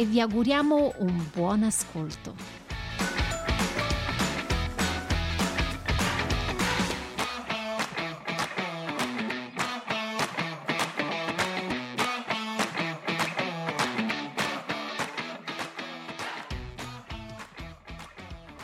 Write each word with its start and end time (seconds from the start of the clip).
e 0.00 0.06
vi 0.06 0.18
auguriamo 0.18 0.94
un 1.00 1.26
buon 1.30 1.62
ascolto. 1.62 2.34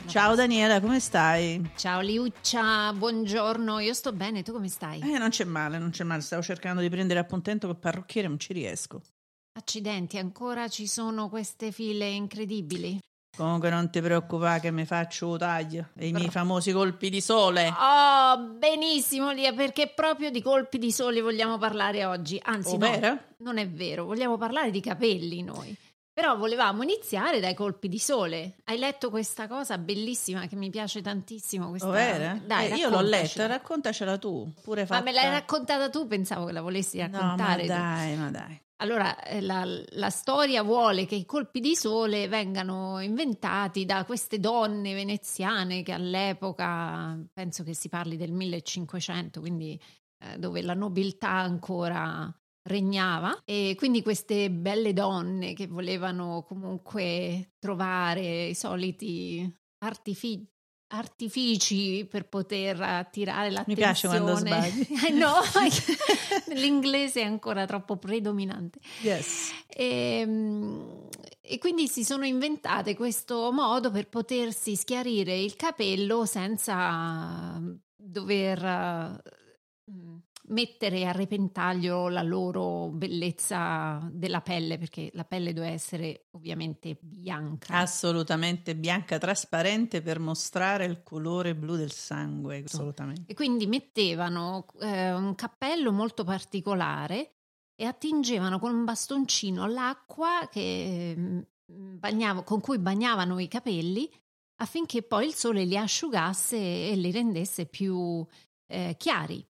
Ciao 0.07 0.35
Daniela, 0.35 0.81
come 0.81 1.01
stai? 1.01 1.63
Ciao 1.77 2.01
Liuccia, 2.01 2.95
buongiorno, 2.95 3.81
io 3.81 3.93
sto 3.93 4.15
bene, 4.15 4.43
tu 4.43 4.53
come 4.53 4.69
stai? 4.69 5.03
Eh, 5.03 5.19
non 5.19 5.29
c'è 5.29 5.45
male, 5.45 5.77
non 5.77 5.91
c'è 5.91 6.05
male. 6.05 6.23
Stavo 6.23 6.41
cercando 6.41 6.81
di 6.81 6.89
prendere 6.89 7.21
appuntamento 7.21 7.67
col 7.67 7.77
parrucchiere, 7.77 8.27
non 8.27 8.39
ci 8.39 8.55
riesco. 8.55 9.03
Accidenti, 9.57 10.19
ancora 10.19 10.69
ci 10.69 10.87
sono 10.87 11.31
queste 11.31 11.73
file 11.73 12.09
incredibili. 12.09 12.99
Comunque 13.37 13.71
non 13.71 13.91
ti 13.91 14.01
preoccupare 14.03 14.61
che 14.61 14.71
mi 14.71 14.85
faccio 14.85 15.37
taglio 15.37 15.89
e 15.97 16.09
i 16.09 16.13
miei 16.13 16.31
famosi 16.31 16.73
colpi 16.73 17.09
di 17.11 17.21
sole. 17.23 17.67
Oh, 17.79 18.39
benissimo 18.59 19.31
Lia, 19.33 19.53
perché 19.55 19.89
proprio 19.95 20.31
di 20.31 20.43
colpi 20.43 20.77
di 20.79 20.93
sole 20.93 21.21
vogliamo 21.23 21.57
parlare 21.59 22.05
oggi. 22.05 22.39
Anzi, 22.43 22.75
Oh, 22.75 22.79
no, 22.79 23.21
non 23.39 23.57
è 23.59 23.67
vero, 23.69 24.05
vogliamo 24.05 24.37
parlare 24.37 24.71
di 24.71 24.81
capelli 24.81 25.43
noi. 25.43 25.75
Però 26.13 26.37
volevamo 26.37 26.83
iniziare 26.83 27.41
dai 27.41 27.55
colpi 27.55 27.89
di 27.89 27.99
sole. 27.99 28.57
Hai 28.65 28.79
letto 28.79 29.09
questa 29.11 29.47
cosa 29.49 29.77
bellissima 29.79 30.47
che 30.47 30.57
mi 30.57 30.69
piace 30.71 31.01
tantissimo? 31.03 31.69
Questa... 31.71 31.89
Oh, 31.89 31.93
vero? 31.93 32.41
Dai, 32.45 32.71
Eh, 32.73 32.77
io 32.77 32.89
l'ho 32.91 33.03
letta, 33.03 33.47
raccontacela. 33.47 34.17
tu. 34.19 34.51
Pure 34.63 34.83
Ma 34.83 34.87
fatta... 34.87 35.03
me 35.03 35.13
l'hai 35.13 35.29
raccontata 35.31 35.91
tu, 35.91 36.07
pensavo 36.07 36.47
che 36.47 36.53
la 36.53 36.63
volessi 36.63 36.99
No, 36.99 37.09
ma 37.11 37.19
raccontare. 37.19 37.63
tu. 37.63 37.69
dai, 37.69 38.17
ma 38.17 38.31
dai. 38.31 38.61
Allora, 38.79 39.23
eh, 39.23 39.41
la, 39.41 39.65
la 39.65 40.11
storia 40.11 40.63
vuole 40.63 41.07
che 41.07 41.15
i 41.15 41.25
colpi 41.25 41.61
di 41.61 41.75
sole 41.75 42.29
vengano 42.29 43.01
inventati 43.01 43.87
da 43.87 44.05
queste 44.05 44.39
donne 44.39 44.93
veneziane 44.93 45.83
che 45.83 45.93
all'epoca, 45.93 47.19
penso 47.33 47.65
che 47.65 47.75
si 47.75 47.89
parli 47.89 48.19
del 48.19 48.33
1500, 48.33 49.41
quindi 49.41 49.81
eh, 50.19 50.39
dove 50.39 50.61
la 50.61 50.75
nobiltà 50.75 51.31
ancora 51.31 52.31
regnava. 52.69 53.41
E 53.45 53.75
quindi 53.79 54.03
queste 54.03 54.51
belle 54.51 54.93
donne 54.93 55.55
che 55.55 55.67
volevano 55.67 56.45
comunque 56.47 57.55
trovare 57.59 58.49
i 58.49 58.55
soliti 58.55 59.51
artifici 59.79 60.56
artifici 60.89 62.07
per 62.09 62.29
poter 62.29 62.81
attirare 62.81 63.49
Mi 63.49 63.55
l'attenzione. 63.55 63.81
piace 63.81 64.07
quando 64.09 64.35
sbagli. 64.37 64.87
Eh 65.07 65.11
no, 65.11 65.33
l'inglese 66.55 67.21
è 67.21 67.25
ancora 67.25 67.65
troppo 67.67 67.97
predominante. 67.97 68.79
Yes. 69.03 69.53
E, 69.69 70.25
mm, 70.27 70.81
e 71.41 71.59
quindi 71.59 71.89
si 71.89 72.05
sono 72.05 72.25
inventate 72.25 72.95
questo 72.95 73.51
modo 73.53 73.91
per 73.91 74.09
potersi 74.09 74.77
schiarire 74.77 75.37
il 75.37 75.57
capello 75.57 76.25
senza 76.25 77.61
dover 77.97 79.23
mettere 80.49 81.07
a 81.07 81.13
repentaglio 81.13 82.09
la 82.09 82.23
loro 82.23 82.89
bellezza 82.89 84.07
della 84.13 84.41
pelle, 84.41 84.79
perché 84.79 85.11
la 85.15 85.25
pelle 85.25 85.53
deve 85.53 85.69
essere 85.69 86.27
ovviamente 86.33 86.97
bianca. 87.01 87.75
Assolutamente 87.75 88.77
bianca, 88.77 89.19
trasparente 89.19 90.03
per 90.03 90.19
mostrare 90.19 90.85
il 90.85 91.03
colore 91.03 91.55
blu 91.55 91.77
del 91.77 91.93
sangue. 91.93 92.63
Assolutamente. 92.65 93.31
E 93.31 93.35
quindi 93.35 93.67
mettevano 93.67 94.67
eh, 94.81 95.13
un 95.13 95.35
cappello 95.35 95.93
molto 95.93 96.25
particolare 96.25 97.33
e 97.75 97.85
attingevano 97.85 98.59
con 98.59 98.75
un 98.75 98.85
bastoncino 98.85 99.67
l'acqua 99.67 100.49
che, 100.51 101.15
mm, 101.17 101.41
bagnava- 101.99 102.43
con 102.43 102.61
cui 102.61 102.79
bagnavano 102.79 103.39
i 103.39 103.49
capelli 103.49 104.11
affinché 104.57 105.03
poi 105.03 105.27
il 105.27 105.35
sole 105.35 105.65
li 105.65 105.77
asciugasse 105.77 106.57
e 106.57 106.95
li 106.97 107.11
rendesse 107.11 107.67
più 107.67 108.25
eh, 108.69 108.97
chiari. 108.99 109.47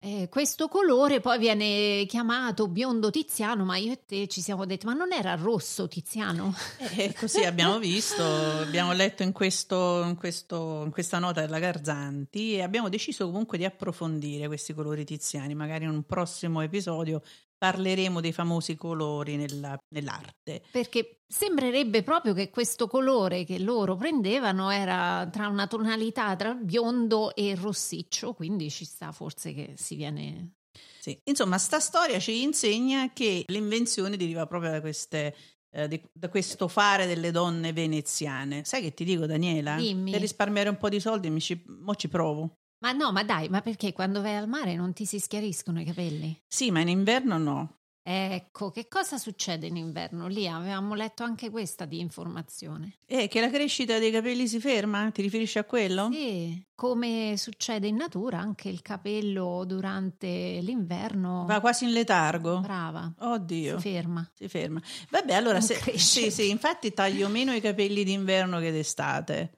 Eh, 0.00 0.28
questo 0.30 0.68
colore 0.68 1.18
poi 1.18 1.38
viene 1.40 2.06
chiamato 2.06 2.68
biondo 2.68 3.10
tiziano, 3.10 3.64
ma 3.64 3.78
io 3.78 3.90
e 3.90 4.04
te 4.06 4.28
ci 4.28 4.40
siamo 4.40 4.64
detti: 4.64 4.86
ma 4.86 4.92
non 4.92 5.12
era 5.12 5.34
rosso 5.34 5.88
tiziano? 5.88 6.54
E 6.96 7.12
così 7.18 7.42
abbiamo 7.42 7.80
visto, 7.80 8.22
abbiamo 8.22 8.92
letto 8.92 9.24
in, 9.24 9.32
questo, 9.32 10.04
in, 10.04 10.14
questo, 10.14 10.82
in 10.84 10.92
questa 10.92 11.18
nota 11.18 11.40
della 11.40 11.58
Garzanti 11.58 12.54
e 12.54 12.62
abbiamo 12.62 12.88
deciso 12.88 13.26
comunque 13.26 13.58
di 13.58 13.64
approfondire 13.64 14.46
questi 14.46 14.72
colori 14.72 15.04
tiziani. 15.04 15.56
Magari 15.56 15.82
in 15.82 15.90
un 15.90 16.04
prossimo 16.04 16.60
episodio 16.60 17.20
parleremo 17.58 18.20
dei 18.20 18.32
famosi 18.32 18.76
colori 18.76 19.36
nella- 19.36 19.76
nell'arte. 19.94 20.62
Perché 20.70 21.22
sembrerebbe 21.26 22.02
proprio 22.02 22.32
che 22.32 22.50
questo 22.50 22.86
colore 22.86 23.44
che 23.44 23.58
loro 23.58 23.96
prendevano 23.96 24.70
era 24.70 25.28
tra 25.30 25.48
una 25.48 25.66
tonalità 25.66 26.34
tra 26.36 26.54
biondo 26.54 27.34
e 27.34 27.54
rossiccio, 27.56 28.32
quindi 28.34 28.70
ci 28.70 28.84
sta 28.84 29.10
forse 29.12 29.52
che 29.52 29.74
si 29.76 29.96
viene. 29.96 30.52
Sì. 31.00 31.18
Insomma, 31.24 31.58
sta 31.58 31.80
storia 31.80 32.18
ci 32.18 32.42
insegna 32.42 33.12
che 33.12 33.42
l'invenzione 33.48 34.16
deriva 34.16 34.46
proprio 34.46 34.70
da, 34.70 34.80
queste, 34.80 35.34
eh, 35.70 35.88
di- 35.88 36.02
da 36.12 36.28
questo 36.28 36.68
fare 36.68 37.06
delle 37.06 37.30
donne 37.30 37.72
veneziane. 37.72 38.64
Sai 38.64 38.82
che 38.82 38.94
ti 38.94 39.04
dico, 39.04 39.26
Daniela? 39.26 39.76
Dimmi. 39.76 40.12
Per 40.12 40.20
risparmiare 40.20 40.68
un 40.68 40.76
po' 40.76 40.88
di 40.88 41.00
soldi, 41.00 41.30
mi 41.30 41.40
ci, 41.40 41.62
mo 41.66 41.94
ci 41.94 42.08
provo. 42.08 42.57
Ma 42.80 42.92
no, 42.92 43.10
ma 43.12 43.24
dai, 43.24 43.48
ma 43.48 43.60
perché 43.60 43.92
quando 43.92 44.20
vai 44.22 44.36
al 44.36 44.48
mare 44.48 44.74
non 44.76 44.92
ti 44.92 45.04
si 45.04 45.18
schiariscono 45.18 45.80
i 45.80 45.84
capelli? 45.84 46.40
Sì, 46.46 46.70
ma 46.70 46.80
in 46.80 46.88
inverno 46.88 47.36
no. 47.38 47.72
Ecco, 48.10 48.70
che 48.70 48.88
cosa 48.88 49.18
succede 49.18 49.66
in 49.66 49.76
inverno? 49.76 50.28
Lì 50.28 50.48
avevamo 50.48 50.94
letto 50.94 51.24
anche 51.24 51.50
questa 51.50 51.84
di 51.84 52.00
informazione. 52.00 53.00
E 53.04 53.28
che 53.28 53.40
la 53.40 53.50
crescita 53.50 53.98
dei 53.98 54.10
capelli 54.10 54.48
si 54.48 54.60
ferma? 54.60 55.10
Ti 55.10 55.20
riferisci 55.20 55.58
a 55.58 55.64
quello? 55.64 56.08
Sì, 56.10 56.64
come 56.74 57.34
succede 57.36 57.86
in 57.88 57.96
natura, 57.96 58.38
anche 58.38 58.70
il 58.70 58.80
capello 58.80 59.64
durante 59.66 60.60
l'inverno 60.62 61.44
Va 61.46 61.60
quasi 61.60 61.84
in 61.84 61.92
letargo. 61.92 62.60
brava, 62.60 63.12
Oddio. 63.18 63.78
si 63.78 63.90
ferma. 63.90 64.30
Si 64.32 64.48
ferma. 64.48 64.80
Vabbè, 65.10 65.34
allora 65.34 65.60
se, 65.60 65.74
sì, 65.98 66.30
sì, 66.30 66.48
infatti 66.48 66.94
taglio 66.94 67.28
meno 67.28 67.52
i 67.52 67.60
capelli 67.60 68.04
d'inverno 68.04 68.58
che 68.58 68.70
d'estate. 68.72 69.52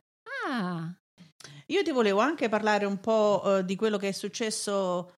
Ah, 0.49 0.93
Io 1.67 1.83
ti 1.83 1.91
volevo 1.91 2.21
anche 2.21 2.49
parlare 2.49 2.85
un 2.85 2.99
po' 3.01 3.59
eh, 3.59 3.65
di 3.65 3.77
quello 3.77 3.97
che 3.97 4.09
è 4.09 4.13
successo 4.13 5.15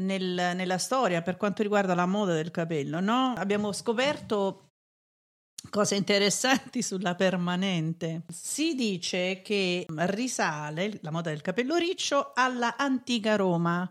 nel- 0.00 0.52
nella 0.54 0.78
storia 0.78 1.22
per 1.22 1.36
quanto 1.36 1.62
riguarda 1.62 1.94
la 1.94 2.06
moda 2.06 2.32
del 2.32 2.50
capello, 2.50 3.00
no? 3.00 3.34
Abbiamo 3.36 3.72
scoperto 3.72 4.68
cose 5.68 5.96
interessanti 5.96 6.80
sulla 6.82 7.14
permanente. 7.14 8.24
Si 8.32 8.74
dice 8.74 9.42
che 9.42 9.86
risale 9.88 10.98
la 11.02 11.10
moda 11.10 11.30
del 11.30 11.42
capello 11.42 11.76
riccio 11.76 12.32
alla 12.34 12.76
antica 12.76 13.36
Roma. 13.36 13.90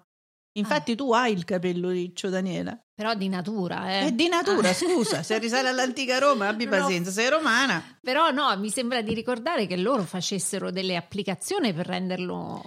Infatti 0.57 0.95
tu 0.95 1.13
hai 1.13 1.31
il 1.31 1.45
capello 1.45 1.89
riccio, 1.89 2.29
Daniela. 2.29 2.77
Però 2.99 3.13
di 3.13 3.29
natura, 3.29 3.89
eh. 3.89 4.07
È 4.07 4.11
di 4.11 4.27
natura, 4.27 4.67
Ah. 4.71 4.73
scusa, 4.73 5.23
se 5.23 5.37
risale 5.39 5.69
all'antica 5.69 6.17
Roma, 6.17 6.49
abbi 6.49 6.65
ho- 6.67 6.69
pazienza, 6.69 7.11
sei 7.11 7.29
romana. 7.29 7.81
Però 8.01 8.29
no, 8.31 8.53
mi 8.57 8.69
sembra 8.69 9.01
di 9.01 9.13
ricordare 9.13 9.67
che 9.67 9.77
loro 9.77 10.03
facessero 10.03 10.69
delle 10.69 10.97
applicazioni 10.97 11.73
per 11.73 11.85
renderlo... 11.87 12.61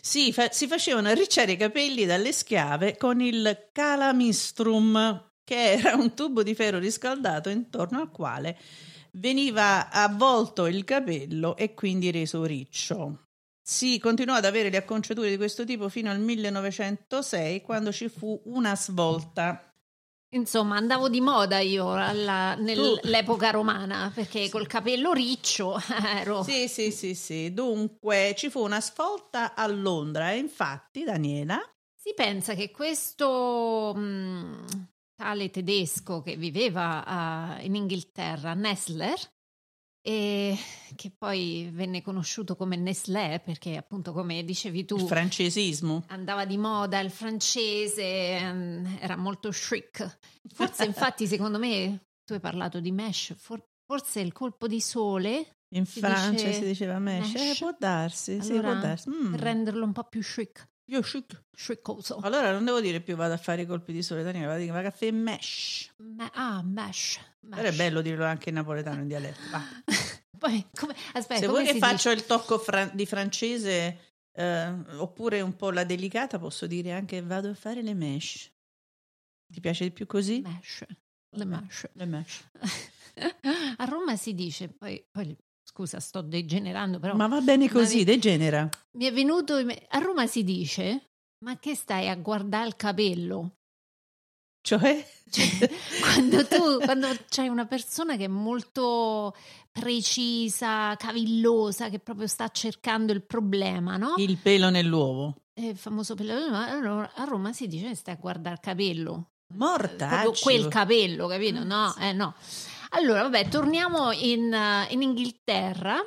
Sì, 0.00 0.32
fa- 0.32 0.50
si 0.50 0.66
facevano 0.66 1.06
arricciare 1.06 1.52
i 1.52 1.56
capelli 1.56 2.04
dalle 2.04 2.32
schiave 2.32 2.96
con 2.96 3.20
il 3.20 3.68
calamistrum, 3.70 5.28
che 5.44 5.74
era 5.74 5.94
un 5.94 6.14
tubo 6.14 6.42
di 6.42 6.56
ferro 6.56 6.80
riscaldato 6.80 7.48
intorno 7.48 8.00
al 8.00 8.10
quale 8.10 8.58
veniva 9.12 9.88
avvolto 9.90 10.66
il 10.66 10.82
capello 10.82 11.56
e 11.56 11.74
quindi 11.74 12.10
reso 12.10 12.42
riccio. 12.44 13.20
Si 13.62 13.98
continuò 14.00 14.34
ad 14.34 14.44
avere 14.46 14.68
le 14.70 14.76
acconciature 14.78 15.28
di 15.30 15.36
questo 15.36 15.64
tipo 15.64 15.88
fino 15.88 16.10
al 16.10 16.18
1906, 16.20 17.62
quando 17.62 17.92
ci 17.92 18.08
fu 18.08 18.40
una 18.46 18.74
svolta. 18.76 19.65
Insomma, 20.30 20.76
andavo 20.76 21.08
di 21.08 21.20
moda 21.20 21.60
io 21.60 21.92
alla- 21.92 22.54
nell'epoca 22.56 23.50
romana, 23.50 24.10
perché 24.14 24.48
col 24.50 24.66
capello 24.66 25.12
riccio 25.12 25.78
ero... 26.18 26.42
Sì, 26.42 26.68
sì, 26.68 26.90
sì, 26.90 27.14
sì. 27.14 27.52
Dunque 27.54 28.34
ci 28.36 28.50
fu 28.50 28.60
una 28.62 28.80
svolta 28.80 29.54
a 29.54 29.66
Londra 29.66 30.32
e 30.32 30.38
infatti, 30.38 31.04
Daniela, 31.04 31.58
Si 31.94 32.12
pensa 32.14 32.54
che 32.54 32.70
questo, 32.70 33.92
mh, 33.94 34.88
tale 35.14 35.50
tedesco 35.50 36.20
che 36.22 36.36
viveva 36.36 37.56
uh, 37.60 37.64
in 37.64 37.74
Inghilterra, 37.74 38.54
Nestler, 38.54 39.18
e 40.08 40.56
che 40.94 41.10
poi 41.10 41.68
venne 41.72 42.00
conosciuto 42.00 42.54
come 42.54 42.76
Nestlé 42.76 43.42
perché 43.44 43.76
appunto 43.76 44.12
come 44.12 44.44
dicevi 44.44 44.84
tu 44.84 44.94
il 44.98 45.06
francesismo 45.08 46.04
andava 46.06 46.44
di 46.44 46.56
moda 46.56 47.00
il 47.00 47.10
francese 47.10 48.38
um, 48.40 48.98
era 49.00 49.16
molto 49.16 49.48
chic 49.50 50.18
forse 50.54 50.84
infatti 50.84 51.26
secondo 51.26 51.58
me 51.58 52.04
tu 52.24 52.34
hai 52.34 52.40
parlato 52.40 52.78
di 52.78 52.92
mesh 52.92 53.34
for, 53.36 53.60
forse 53.84 54.20
il 54.20 54.30
colpo 54.30 54.68
di 54.68 54.80
sole 54.80 55.56
in 55.74 55.84
Francia 55.84 56.52
si 56.52 56.64
diceva 56.64 57.00
mesh, 57.00 57.32
mesh. 57.32 57.56
Eh, 57.56 57.58
può 57.58 57.74
darsi, 57.76 58.30
allora, 58.34 58.44
sì, 58.44 58.60
può 58.60 58.74
darsi. 58.74 59.10
Mm. 59.10 59.30
per 59.32 59.40
renderlo 59.40 59.84
un 59.84 59.92
po' 59.92 60.04
più 60.04 60.20
chic 60.20 60.68
io 60.88 61.00
chic. 61.00 61.44
Chicoso. 61.56 62.18
Allora 62.18 62.52
non 62.52 62.64
devo 62.64 62.80
dire 62.80 63.00
più 63.00 63.16
vado 63.16 63.34
a 63.34 63.38
fare 63.38 63.62
i 63.62 63.66
colpi 63.66 63.92
di 63.92 64.02
sole, 64.02 64.22
Daniele, 64.22 64.46
vado 64.46 64.58
a 64.58 64.60
dire 64.60 64.72
vado 64.72 64.88
a 64.88 64.90
fare 64.90 65.12
mesh. 65.12 65.92
Me- 65.98 66.30
ah, 66.34 66.62
mesh. 66.62 67.18
mesh. 67.40 67.56
Però 67.56 67.68
è 67.68 67.74
bello 67.74 68.00
dirlo 68.02 68.24
anche 68.24 68.50
in 68.50 68.54
napoletano 68.56 69.00
in 69.00 69.08
dialetto. 69.08 69.40
Poi, 70.38 70.66
come, 70.74 70.94
aspetta, 71.14 71.40
Se 71.40 71.46
vuoi 71.48 71.64
che 71.64 71.78
faccio 71.78 72.10
dice? 72.10 72.20
il 72.20 72.26
tocco 72.26 72.58
fra- 72.58 72.90
di 72.92 73.06
francese 73.06 74.14
eh, 74.32 74.68
oppure 74.98 75.40
un 75.40 75.56
po' 75.56 75.70
la 75.70 75.84
delicata, 75.84 76.38
posso 76.38 76.66
dire 76.66 76.92
anche 76.92 77.22
vado 77.22 77.48
a 77.50 77.54
fare 77.54 77.82
le 77.82 77.94
mesh. 77.94 78.52
Ti 79.52 79.60
piace 79.60 79.84
di 79.84 79.92
più 79.92 80.06
così? 80.06 80.40
Mesh. 80.40 80.84
Le 81.30 81.44
mesh. 81.44 81.88
Le 81.94 82.04
mesh. 82.04 82.50
a 83.78 83.84
Roma 83.84 84.16
si 84.16 84.34
dice, 84.34 84.68
poi, 84.68 85.02
poi 85.10 85.34
scusa, 85.76 86.00
sto 86.00 86.22
degenerando, 86.22 86.98
però. 86.98 87.14
Ma 87.14 87.28
va 87.28 87.42
bene 87.42 87.68
così, 87.68 87.98
mi, 87.98 88.04
degenera. 88.04 88.66
Mi 88.96 89.04
è 89.04 89.12
venuto. 89.12 89.56
A 89.56 89.98
Roma 89.98 90.26
si 90.26 90.42
dice: 90.42 91.10
Ma 91.44 91.58
che 91.58 91.74
stai 91.74 92.08
a 92.08 92.16
guardare 92.16 92.66
il 92.66 92.76
capello? 92.76 93.50
Cioè? 94.62 95.06
cioè 95.30 95.70
quando 96.00 96.46
tu 96.46 96.78
quando 96.82 97.08
c'hai 97.28 97.48
una 97.48 97.66
persona 97.66 98.16
che 98.16 98.24
è 98.24 98.28
molto 98.28 99.34
precisa, 99.70 100.96
cavillosa, 100.96 101.90
che 101.90 101.98
proprio 101.98 102.26
sta 102.26 102.48
cercando 102.48 103.12
il 103.12 103.22
problema, 103.22 103.98
no? 103.98 104.14
Il 104.16 104.38
pelo 104.38 104.70
nell'uovo. 104.70 105.36
Il 105.60 105.76
famoso 105.76 106.14
pelo 106.14 106.32
nell'uovo. 106.32 107.10
A 107.14 107.24
Roma 107.24 107.52
si 107.52 107.66
dice: 107.66 107.94
Stai 107.94 108.14
a 108.14 108.18
guardare 108.18 108.54
il 108.54 108.60
capello. 108.60 109.30
Mortaccio. 109.54 110.22
Proprio 110.22 110.42
quel 110.42 110.68
capello, 110.68 111.26
capito? 111.28 111.62
No, 111.62 111.94
eh 111.98 112.12
no. 112.12 112.34
Allora, 112.96 113.20
vabbè, 113.24 113.48
torniamo 113.48 114.10
in, 114.10 114.50
uh, 114.50 114.90
in 114.90 115.02
Inghilterra 115.02 115.98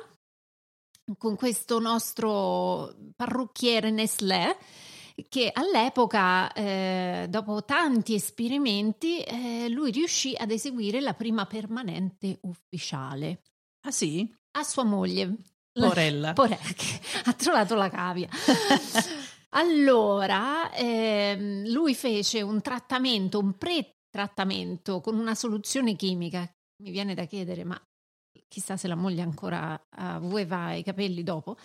con 1.16 1.36
questo 1.36 1.78
nostro 1.78 2.92
parrucchiere 3.14 3.92
Nestlé 3.92 4.56
che 5.28 5.50
all'epoca, 5.52 6.52
eh, 6.52 7.26
dopo 7.28 7.64
tanti 7.64 8.14
esperimenti, 8.14 9.22
eh, 9.22 9.68
lui 9.68 9.92
riuscì 9.92 10.34
ad 10.36 10.50
eseguire 10.50 11.00
la 11.00 11.14
prima 11.14 11.46
permanente 11.46 12.38
ufficiale. 12.42 13.42
Ah 13.86 13.92
sì? 13.92 14.28
A 14.58 14.64
sua 14.64 14.82
moglie. 14.82 15.36
Porella. 15.72 16.32
Porella 16.34 16.72
che 16.74 17.00
ha 17.24 17.32
trovato 17.34 17.76
la 17.76 17.88
cavia. 17.88 18.28
allora, 19.50 20.72
ehm, 20.72 21.68
lui 21.68 21.94
fece 21.94 22.42
un 22.42 22.60
trattamento, 22.60 23.38
un 23.38 23.56
pre-trattamento 23.56 25.00
con 25.00 25.16
una 25.16 25.36
soluzione 25.36 25.94
chimica 25.94 26.52
mi 26.80 26.90
viene 26.90 27.14
da 27.14 27.24
chiedere, 27.24 27.64
ma 27.64 27.80
chissà 28.48 28.76
se 28.76 28.88
la 28.88 28.94
moglie 28.94 29.22
ancora 29.22 29.80
aveva 29.90 30.74
i 30.74 30.82
capelli 30.82 31.22
dopo, 31.22 31.56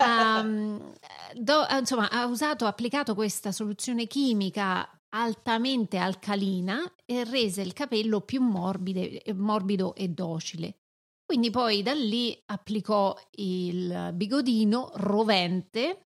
um, 0.00 0.92
do, 1.34 1.66
insomma 1.78 2.10
ha 2.10 2.26
usato, 2.26 2.66
applicato 2.66 3.14
questa 3.14 3.52
soluzione 3.52 4.06
chimica 4.06 4.88
altamente 5.10 5.98
alcalina 5.98 6.78
e 7.04 7.24
rese 7.24 7.62
il 7.62 7.72
capello 7.72 8.20
più 8.20 8.42
morbide, 8.42 9.22
morbido 9.34 9.94
e 9.94 10.08
docile. 10.08 10.78
Quindi 11.24 11.50
poi 11.50 11.82
da 11.82 11.92
lì 11.92 12.40
applicò 12.46 13.16
il 13.36 14.10
bigodino 14.14 14.92
rovente 14.94 16.02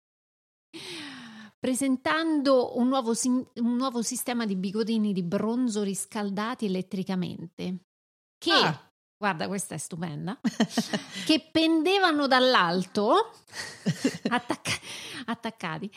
presentando 1.58 2.78
un 2.78 2.86
nuovo, 2.86 3.12
un 3.24 3.76
nuovo 3.76 4.02
sistema 4.02 4.46
di 4.46 4.54
bigodini 4.54 5.12
di 5.12 5.24
bronzo 5.24 5.82
riscaldati 5.82 6.66
elettricamente 6.66 7.87
che, 8.38 8.52
ah. 8.52 8.90
guarda 9.16 9.46
questa 9.48 9.74
è 9.74 9.78
stupenda, 9.78 10.38
che 11.26 11.48
pendevano 11.50 12.26
dall'alto, 12.26 13.32
attacca- 14.28 14.80
attaccati, 15.26 15.90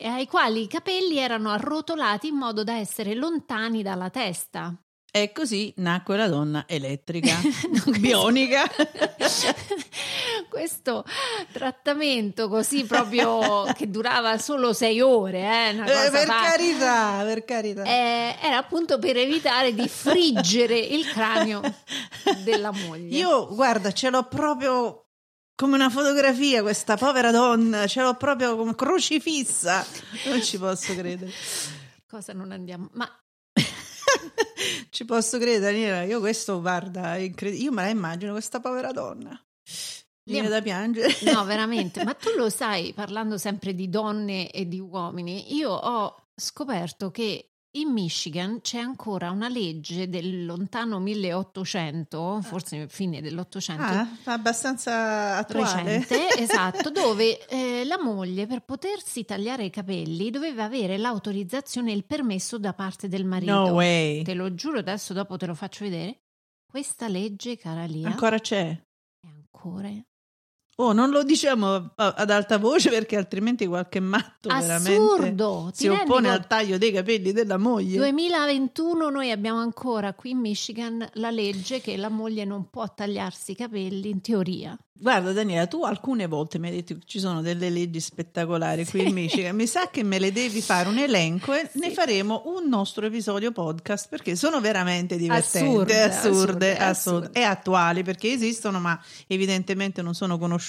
ai 0.00 0.26
quali 0.26 0.62
i 0.62 0.68
capelli 0.68 1.18
erano 1.18 1.50
arrotolati 1.50 2.28
in 2.28 2.36
modo 2.36 2.64
da 2.64 2.74
essere 2.74 3.14
lontani 3.14 3.82
dalla 3.82 4.10
testa. 4.10 4.74
E 5.14 5.30
così 5.30 5.74
nacque 5.76 6.16
la 6.16 6.26
donna 6.26 6.64
elettrica, 6.66 7.38
no, 7.68 7.92
bionica. 7.98 8.64
questo 10.48 11.04
trattamento 11.52 12.48
così 12.48 12.84
proprio 12.84 13.64
che 13.74 13.90
durava 13.90 14.38
solo 14.38 14.72
sei 14.72 15.02
ore, 15.02 15.40
eh, 15.40 15.76
eh, 15.76 16.10
per 16.10 16.26
carità, 16.26 17.22
per 17.24 17.44
carità. 17.44 17.82
Eh, 17.84 18.38
era 18.40 18.56
appunto 18.56 18.98
per 18.98 19.18
evitare 19.18 19.74
di 19.74 19.86
friggere 19.86 20.78
il 20.78 21.04
cranio 21.04 21.60
della 22.42 22.70
moglie. 22.70 23.14
Io, 23.14 23.54
guarda, 23.54 23.92
ce 23.92 24.08
l'ho 24.08 24.24
proprio 24.24 25.08
come 25.54 25.74
una 25.74 25.90
fotografia 25.90 26.62
questa 26.62 26.96
povera 26.96 27.30
donna, 27.30 27.86
ce 27.86 28.00
l'ho 28.00 28.14
proprio 28.14 28.56
come 28.56 28.74
crocifissa. 28.74 29.84
Non 30.24 30.42
ci 30.42 30.56
posso 30.56 30.94
credere. 30.94 31.30
Cosa 32.08 32.32
non 32.32 32.50
andiamo? 32.50 32.88
Ma 32.92 33.06
ci 34.90 35.04
posso 35.04 35.38
credere, 35.38 35.72
Daniela. 35.72 36.02
Io 36.04 36.20
questo, 36.20 36.60
guarda, 36.60 37.16
incred- 37.16 37.58
io 37.58 37.72
me 37.72 37.82
la 37.82 37.88
immagino 37.88 38.32
questa 38.32 38.60
povera 38.60 38.92
donna. 38.92 39.30
Mi 40.24 40.34
viene 40.34 40.48
da 40.48 40.62
piangere. 40.62 41.14
No, 41.32 41.44
veramente. 41.44 42.02
Ma 42.04 42.14
tu 42.14 42.30
lo 42.36 42.48
sai, 42.48 42.92
parlando 42.92 43.38
sempre 43.38 43.74
di 43.74 43.88
donne 43.88 44.50
e 44.50 44.68
di 44.68 44.78
uomini, 44.78 45.54
io 45.54 45.70
ho 45.70 46.28
scoperto 46.34 47.10
che 47.10 47.51
in 47.74 47.90
Michigan 47.90 48.60
c'è 48.60 48.78
ancora 48.78 49.30
una 49.30 49.48
legge 49.48 50.08
del 50.08 50.44
lontano 50.44 50.98
1800, 50.98 52.40
forse 52.42 52.86
fine 52.88 53.22
dell'Ottocento. 53.22 53.82
Ah, 53.82 54.08
abbastanza 54.24 55.36
attuale. 55.36 55.98
Recente, 55.98 56.28
esatto, 56.36 56.90
dove 56.90 57.46
eh, 57.46 57.84
la 57.84 57.98
moglie 57.98 58.46
per 58.46 58.62
potersi 58.62 59.24
tagliare 59.24 59.64
i 59.64 59.70
capelli 59.70 60.30
doveva 60.30 60.64
avere 60.64 60.98
l'autorizzazione 60.98 61.92
e 61.92 61.94
il 61.94 62.04
permesso 62.04 62.58
da 62.58 62.74
parte 62.74 63.08
del 63.08 63.24
marito. 63.24 63.52
No 63.52 63.72
way. 63.72 64.22
Te 64.22 64.34
lo 64.34 64.52
giuro, 64.54 64.78
adesso 64.78 65.14
dopo 65.14 65.38
te 65.38 65.46
lo 65.46 65.54
faccio 65.54 65.84
vedere. 65.84 66.20
Questa 66.66 67.08
legge, 67.08 67.56
cara 67.56 67.84
Lia, 67.84 68.08
ancora 68.08 68.38
c'è. 68.38 68.68
È 68.68 69.26
ancora 69.26 69.88
Oh, 70.76 70.92
non 70.92 71.10
lo 71.10 71.22
diciamo 71.22 71.92
ad 71.96 72.30
alta 72.30 72.56
voce 72.56 72.88
perché 72.88 73.16
altrimenti 73.16 73.66
qualche 73.66 74.00
matto 74.00 74.48
Assurdo, 74.48 75.70
si 75.74 75.86
oppone 75.86 76.30
al 76.30 76.46
taglio 76.46 76.78
dei 76.78 76.90
capelli 76.90 77.32
della 77.32 77.58
moglie. 77.58 77.98
2021 77.98 79.10
noi 79.10 79.30
abbiamo 79.30 79.58
ancora 79.60 80.14
qui 80.14 80.30
in 80.30 80.38
Michigan 80.38 81.06
la 81.14 81.30
legge 81.30 81.80
che 81.82 81.96
la 81.98 82.08
moglie 82.08 82.46
non 82.46 82.70
può 82.70 82.86
tagliarsi 82.92 83.52
i 83.52 83.54
capelli 83.54 84.08
in 84.08 84.22
teoria. 84.22 84.76
Guarda 84.94 85.32
Daniela, 85.32 85.66
tu 85.66 85.82
alcune 85.82 86.28
volte 86.28 86.60
mi 86.60 86.68
hai 86.68 86.74
detto 86.76 86.94
che 86.94 87.00
ci 87.06 87.18
sono 87.18 87.42
delle 87.42 87.70
leggi 87.70 87.98
spettacolari 87.98 88.84
sì. 88.84 88.90
qui 88.92 89.08
in 89.08 89.12
Michigan, 89.12 89.56
mi 89.56 89.66
sa 89.66 89.88
che 89.90 90.04
me 90.04 90.20
le 90.20 90.30
devi 90.30 90.60
fare 90.60 90.88
un 90.88 90.96
elenco 90.96 91.52
e 91.52 91.68
sì. 91.72 91.80
ne 91.80 91.90
faremo 91.90 92.42
un 92.46 92.68
nostro 92.68 93.04
episodio 93.06 93.50
podcast 93.50 94.08
perché 94.08 94.36
sono 94.36 94.60
veramente 94.60 95.16
divertenti, 95.16 95.66
assurde, 95.66 96.02
assurde, 96.02 96.76
assurde, 96.76 96.76
assurde. 96.76 97.30
e 97.32 97.42
attuali 97.42 98.04
perché 98.04 98.30
esistono 98.30 98.78
ma 98.78 98.98
evidentemente 99.26 100.02
non 100.02 100.14
sono 100.14 100.38
conosciute. 100.38 100.61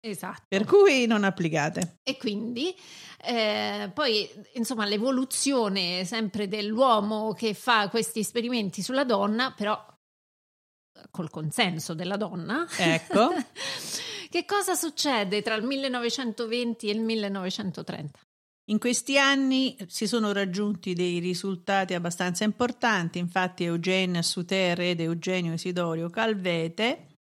Esatto. 0.00 0.42
Per 0.48 0.64
cui 0.66 1.06
non 1.06 1.24
applicate. 1.24 1.96
E 2.02 2.18
quindi 2.18 2.74
eh, 3.22 3.90
poi, 3.94 4.28
insomma, 4.54 4.84
l'evoluzione 4.84 6.04
sempre 6.04 6.46
dell'uomo 6.46 7.32
che 7.32 7.54
fa 7.54 7.88
questi 7.88 8.20
esperimenti 8.20 8.82
sulla 8.82 9.04
donna, 9.04 9.52
però 9.56 9.82
col 11.10 11.30
consenso 11.30 11.94
della 11.94 12.18
donna. 12.18 12.66
Ecco. 12.76 13.30
che 14.28 14.44
cosa 14.44 14.74
succede 14.74 15.40
tra 15.40 15.54
il 15.54 15.64
1920 15.64 16.88
e 16.88 16.92
il 16.92 17.00
1930? 17.00 18.20
In 18.66 18.78
questi 18.78 19.18
anni 19.18 19.76
si 19.88 20.06
sono 20.06 20.32
raggiunti 20.32 20.94
dei 20.94 21.18
risultati 21.18 21.92
abbastanza 21.92 22.44
importanti, 22.44 23.18
infatti 23.18 23.64
Eugene 23.64 24.22
Suter 24.22 24.80
ed 24.80 25.00
Eugenio 25.00 25.52
Isidorio 25.52 26.08
Calvete 26.08 27.13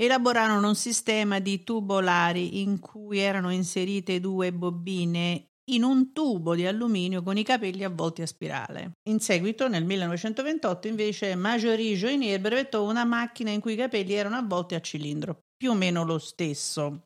elaborarono 0.00 0.68
un 0.68 0.76
sistema 0.76 1.40
di 1.40 1.64
tubolari 1.64 2.60
in 2.60 2.78
cui 2.78 3.18
erano 3.18 3.50
inserite 3.50 4.20
due 4.20 4.52
bobine 4.52 5.48
in 5.70 5.82
un 5.82 6.12
tubo 6.12 6.54
di 6.54 6.66
alluminio 6.66 7.22
con 7.22 7.36
i 7.36 7.42
capelli 7.42 7.82
avvolti 7.82 8.22
a 8.22 8.26
spirale. 8.26 8.92
In 9.08 9.18
seguito, 9.18 9.68
nel 9.68 9.84
1928, 9.84 10.86
invece, 10.86 11.34
Marjorie 11.34 11.96
Joynier 11.96 12.40
brevettò 12.40 12.88
una 12.88 13.04
macchina 13.04 13.50
in 13.50 13.60
cui 13.60 13.72
i 13.72 13.76
capelli 13.76 14.14
erano 14.14 14.36
avvolti 14.36 14.76
a 14.76 14.80
cilindro, 14.80 15.40
più 15.56 15.72
o 15.72 15.74
meno 15.74 16.04
lo 16.04 16.18
stesso. 16.18 17.02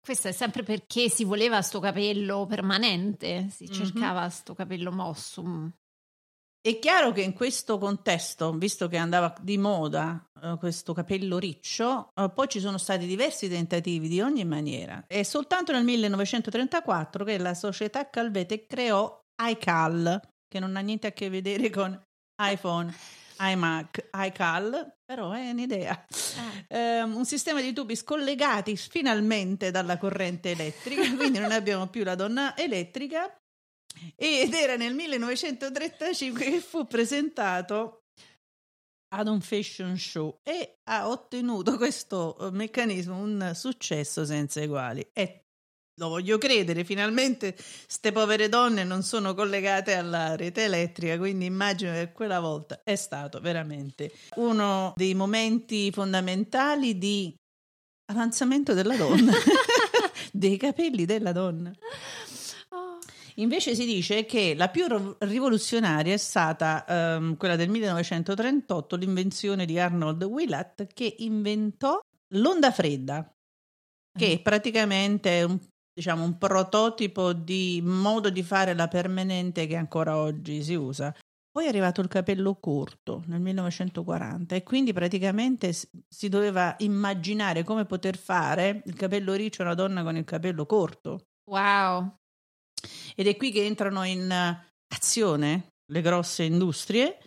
Questo 0.00 0.28
è 0.28 0.32
sempre 0.32 0.62
perché 0.62 1.08
si 1.08 1.24
voleva 1.24 1.60
sto 1.60 1.80
capello 1.80 2.46
permanente, 2.46 3.48
si 3.50 3.64
mm-hmm. 3.64 3.72
cercava 3.72 4.28
sto 4.28 4.54
capello 4.54 4.92
mosso. 4.92 5.42
È 6.66 6.80
chiaro 6.80 7.12
che 7.12 7.20
in 7.20 7.32
questo 7.32 7.78
contesto, 7.78 8.50
visto 8.54 8.88
che 8.88 8.96
andava 8.96 9.32
di 9.40 9.56
moda 9.56 10.20
uh, 10.42 10.58
questo 10.58 10.92
capello 10.94 11.38
riccio, 11.38 12.10
uh, 12.12 12.32
poi 12.32 12.48
ci 12.48 12.58
sono 12.58 12.76
stati 12.76 13.06
diversi 13.06 13.48
tentativi 13.48 14.08
di 14.08 14.20
ogni 14.20 14.44
maniera. 14.44 15.04
È 15.06 15.22
soltanto 15.22 15.70
nel 15.70 15.84
1934 15.84 17.24
che 17.24 17.38
la 17.38 17.54
società 17.54 18.10
Calvete 18.10 18.66
creò 18.66 19.16
iCal, 19.48 20.20
che 20.48 20.58
non 20.58 20.74
ha 20.74 20.80
niente 20.80 21.06
a 21.06 21.12
che 21.12 21.30
vedere 21.30 21.70
con 21.70 21.96
iPhone 22.42 22.92
iMac, 23.38 24.08
iCal, 24.12 24.92
però 25.04 25.30
è 25.30 25.50
un'idea. 25.50 26.04
Eh. 26.66 27.00
Um, 27.00 27.14
un 27.14 27.24
sistema 27.24 27.60
di 27.60 27.72
tubi 27.72 27.94
scollegati 27.94 28.76
finalmente 28.76 29.70
dalla 29.70 29.98
corrente 29.98 30.50
elettrica, 30.50 31.14
quindi 31.14 31.38
non 31.38 31.52
abbiamo 31.52 31.86
più 31.86 32.02
la 32.02 32.16
donna 32.16 32.56
elettrica. 32.56 33.32
Ed 34.14 34.52
era 34.54 34.76
nel 34.76 34.94
1935 34.94 36.44
che 36.44 36.60
fu 36.60 36.86
presentato 36.86 38.02
ad 39.14 39.28
un 39.28 39.40
fashion 39.40 39.96
show 39.96 40.40
e 40.42 40.78
ha 40.84 41.08
ottenuto 41.08 41.76
questo 41.76 42.36
eh, 42.38 42.50
meccanismo 42.50 43.16
un 43.16 43.52
successo 43.54 44.24
senza 44.24 44.60
eguali. 44.60 45.08
È 45.12 45.44
lo 45.98 46.08
voglio 46.08 46.36
credere, 46.36 46.84
finalmente 46.84 47.54
queste 47.54 48.12
povere 48.12 48.50
donne 48.50 48.84
non 48.84 49.02
sono 49.02 49.32
collegate 49.32 49.94
alla 49.94 50.36
rete 50.36 50.64
elettrica, 50.64 51.16
quindi 51.16 51.46
immagino 51.46 51.92
che 51.92 52.12
quella 52.12 52.38
volta 52.38 52.82
è 52.84 52.96
stato 52.96 53.40
veramente 53.40 54.12
uno 54.34 54.92
dei 54.94 55.14
momenti 55.14 55.90
fondamentali 55.90 56.98
di 56.98 57.34
avanzamento 58.12 58.74
della 58.74 58.96
donna, 58.96 59.32
dei 60.32 60.58
capelli 60.58 61.06
della 61.06 61.32
donna. 61.32 61.72
Invece 63.38 63.74
si 63.74 63.84
dice 63.84 64.24
che 64.24 64.54
la 64.54 64.68
più 64.68 64.86
rivoluzionaria 65.18 66.14
è 66.14 66.16
stata 66.16 66.84
um, 66.88 67.36
quella 67.36 67.56
del 67.56 67.68
1938, 67.68 68.96
l'invenzione 68.96 69.66
di 69.66 69.78
Arnold 69.78 70.22
Willett 70.22 70.86
che 70.94 71.16
inventò 71.18 72.00
l'onda 72.28 72.72
fredda, 72.72 73.30
che 74.16 74.38
mm. 74.38 74.42
praticamente 74.42 75.38
è 75.38 75.42
un 75.42 75.58
diciamo, 75.96 76.24
un 76.24 76.36
prototipo 76.36 77.32
di 77.32 77.80
modo 77.82 78.28
di 78.28 78.42
fare 78.42 78.74
la 78.74 78.86
permanente 78.86 79.66
che 79.66 79.76
ancora 79.76 80.18
oggi 80.18 80.62
si 80.62 80.74
usa. 80.74 81.14
Poi 81.50 81.64
è 81.64 81.68
arrivato 81.68 82.02
il 82.02 82.08
capello 82.08 82.56
corto 82.56 83.22
nel 83.28 83.40
1940 83.40 84.54
e 84.54 84.62
quindi 84.62 84.92
praticamente 84.92 85.72
si 85.72 86.28
doveva 86.28 86.74
immaginare 86.80 87.64
come 87.64 87.86
poter 87.86 88.18
fare 88.18 88.82
il 88.84 88.94
capello 88.94 89.32
riccio 89.32 89.62
a 89.62 89.64
una 89.64 89.74
donna 89.74 90.02
con 90.02 90.16
il 90.16 90.24
capello 90.24 90.66
corto. 90.66 91.28
Wow! 91.50 92.18
Ed 93.14 93.26
è 93.26 93.36
qui 93.36 93.50
che 93.50 93.64
entrano 93.64 94.04
in 94.04 94.30
azione 94.88 95.68
le 95.90 96.00
grosse 96.00 96.44
industrie 96.44 97.18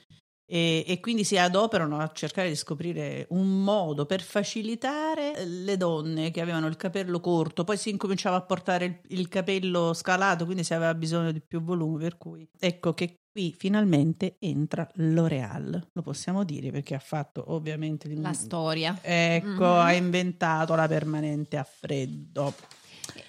e, 0.51 0.83
e, 0.87 0.99
quindi 0.99 1.23
si 1.23 1.37
adoperano 1.37 1.99
a 1.99 2.09
cercare 2.11 2.49
di 2.49 2.55
scoprire 2.55 3.27
un 3.29 3.63
modo 3.63 4.07
per 4.07 4.21
facilitare 4.21 5.45
le 5.45 5.77
donne 5.77 6.31
che 6.31 6.41
avevano 6.41 6.65
il 6.65 6.75
capello 6.75 7.19
corto, 7.19 7.63
poi 7.63 7.77
si 7.77 7.91
incominciava 7.91 8.37
a 8.37 8.41
portare 8.41 8.85
il, 8.85 9.19
il 9.19 9.27
capello 9.27 9.93
scalato, 9.93 10.45
quindi 10.45 10.63
si 10.63 10.73
aveva 10.73 10.95
bisogno 10.95 11.31
di 11.31 11.39
più 11.39 11.61
volume, 11.61 11.99
per 11.99 12.17
cui 12.17 12.49
ecco 12.59 12.95
che 12.95 13.19
qui 13.31 13.53
finalmente 13.55 14.37
entra 14.39 14.89
L'Oreal, 14.95 15.87
lo 15.93 16.01
possiamo 16.01 16.43
dire 16.43 16.71
perché 16.71 16.95
ha 16.95 16.99
fatto 16.99 17.53
ovviamente 17.53 18.11
la 18.15 18.33
storia. 18.33 18.97
Ecco, 19.03 19.47
mm-hmm. 19.47 19.61
ha 19.61 19.93
inventato 19.93 20.73
la 20.73 20.87
permanente 20.87 21.57
a 21.57 21.63
freddo. 21.63 22.55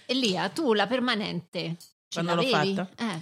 Elia, 0.07 0.49
tu 0.49 0.73
la 0.73 0.87
permanente 0.87 1.77
ce 2.11 2.23
Quando 2.23 2.43
l'ho 2.43 2.49
fatta? 2.49 2.91
Eh. 2.97 3.21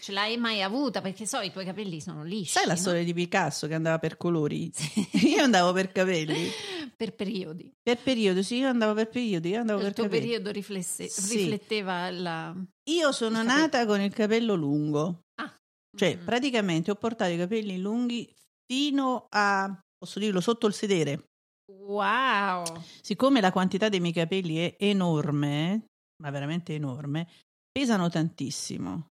Ce 0.00 0.12
l'hai 0.12 0.36
mai 0.38 0.62
avuta? 0.62 1.00
Perché 1.00 1.26
so 1.26 1.40
i 1.40 1.50
tuoi 1.50 1.64
capelli 1.64 2.00
sono 2.00 2.22
lisci. 2.22 2.52
Sai 2.52 2.66
la 2.66 2.74
no? 2.74 2.78
storia 2.78 3.04
di 3.04 3.12
Picasso 3.12 3.66
che 3.66 3.74
andava 3.74 3.98
per 3.98 4.16
colori? 4.16 4.70
Sì. 4.72 5.26
Io 5.34 5.42
andavo 5.42 5.72
per 5.72 5.90
capelli. 5.90 6.48
per 6.96 7.12
periodi. 7.14 7.70
Per 7.82 7.98
periodi, 7.98 8.42
sì, 8.42 8.56
io 8.56 8.68
andavo 8.68 8.94
per 8.94 9.08
periodi. 9.08 9.50
Io 9.50 9.60
andavo 9.60 9.80
il 9.80 9.86
per 9.86 9.94
tuo 9.94 10.04
capelli. 10.04 10.22
periodo 10.22 10.50
riflesse, 10.52 11.08
sì. 11.08 11.36
rifletteva 11.36 12.10
la. 12.10 12.54
Io 12.90 13.12
sono 13.12 13.42
nata 13.42 13.84
con 13.84 14.00
il 14.00 14.12
capello 14.12 14.54
lungo. 14.54 15.22
Ah. 15.40 15.54
Cioè, 15.96 16.16
mm. 16.16 16.24
praticamente 16.24 16.90
ho 16.90 16.94
portato 16.94 17.32
i 17.32 17.36
capelli 17.36 17.78
lunghi 17.78 18.32
fino 18.64 19.26
a, 19.28 19.80
posso 19.98 20.18
dirlo, 20.18 20.40
sotto 20.40 20.66
il 20.66 20.74
sedere. 20.74 21.24
Wow! 21.72 22.64
Siccome 23.00 23.40
la 23.40 23.50
quantità 23.50 23.88
dei 23.88 24.00
miei 24.00 24.12
capelli 24.12 24.56
è 24.58 24.76
enorme, 24.78 25.86
ma 26.22 26.30
veramente 26.30 26.74
enorme, 26.74 27.28
pesano 27.70 28.08
tantissimo. 28.08 29.08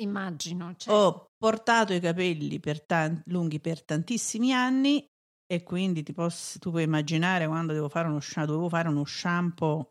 Immagino. 0.00 0.74
Cioè. 0.76 0.94
Ho 0.94 1.26
portato 1.36 1.92
i 1.92 2.00
capelli 2.00 2.58
per 2.58 2.84
tan- 2.84 3.22
lunghi 3.26 3.60
per 3.60 3.84
tantissimi 3.84 4.52
anni 4.52 5.06
e 5.46 5.62
quindi 5.62 6.02
ti 6.02 6.12
posso, 6.12 6.58
tu 6.58 6.70
puoi 6.70 6.84
immaginare 6.84 7.46
quando 7.46 7.72
devo 7.72 7.88
fare 7.88 8.08
uno, 8.08 8.20
dovevo 8.46 8.68
fare 8.68 8.88
uno 8.88 9.04
shampoo 9.04 9.90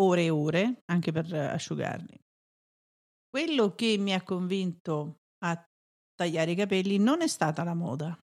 ore 0.00 0.24
e 0.24 0.30
ore 0.30 0.82
anche 0.86 1.12
per 1.12 1.32
asciugarli. 1.32 2.20
Quello 3.28 3.74
che 3.74 3.96
mi 3.98 4.12
ha 4.12 4.22
convinto 4.22 5.20
a 5.44 5.64
tagliare 6.14 6.50
i 6.52 6.56
capelli 6.56 6.98
non 6.98 7.22
è 7.22 7.26
stata 7.26 7.64
la 7.64 7.74
moda. 7.74 8.18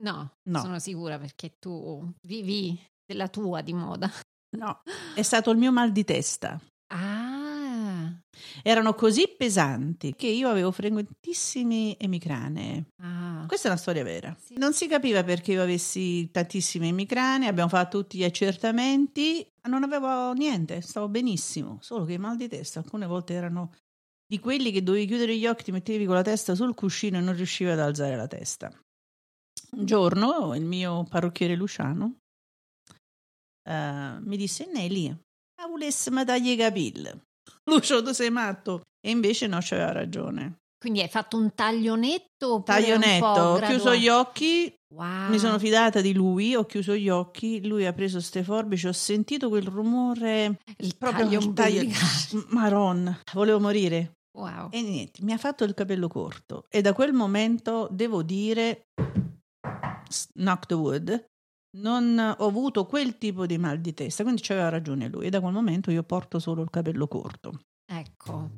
No, 0.00 0.36
no. 0.48 0.60
sono 0.60 0.78
sicura 0.78 1.18
perché 1.18 1.56
tu 1.58 2.12
vivi 2.22 2.78
della 3.04 3.28
tua 3.28 3.62
di 3.62 3.72
moda. 3.72 4.08
No, 4.56 4.82
è 5.14 5.22
stato 5.22 5.50
il 5.50 5.58
mio 5.58 5.72
mal 5.72 5.90
di 5.92 6.04
testa. 6.04 6.60
Ah 6.92 7.37
erano 8.62 8.94
così 8.94 9.34
pesanti 9.36 10.14
che 10.14 10.26
io 10.26 10.48
avevo 10.48 10.70
frequentissime 10.70 11.98
emicrane. 11.98 12.88
Ah. 13.02 13.44
Questa 13.46 13.68
è 13.68 13.70
una 13.70 13.80
storia 13.80 14.04
vera. 14.04 14.36
Sì. 14.38 14.56
Non 14.56 14.72
si 14.72 14.86
capiva 14.86 15.24
perché 15.24 15.52
io 15.52 15.62
avessi 15.62 16.30
tantissime 16.30 16.88
emicrane, 16.88 17.48
abbiamo 17.48 17.68
fatto 17.68 18.00
tutti 18.00 18.18
gli 18.18 18.24
accertamenti, 18.24 19.46
non 19.68 19.82
avevo 19.82 20.32
niente, 20.32 20.80
stavo 20.80 21.08
benissimo, 21.08 21.78
solo 21.80 22.04
che 22.04 22.14
i 22.14 22.18
mal 22.18 22.36
di 22.36 22.48
testa 22.48 22.80
alcune 22.80 23.06
volte 23.06 23.34
erano 23.34 23.72
di 24.26 24.38
quelli 24.38 24.70
che 24.70 24.82
dovevi 24.82 25.06
chiudere 25.06 25.36
gli 25.36 25.46
occhi, 25.46 25.64
ti 25.64 25.72
mettevi 25.72 26.04
con 26.04 26.14
la 26.14 26.22
testa 26.22 26.54
sul 26.54 26.74
cuscino 26.74 27.16
e 27.16 27.20
non 27.20 27.34
riuscivi 27.34 27.70
ad 27.70 27.80
alzare 27.80 28.16
la 28.16 28.26
testa. 28.26 28.70
Un 29.70 29.84
giorno 29.84 30.54
il 30.54 30.64
mio 30.64 31.04
parrucchiere 31.04 31.54
Luciano 31.54 32.20
uh, 33.68 34.20
mi 34.20 34.36
disse: 34.36 34.66
Nelly, 34.72 35.08
a 35.08 35.66
volessimo 35.66 36.24
tagli 36.24 36.50
i 36.50 36.56
capelli. 36.56 37.26
Lucio, 37.64 38.02
tu 38.02 38.12
sei 38.12 38.30
matto. 38.30 38.82
E 39.00 39.10
invece 39.10 39.46
no, 39.46 39.58
c'aveva 39.60 39.92
ragione. 39.92 40.58
Quindi 40.78 41.00
hai 41.00 41.08
fatto 41.08 41.36
un 41.36 41.52
taglio 41.54 41.96
netto? 41.96 42.62
Taglio 42.64 42.98
netto, 42.98 43.26
ho 43.26 43.58
chiuso 43.58 43.96
gli 43.96 44.06
occhi, 44.06 44.72
wow. 44.94 45.28
mi 45.28 45.38
sono 45.38 45.58
fidata 45.58 46.00
di 46.00 46.14
lui, 46.14 46.54
ho 46.54 46.64
chiuso 46.66 46.94
gli 46.94 47.08
occhi, 47.08 47.66
lui 47.66 47.84
ha 47.84 47.92
preso 47.92 48.20
ste 48.20 48.44
forbici, 48.44 48.86
ho 48.86 48.92
sentito 48.92 49.48
quel 49.48 49.64
rumore, 49.64 50.60
il 50.76 50.94
proprio 50.96 51.24
taglio, 51.24 51.52
taglio 51.52 51.90
Maron, 52.50 53.22
volevo 53.32 53.58
morire. 53.58 54.12
Wow. 54.38 54.68
E 54.70 54.80
niente, 54.82 55.20
mi 55.24 55.32
ha 55.32 55.38
fatto 55.38 55.64
il 55.64 55.74
capello 55.74 56.06
corto 56.06 56.66
e 56.70 56.80
da 56.80 56.92
quel 56.92 57.12
momento 57.12 57.88
devo 57.90 58.22
dire, 58.22 58.86
knock 60.34 60.66
the 60.66 60.74
wood, 60.74 61.24
non 61.80 62.18
ho 62.38 62.46
avuto 62.46 62.86
quel 62.86 63.18
tipo 63.18 63.46
di 63.46 63.58
mal 63.58 63.80
di 63.80 63.94
testa, 63.94 64.22
quindi 64.22 64.42
c'aveva 64.42 64.68
ragione 64.68 65.08
lui 65.08 65.26
e 65.26 65.30
da 65.30 65.40
quel 65.40 65.52
momento 65.52 65.90
io 65.90 66.02
porto 66.02 66.38
solo 66.38 66.62
il 66.62 66.70
capello 66.70 67.06
corto. 67.06 67.60
Ecco. 67.86 68.50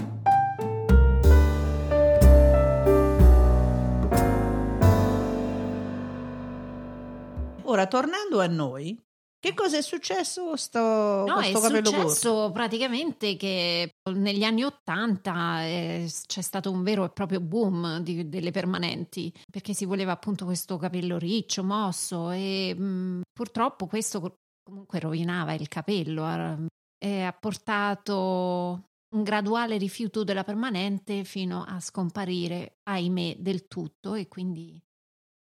Ora, 7.65 7.87
tornando 7.87 8.41
a 8.41 8.47
noi, 8.47 9.01
che 9.41 9.55
cosa 9.55 9.79
è 9.79 9.83
successo 9.83 10.55
sto, 10.57 11.25
no, 11.27 11.41
sto 11.41 11.61
capello 11.61 11.91
corto? 11.91 11.97
È 11.97 12.09
successo 12.09 12.51
praticamente 12.53 13.37
che 13.37 13.91
negli 14.13 14.45
anni 14.45 14.65
Ottanta 14.65 15.65
eh, 15.65 16.11
c'è 16.27 16.43
stato 16.43 16.71
un 16.71 16.83
vero 16.83 17.05
e 17.05 17.11
proprio 17.11 17.41
boom 17.41 18.01
di, 18.01 18.29
delle 18.29 18.51
permanenti 18.51 19.33
perché 19.51 19.73
si 19.73 19.87
voleva 19.87 20.13
appunto 20.13 20.45
questo 20.45 20.77
capello 20.77 21.17
riccio, 21.17 21.65
mosso 21.65 22.31
e 22.31 22.75
mh, 22.77 22.83
mm, 22.83 23.21
purtroppo 23.33 23.87
questo 23.87 24.37
comunque 24.63 25.01
rovinava 25.01 25.55
il 25.55 25.69
capello 25.69 26.69
e 27.03 27.23
ha 27.23 27.33
portato 27.33 28.85
un 29.17 29.23
graduale 29.23 29.79
rifiuto 29.79 30.23
della 30.23 30.45
permanente 30.45 31.25
fino 31.25 31.65
a 31.67 31.81
scomparire, 31.81 32.77
ahimè, 32.83 33.37
del 33.39 33.67
tutto 33.67 34.15
e 34.15 34.29
quindi 34.29 34.81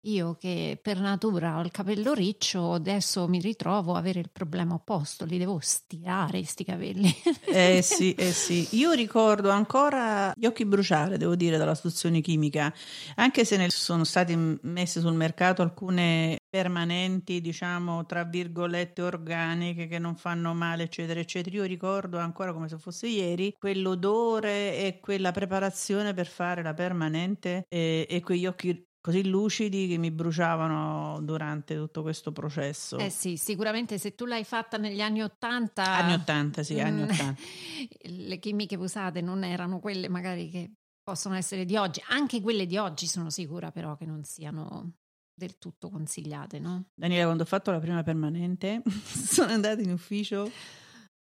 io 0.02 0.36
che 0.36 0.78
per 0.80 1.00
natura 1.00 1.58
ho 1.58 1.60
il 1.62 1.70
capello 1.70 2.14
riccio, 2.14 2.72
adesso 2.74 3.26
mi 3.26 3.40
ritrovo 3.40 3.94
a 3.94 3.98
avere 3.98 4.20
il 4.20 4.30
problema 4.30 4.74
opposto, 4.74 5.24
li 5.24 5.38
devo 5.38 5.58
stirare 5.60 6.44
sti 6.44 6.64
capelli. 6.64 7.12
Eh 7.44 7.80
sì, 7.82 8.14
eh 8.14 8.32
sì. 8.32 8.68
Io 8.76 8.92
ricordo 8.92 9.50
ancora 9.50 10.32
gli 10.36 10.46
occhi 10.46 10.64
bruciare, 10.64 11.18
devo 11.18 11.34
dire, 11.34 11.56
dalla 11.56 11.74
soluzione 11.74 12.20
chimica, 12.20 12.72
anche 13.16 13.44
se 13.44 13.56
ne 13.56 13.70
sono 13.70 14.04
state 14.04 14.36
messe 14.62 15.00
sul 15.00 15.14
mercato 15.14 15.62
alcune 15.62 16.38
permanenti, 16.48 17.40
diciamo, 17.40 18.06
tra 18.06 18.24
virgolette, 18.24 19.02
organiche 19.02 19.88
che 19.88 19.98
non 19.98 20.16
fanno 20.16 20.54
male, 20.54 20.84
eccetera, 20.84 21.18
eccetera. 21.20 21.56
Io 21.56 21.64
ricordo 21.64 22.18
ancora 22.18 22.52
come 22.52 22.68
se 22.68 22.78
fosse 22.78 23.08
ieri 23.08 23.52
quell'odore 23.58 24.76
e 24.76 25.00
quella 25.00 25.32
preparazione 25.32 26.14
per 26.14 26.26
fare 26.26 26.62
la 26.62 26.72
permanente 26.72 27.64
e, 27.68 28.06
e 28.08 28.20
quegli 28.20 28.46
occhi 28.46 28.86
così 29.08 29.26
lucidi 29.26 29.88
che 29.88 29.96
mi 29.96 30.10
bruciavano 30.10 31.20
durante 31.22 31.74
tutto 31.74 32.02
questo 32.02 32.30
processo. 32.30 32.98
Eh 32.98 33.08
sì, 33.08 33.38
sicuramente 33.38 33.96
se 33.96 34.14
tu 34.14 34.26
l'hai 34.26 34.44
fatta 34.44 34.76
negli 34.76 35.00
anni 35.00 35.22
80... 35.22 35.82
Anni 35.82 36.12
80, 36.12 36.62
sì, 36.62 36.78
anni 36.78 37.04
80. 37.04 37.24
Mm, 37.24 37.34
le 38.28 38.38
chimiche 38.38 38.76
usate 38.76 39.22
non 39.22 39.44
erano 39.44 39.80
quelle 39.80 40.10
magari 40.10 40.50
che 40.50 40.72
possono 41.02 41.36
essere 41.36 41.64
di 41.64 41.74
oggi. 41.74 42.02
Anche 42.08 42.42
quelle 42.42 42.66
di 42.66 42.76
oggi 42.76 43.06
sono 43.06 43.30
sicura 43.30 43.70
però 43.70 43.96
che 43.96 44.04
non 44.04 44.24
siano 44.24 44.96
del 45.32 45.56
tutto 45.56 45.88
consigliate, 45.88 46.58
no? 46.58 46.90
Daniela, 46.94 47.24
quando 47.24 47.44
ho 47.44 47.46
fatto 47.46 47.70
la 47.70 47.80
prima 47.80 48.02
permanente, 48.02 48.82
sono 49.08 49.52
andata 49.52 49.80
in 49.80 49.90
ufficio 49.90 50.50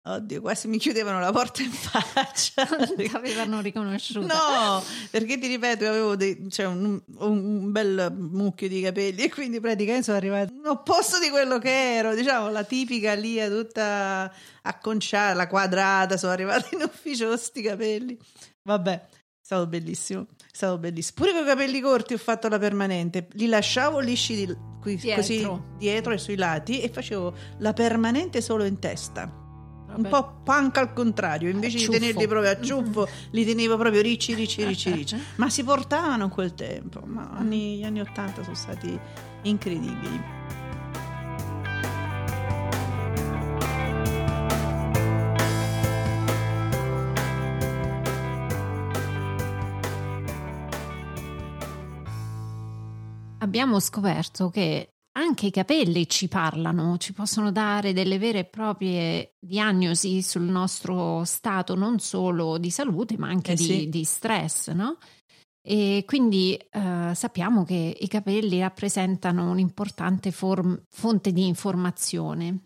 Oddio, 0.07 0.39
quasi 0.39 0.67
mi 0.67 0.77
chiudevano 0.77 1.19
la 1.19 1.31
porta 1.31 1.63
in 1.63 1.71
faccia. 1.71 2.63
Ti 2.95 3.09
avevano 3.11 3.59
riconosciuto. 3.59 4.27
No, 4.27 4.83
perché 5.09 5.39
ti 5.39 5.47
ripeto, 5.47 5.87
avevo 5.87 6.15
dei, 6.15 6.47
cioè 6.51 6.67
un, 6.67 7.01
un, 7.17 7.71
bel 7.71 8.13
mucchio 8.15 8.67
di 8.67 8.81
capelli 8.81 9.23
e 9.23 9.31
quindi 9.31 9.59
praticamente 9.59 10.03
sono 10.03 10.17
arrivata 10.17 10.51
all'opposto 10.53 11.17
di 11.17 11.29
quello 11.29 11.57
che 11.57 11.95
ero, 11.95 12.13
diciamo 12.13 12.51
la 12.51 12.63
tipica 12.63 13.13
lì 13.13 13.39
tutta 13.49 14.31
acconciata, 14.61 15.33
la 15.33 15.47
quadrata, 15.47 16.17
sono 16.17 16.33
arrivata 16.33 16.67
in 16.73 16.83
ufficio 16.83 17.27
con 17.27 17.39
sti 17.39 17.61
capelli. 17.63 18.15
Vabbè, 18.61 18.93
è 18.93 19.07
stato 19.41 19.65
bellissimo, 19.65 20.27
è 20.37 20.51
stato 20.51 20.77
bellissimo. 20.77 21.15
Pure 21.15 21.31
con 21.31 21.41
i 21.41 21.47
capelli 21.47 21.81
corti 21.81 22.13
ho 22.13 22.19
fatto 22.19 22.47
la 22.47 22.59
permanente, 22.59 23.27
li 23.31 23.47
lasciavo 23.47 23.97
lisci 23.97 24.35
di, 24.35 24.55
qui, 24.79 24.97
dietro. 24.97 25.21
così 25.21 25.61
dietro 25.79 26.13
e 26.13 26.19
sui 26.19 26.35
lati 26.35 26.81
e 26.81 26.89
facevo 26.89 27.35
la 27.57 27.73
permanente 27.73 28.39
solo 28.39 28.65
in 28.65 28.77
testa 28.77 29.41
un 29.95 30.07
po' 30.09 30.41
punk 30.43 30.77
al 30.77 30.93
contrario, 30.93 31.49
invece 31.49 31.77
di 31.77 31.87
tenerli 31.87 32.27
proprio 32.27 32.51
a 32.51 32.59
ciuffo, 32.59 33.07
li 33.31 33.45
tenevo 33.45 33.77
proprio 33.77 34.01
ricci, 34.01 34.33
ricci, 34.33 34.63
ricci, 34.63 34.91
ricci. 34.91 35.17
Ma 35.35 35.49
si 35.49 35.63
portavano 35.63 36.25
in 36.25 36.29
quel 36.29 36.53
tempo, 36.53 37.01
ma 37.05 37.29
anni, 37.31 37.77
gli 37.77 37.83
anni 37.83 38.01
80 38.01 38.43
sono 38.43 38.55
stati 38.55 38.99
incredibili. 39.43 40.43
Abbiamo 53.39 53.79
scoperto 53.79 54.49
che 54.49 54.94
anche 55.17 55.47
i 55.47 55.51
capelli 55.51 56.07
ci 56.07 56.27
parlano, 56.27 56.97
ci 56.97 57.13
possono 57.13 57.51
dare 57.51 57.93
delle 57.93 58.17
vere 58.17 58.39
e 58.39 58.45
proprie 58.45 59.35
diagnosi 59.39 60.21
sul 60.21 60.43
nostro 60.43 61.23
stato 61.23 61.75
non 61.75 61.99
solo 61.99 62.57
di 62.57 62.69
salute 62.69 63.17
ma 63.17 63.27
anche 63.27 63.53
eh 63.53 63.55
di, 63.55 63.63
sì. 63.63 63.89
di, 63.89 64.03
stress, 64.03 64.71
no? 64.71 64.97
E 65.67 66.03
quindi 66.05 66.55
eh, 66.55 67.11
sappiamo 67.15 67.63
che 67.63 67.97
i 67.99 68.07
capelli 68.07 68.59
rappresentano 68.59 69.49
un'importante 69.49 70.31
form- 70.31 70.79
fonte 70.89 71.31
di 71.31 71.47
informazione 71.47 72.59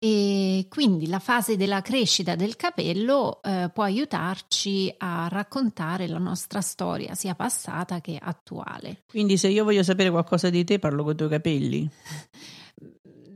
e 0.00 0.66
quindi 0.68 1.08
la 1.08 1.18
fase 1.18 1.56
della 1.56 1.82
crescita 1.82 2.36
del 2.36 2.54
capello 2.54 3.42
eh, 3.42 3.68
può 3.72 3.82
aiutarci 3.82 4.94
a 4.98 5.26
raccontare 5.28 6.06
la 6.06 6.18
nostra 6.18 6.60
storia, 6.60 7.14
sia 7.14 7.34
passata 7.34 8.00
che 8.00 8.16
attuale. 8.20 9.02
Quindi 9.08 9.36
se 9.36 9.48
io 9.48 9.64
voglio 9.64 9.82
sapere 9.82 10.10
qualcosa 10.10 10.50
di 10.50 10.62
te, 10.62 10.78
parlo 10.78 11.02
con 11.02 11.14
i 11.14 11.16
tuoi 11.16 11.28
capelli. 11.28 11.90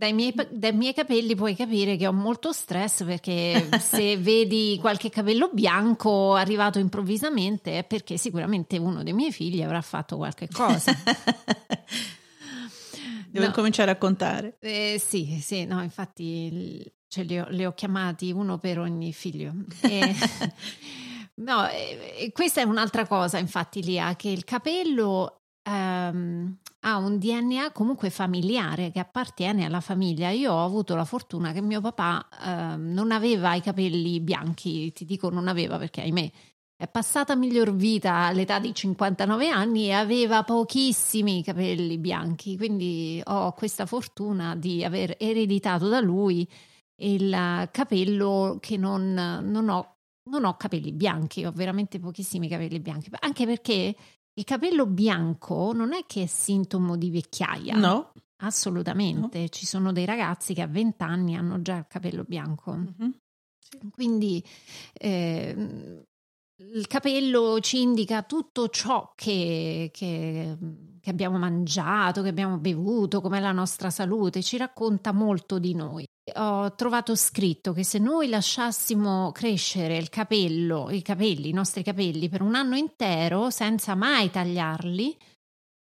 Dai 0.02 0.12
miei, 0.14 0.34
dai 0.50 0.72
miei, 0.72 0.94
capelli 0.94 1.36
puoi 1.36 1.54
capire 1.54 1.94
che 1.94 2.08
ho 2.08 2.12
molto 2.12 2.50
stress 2.50 3.04
perché 3.04 3.68
se 3.78 4.16
vedi 4.16 4.76
qualche 4.80 5.10
capello 5.10 5.48
bianco 5.52 6.34
arrivato 6.34 6.80
improvvisamente 6.80 7.78
è 7.78 7.84
perché 7.84 8.16
sicuramente 8.16 8.78
uno 8.78 9.04
dei 9.04 9.12
miei 9.12 9.30
figli 9.30 9.62
avrà 9.62 9.80
fatto 9.80 10.16
qualche 10.16 10.48
cosa. 10.52 10.92
Devo 13.32 13.46
no. 13.46 13.52
cominciare 13.52 13.90
a 13.90 13.96
contare. 13.96 14.58
Eh, 14.60 15.00
sì, 15.02 15.38
sì, 15.40 15.64
no, 15.64 15.82
infatti 15.82 16.84
cioè, 17.08 17.24
li, 17.24 17.38
ho, 17.38 17.46
li, 17.48 17.64
ho, 17.64 17.72
chiamati 17.72 18.30
uno 18.30 18.58
per 18.58 18.78
ogni 18.78 19.12
figlio. 19.12 19.54
E, 19.80 20.14
no, 21.36 21.66
e, 21.68 22.30
questa 22.32 22.60
è 22.60 22.64
un'altra 22.64 23.06
cosa, 23.06 23.38
infatti, 23.38 23.82
Lia, 23.82 24.14
che 24.16 24.28
il 24.28 24.44
capello 24.44 25.44
ehm, 25.62 26.58
ha 26.80 26.96
un 26.98 27.18
DNA 27.18 27.72
comunque 27.72 28.10
familiare 28.10 28.90
che 28.90 28.98
appartiene 28.98 29.64
alla 29.64 29.80
famiglia. 29.80 30.28
Io 30.28 30.52
ho 30.52 30.64
avuto 30.64 30.94
la 30.94 31.06
fortuna 31.06 31.52
che 31.52 31.62
mio 31.62 31.80
papà 31.80 32.28
ehm, 32.44 32.92
non 32.92 33.12
aveva 33.12 33.54
i 33.54 33.62
capelli 33.62 34.20
bianchi, 34.20 34.92
ti 34.92 35.06
dico 35.06 35.30
non 35.30 35.48
aveva 35.48 35.78
perché 35.78 36.02
ahimè 36.02 36.30
è 36.82 36.88
passata 36.88 37.36
miglior 37.36 37.76
vita 37.76 38.24
all'età 38.24 38.58
di 38.58 38.74
59 38.74 39.48
anni 39.48 39.86
e 39.86 39.92
aveva 39.92 40.42
pochissimi 40.42 41.40
capelli 41.40 41.96
bianchi, 41.96 42.56
quindi 42.56 43.22
ho 43.24 43.52
questa 43.52 43.86
fortuna 43.86 44.56
di 44.56 44.82
aver 44.82 45.14
ereditato 45.16 45.86
da 45.86 46.00
lui 46.00 46.44
il 47.02 47.68
capello 47.70 48.58
che 48.60 48.76
non, 48.76 49.12
non, 49.14 49.68
ho, 49.68 49.94
non 50.28 50.44
ho 50.44 50.56
capelli 50.56 50.90
bianchi, 50.90 51.44
ho 51.44 51.52
veramente 51.52 52.00
pochissimi 52.00 52.48
capelli 52.48 52.80
bianchi, 52.80 53.10
anche 53.20 53.46
perché 53.46 53.94
il 54.34 54.44
capello 54.44 54.84
bianco 54.84 55.72
non 55.72 55.92
è 55.92 56.02
che 56.04 56.24
è 56.24 56.26
sintomo 56.26 56.96
di 56.96 57.10
vecchiaia. 57.10 57.76
No. 57.76 58.10
Assolutamente, 58.42 59.38
no. 59.38 59.48
ci 59.50 59.66
sono 59.66 59.92
dei 59.92 60.04
ragazzi 60.04 60.52
che 60.52 60.62
a 60.62 60.66
20 60.66 61.00
anni 61.04 61.36
hanno 61.36 61.62
già 61.62 61.76
il 61.76 61.86
capello 61.86 62.24
bianco. 62.24 62.74
Mm-hmm. 62.74 63.10
Quindi 63.92 64.44
eh, 64.94 66.04
il 66.74 66.86
capello 66.86 67.58
ci 67.60 67.80
indica 67.80 68.22
tutto 68.22 68.68
ciò 68.68 69.12
che, 69.14 69.90
che, 69.92 70.56
che 71.00 71.10
abbiamo 71.10 71.38
mangiato, 71.38 72.22
che 72.22 72.28
abbiamo 72.28 72.58
bevuto, 72.58 73.20
com'è 73.20 73.40
la 73.40 73.52
nostra 73.52 73.90
salute, 73.90 74.42
ci 74.42 74.56
racconta 74.56 75.12
molto 75.12 75.58
di 75.58 75.74
noi. 75.74 76.06
Ho 76.36 76.74
trovato 76.74 77.16
scritto 77.16 77.72
che 77.72 77.82
se 77.84 77.98
noi 77.98 78.28
lasciassimo 78.28 79.32
crescere 79.32 79.96
il 79.96 80.08
capello, 80.08 80.88
i 80.90 81.02
capelli, 81.02 81.48
i 81.48 81.52
nostri 81.52 81.82
capelli 81.82 82.28
per 82.28 82.42
un 82.42 82.54
anno 82.54 82.76
intero 82.76 83.50
senza 83.50 83.94
mai 83.94 84.30
tagliarli, 84.30 85.16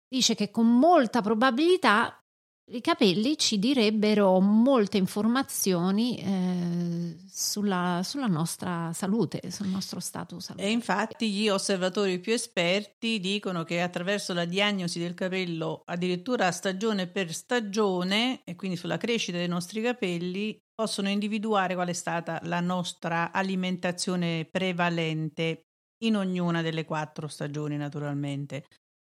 dice 0.08 0.34
che 0.34 0.50
con 0.50 0.66
molta 0.78 1.20
probabilità 1.20 2.18
i 2.66 2.81
capelli 2.81 3.37
ci 3.37 3.59
direbbero 3.59 4.40
molte 4.40 4.96
informazioni 4.96 6.18
eh, 6.18 7.16
sulla, 7.29 8.00
sulla, 8.03 8.27
nostra 8.27 8.90
salute, 8.94 9.50
sul 9.50 9.66
nostro 9.66 10.00
stato 10.00 10.40
salute. 10.40 10.64
E 10.64 10.70
infatti 10.70 11.31
gli 11.31 11.48
osservatori 11.48 12.18
più 12.20 12.33
esperti 12.33 13.20
dicono 13.20 13.64
che 13.64 13.83
attraverso 13.83 14.33
la 14.33 14.46
diagnosi 14.46 14.98
del 14.98 15.12
capello, 15.12 15.83
addirittura 15.85 16.50
stagione 16.53 17.07
per 17.07 17.35
stagione, 17.35 18.40
e 18.44 18.57
quindi 18.57 18.79
sulla 18.79 18.96
crescita 18.96 19.37
dei 19.37 19.48
nostri 19.48 19.83
capelli, 19.83 20.59
possono 20.74 21.11
individuare 21.11 21.74
qual 21.74 21.88
è 21.88 21.92
stata 21.92 22.40
la 22.44 22.61
nostra 22.61 23.31
alimentazione 23.31 24.48
prevalente 24.50 25.66
in 26.03 26.16
ognuna 26.16 26.62
delle 26.62 26.87
quattro 26.87 27.29
stagioni, 27.29 27.77
naturalmente. 27.77 28.64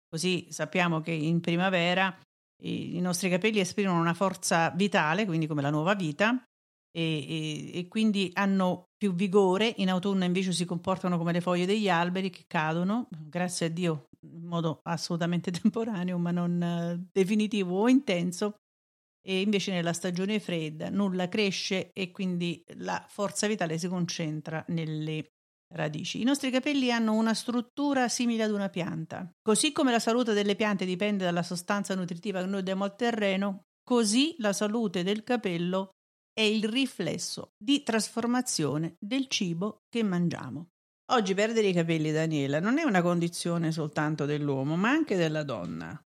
Così 0.09 0.47
sappiamo 0.49 1.01
che 1.01 1.11
in 1.11 1.41
primavera 1.41 2.17
i, 2.63 2.97
i 2.97 3.01
nostri 3.01 3.29
capelli 3.29 3.61
esprimono 3.61 4.01
una 4.01 4.15
forza 4.15 4.71
vitale, 4.71 5.27
quindi 5.27 5.47
come 5.47 5.63
la 5.63 5.71
nuova 5.71 5.95
vita, 5.95 6.43
e, 6.91 7.03
e, 7.03 7.79
e, 7.79 7.89
quindi 7.89 8.31
hanno 8.35 8.89
più 8.97 9.15
vigore. 9.15 9.75
In 9.77 9.91
autunno 9.91 10.25
invece 10.25 10.53
si 10.53 10.65
comportano 10.65 11.19
come 11.19 11.33
le 11.33 11.41
foglie 11.41 11.67
degli 11.67 11.89
alberi 11.89 12.31
che 12.31 12.45
cadono, 12.47 13.09
grazie 13.11 13.67
a 13.67 13.71
Dio, 13.71 14.09
in 14.23 14.45
modo 14.45 14.81
assolutamente 14.83 15.51
temporaneo, 15.53 16.19
ma 16.19 16.31
non 16.31 16.61
uh, 16.61 17.09
definitivo 17.13 17.81
o 17.81 17.89
intenso. 17.89 18.55
E 19.21 19.41
invece 19.41 19.73
nella 19.73 19.93
stagione 19.93 20.41
fredda 20.41 20.89
nulla 20.89 21.29
cresce 21.29 21.91
e 21.93 22.11
quindi 22.11 22.65
la 22.77 23.05
forza 23.09 23.47
vitale 23.47 23.77
si 23.77 23.87
concentra 23.87 24.65
nelle 24.69 25.33
radici. 25.75 26.21
I 26.21 26.25
nostri 26.25 26.51
capelli 26.51 26.91
hanno 26.91 27.15
una 27.15 27.35
struttura 27.35 28.09
simile 28.09 28.45
ad 28.45 28.51
una 28.51 28.69
pianta. 28.69 29.31
Così 29.43 29.73
come 29.73 29.91
la 29.91 29.99
salute 29.99 30.33
delle 30.33 30.57
piante 30.57 30.85
dipende 30.85 31.25
dalla 31.25 31.43
sostanza 31.43 31.95
nutritiva 31.95 32.41
che 32.41 32.47
noi 32.47 32.63
diamo 32.63 32.85
al 32.85 32.97
terreno, 32.97 33.65
così 33.83 34.35
la 34.39 34.53
salute 34.53 35.03
del 35.03 35.25
capello 35.25 35.91
è 36.33 36.43
il 36.43 36.69
riflesso 36.69 37.53
di 37.57 37.83
trasformazione 37.83 38.95
del 38.99 39.27
cibo 39.29 39.83
che 39.89 40.03
mangiamo. 40.03 40.69
Oggi 41.11 41.35
perdere 41.35 41.69
i 41.69 41.73
capelli, 41.73 42.13
Daniela, 42.13 42.61
non 42.61 42.79
è 42.79 42.83
una 42.83 43.03
condizione 43.03 43.73
soltanto 43.73 44.27
dell'uomo, 44.27 44.77
ma 44.77 44.91
anche 44.91 45.17
della 45.17 45.43
donna. 45.43 46.01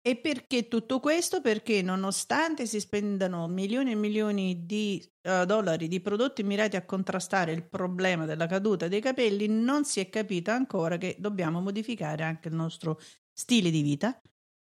E 0.00 0.16
perché 0.16 0.68
tutto 0.68 1.00
questo? 1.00 1.40
Perché 1.40 1.82
nonostante 1.82 2.66
si 2.66 2.80
spendano 2.80 3.46
milioni 3.48 3.90
e 3.90 3.94
milioni 3.94 4.64
di 4.64 5.06
uh, 5.22 5.44
dollari 5.44 5.88
di 5.88 6.00
prodotti 6.00 6.42
mirati 6.42 6.76
a 6.76 6.84
contrastare 6.84 7.52
il 7.52 7.68
problema 7.68 8.24
della 8.24 8.46
caduta 8.46 8.88
dei 8.88 9.00
capelli, 9.00 9.48
non 9.48 9.84
si 9.84 10.00
è 10.00 10.08
capito 10.08 10.50
ancora 10.50 10.96
che 10.96 11.16
dobbiamo 11.18 11.60
modificare 11.60 12.22
anche 12.22 12.48
il 12.48 12.54
nostro 12.54 12.98
stile 13.32 13.70
di 13.70 13.82
vita 13.82 14.18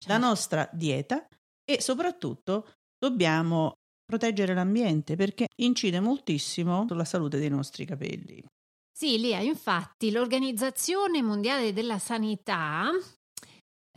la 0.06 0.18
nostra 0.18 0.68
dieta 0.72 1.26
e 1.64 1.80
soprattutto 1.80 2.74
dobbiamo 2.98 3.74
proteggere 4.04 4.54
l'ambiente 4.54 5.14
perché 5.16 5.46
incide 5.62 6.00
moltissimo 6.00 6.86
sulla 6.88 7.04
salute 7.04 7.38
dei 7.38 7.48
nostri 7.48 7.84
capelli. 7.84 8.42
Sì, 8.90 9.18
Lia, 9.18 9.40
infatti 9.40 10.10
l'Organizzazione 10.10 11.22
Mondiale 11.22 11.72
della 11.72 11.98
Sanità 11.98 12.90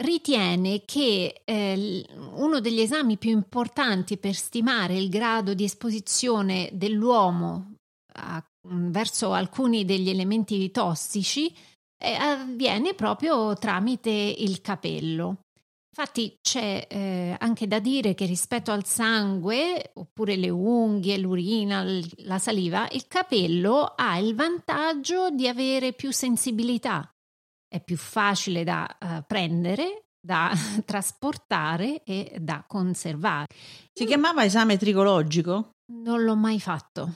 ritiene 0.03 0.83
che 0.85 1.41
eh, 1.45 2.05
uno 2.35 2.59
degli 2.59 2.81
esami 2.81 3.17
più 3.17 3.31
importanti 3.31 4.17
per 4.17 4.35
stimare 4.35 4.95
il 4.95 5.09
grado 5.09 5.53
di 5.53 5.63
esposizione 5.63 6.69
dell'uomo 6.73 7.75
a, 8.15 8.43
verso 8.67 9.33
alcuni 9.33 9.85
degli 9.85 10.09
elementi 10.09 10.69
tossici 10.71 11.53
eh, 11.97 12.13
avviene 12.13 12.93
proprio 12.93 13.55
tramite 13.55 14.09
il 14.09 14.61
capello. 14.61 15.37
Infatti 15.95 16.37
c'è 16.41 16.87
eh, 16.89 17.35
anche 17.37 17.67
da 17.67 17.79
dire 17.79 18.15
che 18.15 18.25
rispetto 18.25 18.71
al 18.71 18.83
sangue, 18.83 19.91
oppure 19.93 20.35
le 20.35 20.49
unghie, 20.49 21.19
l'urina, 21.19 21.85
la 22.23 22.39
saliva, 22.39 22.87
il 22.91 23.05
capello 23.07 23.93
ha 23.95 24.17
il 24.17 24.33
vantaggio 24.33 25.29
di 25.29 25.47
avere 25.47 25.93
più 25.93 26.11
sensibilità. 26.11 27.12
È 27.73 27.81
più 27.81 27.97
facile 27.97 28.63
da 28.63 28.87
uh, 28.99 29.23
prendere, 29.25 30.03
da 30.21 30.51
trasportare 30.85 32.03
e 32.03 32.37
da 32.39 32.63
conservare. 32.67 33.47
Si 33.91 34.05
chiamava 34.05 34.45
esame 34.45 34.77
tricologico? 34.77 35.71
Non 35.93 36.23
l'ho 36.23 36.35
mai 36.35 36.59
fatto. 36.59 37.13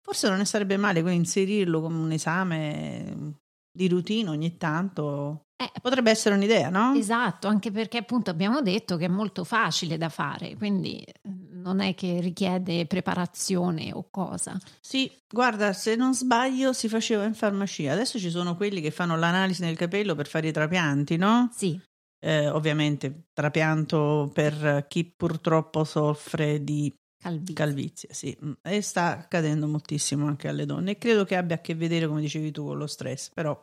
Forse 0.00 0.28
non 0.28 0.38
ne 0.38 0.46
sarebbe 0.46 0.78
male 0.78 1.00
inserirlo 1.12 1.82
come 1.82 1.98
un 1.98 2.12
esame 2.12 3.34
di 3.78 3.88
routine 3.88 4.28
ogni 4.28 4.56
tanto. 4.56 5.44
Eh, 5.56 5.70
Potrebbe 5.80 6.10
essere 6.10 6.34
un'idea, 6.34 6.68
no? 6.68 6.94
Esatto, 6.94 7.46
anche 7.46 7.70
perché 7.70 7.98
appunto 7.98 8.30
abbiamo 8.30 8.60
detto 8.60 8.96
che 8.96 9.04
è 9.04 9.08
molto 9.08 9.44
facile 9.44 9.96
da 9.96 10.08
fare, 10.08 10.56
quindi 10.56 11.00
eh, 11.00 11.14
non 11.52 11.80
è 11.80 11.94
che 11.94 12.20
richiede 12.20 12.86
preparazione 12.86 13.92
o 13.92 14.08
cosa. 14.10 14.58
Sì, 14.80 15.10
guarda, 15.28 15.72
se 15.72 15.94
non 15.94 16.14
sbaglio 16.14 16.72
si 16.72 16.88
faceva 16.88 17.24
in 17.24 17.34
farmacia. 17.34 17.92
Adesso 17.92 18.18
ci 18.18 18.30
sono 18.30 18.56
quelli 18.56 18.80
che 18.80 18.90
fanno 18.90 19.16
l'analisi 19.16 19.62
nel 19.62 19.76
capello 19.76 20.14
per 20.14 20.26
fare 20.26 20.48
i 20.48 20.52
trapianti, 20.52 21.16
no? 21.16 21.48
Sì. 21.52 21.80
Eh, 22.20 22.48
ovviamente 22.48 23.28
trapianto 23.32 24.28
per 24.32 24.86
chi 24.88 25.12
purtroppo 25.16 25.84
soffre 25.84 26.64
di 26.64 26.92
Calvizie. 27.20 27.54
Calvizie, 27.54 28.12
sì. 28.12 28.38
Mm, 28.44 28.52
e 28.62 28.80
sta 28.80 29.18
accadendo 29.18 29.66
moltissimo 29.66 30.26
anche 30.26 30.48
alle 30.48 30.66
donne. 30.66 30.92
E 30.92 30.98
credo 30.98 31.24
che 31.24 31.36
abbia 31.36 31.56
a 31.56 31.60
che 31.60 31.74
vedere, 31.74 32.06
come 32.06 32.20
dicevi 32.20 32.52
tu, 32.52 32.64
con 32.64 32.78
lo 32.78 32.86
stress. 32.86 33.30
Però, 33.30 33.60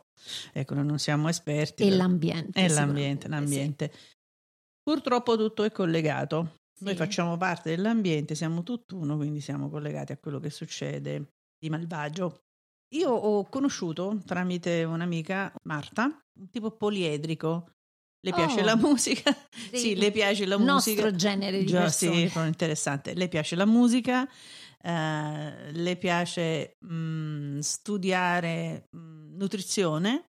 ecco, 0.52 0.74
noi 0.74 0.84
non 0.84 0.98
siamo 0.98 1.28
esperti. 1.28 1.84
E 1.84 1.90
l'ambiente. 1.90 2.60
E 2.60 2.68
l'ambiente, 2.68 3.28
l'ambiente. 3.28 3.90
Sì. 3.92 4.14
Purtroppo 4.82 5.36
tutto 5.36 5.64
è 5.64 5.72
collegato. 5.72 6.58
Sì. 6.76 6.84
Noi 6.84 6.94
facciamo 6.94 7.36
parte 7.38 7.70
dell'ambiente, 7.70 8.34
siamo 8.34 8.62
tutt'uno, 8.62 9.16
quindi 9.16 9.40
siamo 9.40 9.70
collegati 9.70 10.12
a 10.12 10.18
quello 10.18 10.38
che 10.38 10.50
succede 10.50 11.32
di 11.58 11.70
malvagio. 11.70 12.42
Io 12.94 13.10
ho 13.10 13.44
conosciuto 13.48 14.20
tramite 14.24 14.84
un'amica, 14.84 15.52
Marta, 15.64 16.04
un 16.38 16.50
tipo 16.50 16.70
poliedrico 16.70 17.72
le 18.26 18.32
piace 18.32 18.60
oh, 18.60 18.64
la 18.64 18.76
musica? 18.76 19.36
Sì, 19.70 19.76
sì, 19.76 19.94
le 19.94 20.10
piace 20.10 20.46
la 20.46 20.58
musica. 20.58 20.90
Il 20.90 20.96
nostro 20.96 21.16
genere 21.16 21.58
di 21.60 21.66
Già, 21.66 21.82
persone. 21.82 22.28
Sì, 22.28 22.38
interessante. 22.38 23.14
Le 23.14 23.28
piace 23.28 23.54
la 23.54 23.66
musica, 23.66 24.28
eh, 24.82 25.72
le 25.72 25.96
piace 25.96 26.72
mh, 26.84 26.94
mm, 26.94 27.58
studiare 27.60 28.86
mh, 28.90 28.98
mm, 28.98 29.36
nutrizione, 29.36 30.24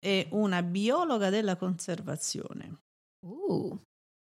è 0.00 0.26
una 0.30 0.62
biologa 0.64 1.30
della 1.30 1.56
conservazione. 1.56 2.80
Uh. 3.24 3.78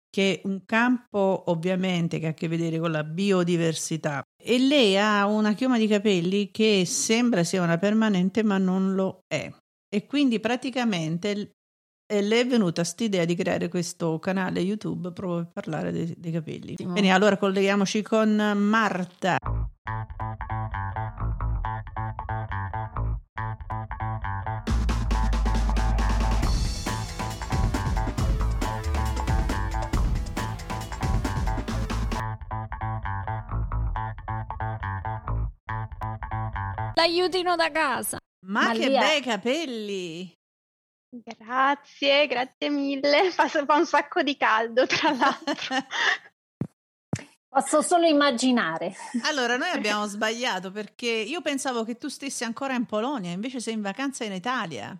Che 0.09 0.40
è 0.40 0.46
un 0.46 0.64
campo 0.64 1.44
ovviamente 1.46 2.18
che 2.18 2.27
ha 2.27 2.31
a 2.31 2.35
che 2.35 2.48
vedere 2.48 2.79
con 2.79 2.90
la 2.90 3.05
biodiversità. 3.05 4.22
E 4.42 4.59
lei 4.59 4.96
ha 4.96 5.27
una 5.27 5.53
chioma 5.53 5.79
di 5.79 5.87
capelli 5.87 6.51
che 6.51 6.85
sembra 6.87 7.44
sia 7.44 7.62
una 7.62 7.79
permanente, 7.79 8.42
ma 8.42 8.59
non 8.59 8.94
lo 8.94 9.20
è. 9.27 9.51
E 9.94 10.07
quindi 10.07 10.40
praticamente 10.40 11.53
e 12.06 12.20
le 12.20 12.40
è 12.40 12.46
venuta 12.46 12.82
quest'idea 12.82 13.24
di 13.24 13.34
creare 13.34 13.68
questo 13.68 14.18
canale 14.18 14.60
YouTube 14.60 15.12
proprio 15.12 15.44
per 15.44 15.52
parlare 15.52 15.92
dei, 15.92 16.14
dei 16.16 16.32
capelli. 16.32 16.76
Oh. 16.84 16.92
Bene, 16.92 17.10
allora 17.10 17.36
colleghiamoci 17.36 18.02
con 18.02 18.34
Marta. 18.56 19.38
L'aiutino 36.94 37.56
da 37.56 37.70
casa. 37.70 38.18
Ma, 38.46 38.66
Ma 38.66 38.72
che 38.72 38.90
bei 38.90 39.20
capelli! 39.22 40.41
Grazie, 41.14 42.27
grazie 42.27 42.70
mille. 42.70 43.31
Fa, 43.33 43.46
fa 43.46 43.75
un 43.75 43.85
sacco 43.85 44.22
di 44.22 44.37
caldo, 44.37 44.87
tra 44.87 45.11
l'altro. 45.11 45.77
Posso 47.53 47.83
solo 47.83 48.07
immaginare. 48.07 48.94
Allora, 49.25 49.59
noi 49.59 49.68
abbiamo 49.77 50.07
sbagliato 50.07 50.70
perché 50.70 51.11
io 51.11 51.42
pensavo 51.42 51.85
che 51.85 51.98
tu 51.98 52.09
stessi 52.09 52.44
ancora 52.44 52.72
in 52.72 52.87
Polonia, 52.87 53.31
invece 53.31 53.61
sei 53.61 53.75
in 53.75 53.83
vacanza 53.83 54.25
in 54.25 54.33
Italia. 54.33 54.98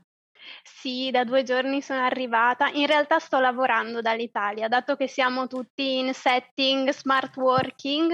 Sì, 0.63 1.11
da 1.11 1.25
due 1.25 1.43
giorni 1.43 1.83
sono 1.83 2.05
arrivata. 2.05 2.69
In 2.69 2.87
realtà 2.87 3.19
sto 3.19 3.39
lavorando 3.39 4.01
dall'Italia, 4.01 4.69
dato 4.69 4.97
che 4.97 5.09
siamo 5.09 5.47
tutti 5.47 5.99
in 5.99 6.13
setting 6.13 6.91
smart 6.91 7.37
working, 7.37 8.13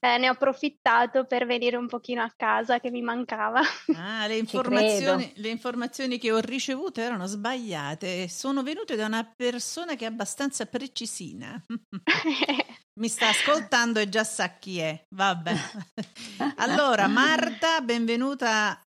eh, 0.00 0.18
ne 0.18 0.28
ho 0.28 0.32
approfittato 0.32 1.26
per 1.26 1.46
venire 1.46 1.76
un 1.76 1.86
pochino 1.86 2.22
a 2.22 2.32
casa 2.36 2.80
che 2.80 2.90
mi 2.90 3.02
mancava. 3.02 3.60
Ah, 3.94 4.26
le 4.26 4.36
informazioni, 4.38 5.32
le 5.36 5.48
informazioni 5.48 6.18
che 6.18 6.32
ho 6.32 6.38
ricevuto 6.38 7.00
erano 7.00 7.26
sbagliate. 7.26 8.28
Sono 8.28 8.62
venute 8.62 8.96
da 8.96 9.06
una 9.06 9.24
persona 9.36 9.94
che 9.94 10.04
è 10.04 10.08
abbastanza 10.08 10.66
precisina. 10.66 11.62
Mi 13.00 13.08
sta 13.08 13.28
ascoltando 13.28 13.98
e 13.98 14.08
già 14.08 14.24
sa 14.24 14.58
chi 14.58 14.78
è. 14.78 15.06
Vabbè. 15.10 15.54
Allora, 16.56 17.06
Marta, 17.06 17.80
benvenuta 17.80 18.78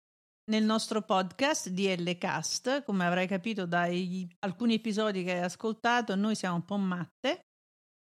nel 0.53 0.65
nostro 0.65 1.01
podcast 1.01 1.71
DL 1.71 2.19
Cast. 2.19 2.85
Come 2.85 3.07
avrai 3.07 3.27
capito 3.27 3.65
dai 3.65 4.29
alcuni 4.41 4.75
episodi 4.75 5.25
che 5.25 5.33
hai 5.33 5.45
ascoltato, 5.45 6.15
noi 6.15 6.35
siamo 6.35 6.57
un 6.57 6.65
po' 6.67 6.77
matte. 6.77 7.47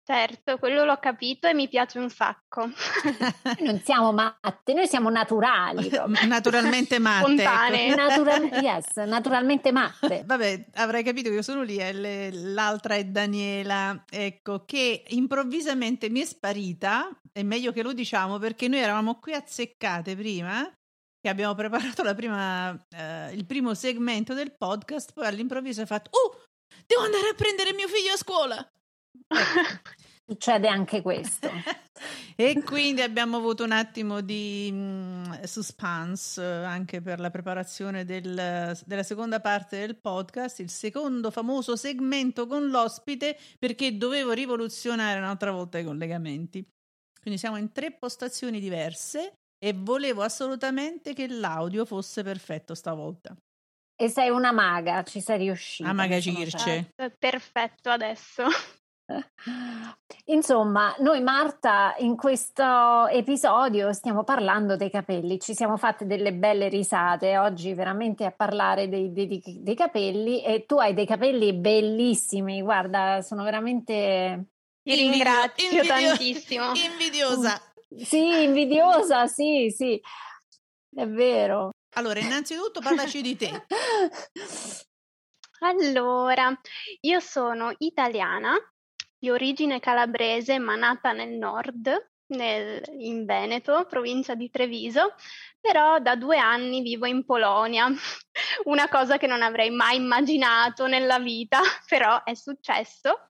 Certo, 0.04 0.58
quello 0.58 0.84
l'ho 0.84 1.00
capito 1.00 1.48
e 1.48 1.54
mi 1.54 1.70
piace 1.70 1.98
un 1.98 2.10
sacco. 2.10 2.68
non 3.64 3.82
siamo 3.86 4.12
matte, 4.12 4.74
noi 4.74 4.86
siamo 4.86 5.10
naturali. 5.10 5.90
Naturalmente 6.28 7.00
matte. 7.00 7.32
Ecco. 7.32 7.42
Spontanee. 7.42 7.88
Ecco. 7.88 7.96
Natural, 8.04 8.44
yes, 8.62 8.96
naturalmente 9.08 9.72
matte. 9.72 10.24
Vabbè, 10.26 10.66
avrai 10.74 11.04
capito 11.04 11.30
che 11.30 11.36
io 11.36 11.42
sono 11.42 11.62
lì 11.64 11.78
e 11.78 12.32
l'altra 12.34 12.96
è 12.96 13.06
Daniela, 13.06 14.04
ecco, 14.10 14.66
che 14.66 15.06
improvvisamente 15.08 16.10
mi 16.10 16.20
è 16.20 16.26
sparita, 16.26 17.18
è 17.32 17.44
meglio 17.44 17.72
che 17.72 17.82
lo 17.82 17.94
diciamo 17.94 18.40
perché 18.40 18.68
noi 18.68 18.80
eravamo 18.80 19.20
qui 19.20 19.34
azzeccate 19.34 20.18
prima 20.18 20.70
che 21.26 21.32
abbiamo 21.32 21.56
preparato 21.56 22.04
prima, 22.14 22.72
eh, 22.96 23.34
il 23.34 23.48
primo 23.48 23.74
segmento 23.74 24.36
del 24.36 24.56
podcast, 24.56 25.12
poi 25.12 25.26
all'improvviso 25.26 25.82
ha 25.82 25.88
fatto, 25.88 26.12
oh, 26.12 26.44
devo 26.86 27.02
andare 27.02 27.30
a 27.30 27.34
prendere 27.34 27.74
mio 27.74 27.88
figlio 27.88 28.14
a 28.14 28.18
scuola. 28.18 28.72
Succede 30.28 30.68
anche 30.68 31.02
questo. 31.02 31.50
e 32.36 32.62
quindi 32.62 33.02
abbiamo 33.02 33.38
avuto 33.38 33.64
un 33.64 33.72
attimo 33.72 34.22
di 34.22 34.70
mh, 34.72 34.76
mm, 34.78 35.44
suspense 35.46 36.40
eh, 36.44 36.64
anche 36.64 37.02
per 37.02 37.20
la 37.20 37.32
preparazione 37.32 38.06
del, 38.06 38.80
della 38.86 39.04
seconda 39.04 39.40
parte 39.40 39.80
del 39.80 39.98
podcast, 39.98 40.60
il 40.60 40.70
secondo 40.70 41.32
famoso 41.32 41.76
segmento 41.76 42.46
con 42.46 42.70
l'ospite 42.70 43.36
perché 43.58 43.98
dovevo 43.98 44.32
rivoluzionare 44.32 45.18
un'altra 45.18 45.50
volta 45.50 45.80
i 45.80 45.84
collegamenti. 45.84 46.64
Quindi 47.20 47.40
siamo 47.40 47.58
in 47.58 47.72
tre 47.72 47.94
postazioni 47.94 48.60
diverse 48.60 49.40
e 49.58 49.74
volevo 49.76 50.22
assolutamente 50.22 51.14
che 51.14 51.28
l'audio 51.28 51.86
fosse 51.86 52.24
perfetto 52.24 52.76
stavolta. 52.76 53.36
E 53.98 54.10
sei 54.10 54.30
una 54.30 54.52
maga, 54.52 55.04
ci 55.04 55.22
sei 55.22 55.38
riuscita. 55.38 55.90
A 55.90 55.94
maga 55.94 56.20
Circe. 56.20 56.94
Perfetto 57.18 57.90
adesso. 57.90 58.44
Insomma, 60.26 60.96
noi 61.00 61.22
Marta 61.22 61.96
in 62.00 62.16
questo 62.18 63.08
episodio 63.08 63.94
stiamo 63.94 64.24
parlando 64.24 64.76
dei 64.76 64.90
capelli, 64.90 65.40
ci 65.40 65.54
siamo 65.54 65.78
fatte 65.78 66.06
delle 66.06 66.34
belle 66.34 66.68
risate 66.68 67.38
oggi 67.38 67.74
veramente 67.74 68.26
a 68.26 68.32
parlare 68.32 68.90
dei, 68.90 69.12
dei, 69.14 69.42
dei 69.60 69.76
capelli 69.76 70.44
e 70.44 70.66
tu 70.66 70.78
hai 70.78 70.94
dei 70.94 71.06
capelli 71.06 71.54
bellissimi, 71.54 72.62
guarda, 72.62 73.22
sono 73.22 73.44
veramente... 73.44 74.48
Ti 74.82 74.96
ringrazio 74.96 75.70
invidio- 75.70 75.94
tantissimo. 75.94 76.66
Invidiosa. 76.74 77.62
Sì, 77.98 78.44
invidiosa, 78.44 79.28
sì, 79.28 79.74
sì, 79.76 80.02
è 80.94 81.08
vero. 81.08 81.72
Allora, 81.96 82.20
innanzitutto 82.20 82.82
parlaci 82.82 83.22
di 83.22 83.36
te. 83.36 83.66
Allora, 85.60 86.54
io 87.02 87.20
sono 87.22 87.74
italiana, 87.80 88.56
di 89.18 89.30
origine 89.30 89.80
calabrese 89.80 90.60
ma 90.60 90.76
nata 90.76 91.14
nel 91.14 91.38
nord, 91.38 92.12
nel, 92.28 92.84
in 93.00 93.26
Veneto, 93.26 93.86
provincia 93.90 94.36
di 94.36 94.50
Treviso, 94.50 95.16
però 95.60 96.00
da 96.00 96.16
due 96.16 96.38
anni 96.38 96.82
vivo 96.82 97.06
in 97.06 97.24
Polonia, 97.26 97.88
una 98.66 98.88
cosa 98.90 99.18
che 99.18 99.28
non 99.28 99.42
avrei 99.42 99.72
mai 99.72 99.96
immaginato 99.96 100.88
nella 100.88 101.20
vita, 101.20 101.62
però 101.88 102.22
è 102.24 102.36
successo. 102.36 103.30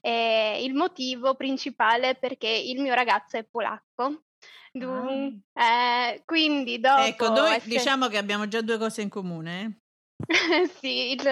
E 0.00 0.62
il 0.62 0.74
motivo 0.74 1.34
principale 1.34 2.10
è 2.10 2.16
perché 2.16 2.48
il 2.48 2.80
mio 2.80 2.94
ragazzo 2.94 3.36
è 3.36 3.44
polacco. 3.44 4.22
Dun- 4.70 5.40
ah. 5.54 6.10
eh, 6.10 6.22
quindi 6.24 6.78
dopo 6.78 7.02
ecco, 7.02 7.28
noi 7.30 7.54
essere... 7.54 7.76
diciamo 7.76 8.08
che 8.08 8.18
abbiamo 8.18 8.46
già 8.48 8.60
due 8.60 8.78
cose 8.78 9.02
in 9.02 9.08
comune. 9.08 9.80
sì, 10.80 11.12
il, 11.12 11.22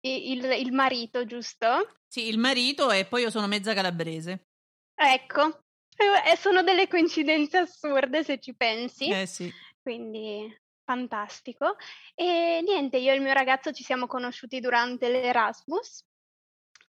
il, 0.00 0.44
il, 0.44 0.72
marito, 0.72 1.24
giusto? 1.26 1.96
Sì, 2.08 2.28
il 2.28 2.38
marito 2.38 2.90
e 2.90 3.04
poi 3.04 3.22
io 3.22 3.30
sono 3.30 3.46
mezza 3.46 3.74
calabrese. 3.74 4.46
Ecco, 4.94 5.60
e 5.96 6.36
sono 6.36 6.62
delle 6.62 6.88
coincidenze 6.88 7.58
assurde 7.58 8.24
se 8.24 8.38
ci 8.38 8.54
pensi. 8.54 9.08
Eh 9.08 9.26
sì. 9.26 9.52
Quindi 9.80 10.52
fantastico. 10.84 11.76
E 12.14 12.60
niente, 12.64 12.98
io 12.98 13.12
e 13.12 13.16
il 13.16 13.22
mio 13.22 13.32
ragazzo 13.32 13.72
ci 13.72 13.84
siamo 13.84 14.06
conosciuti 14.06 14.60
durante 14.60 15.08
l'Erasmus 15.08 16.04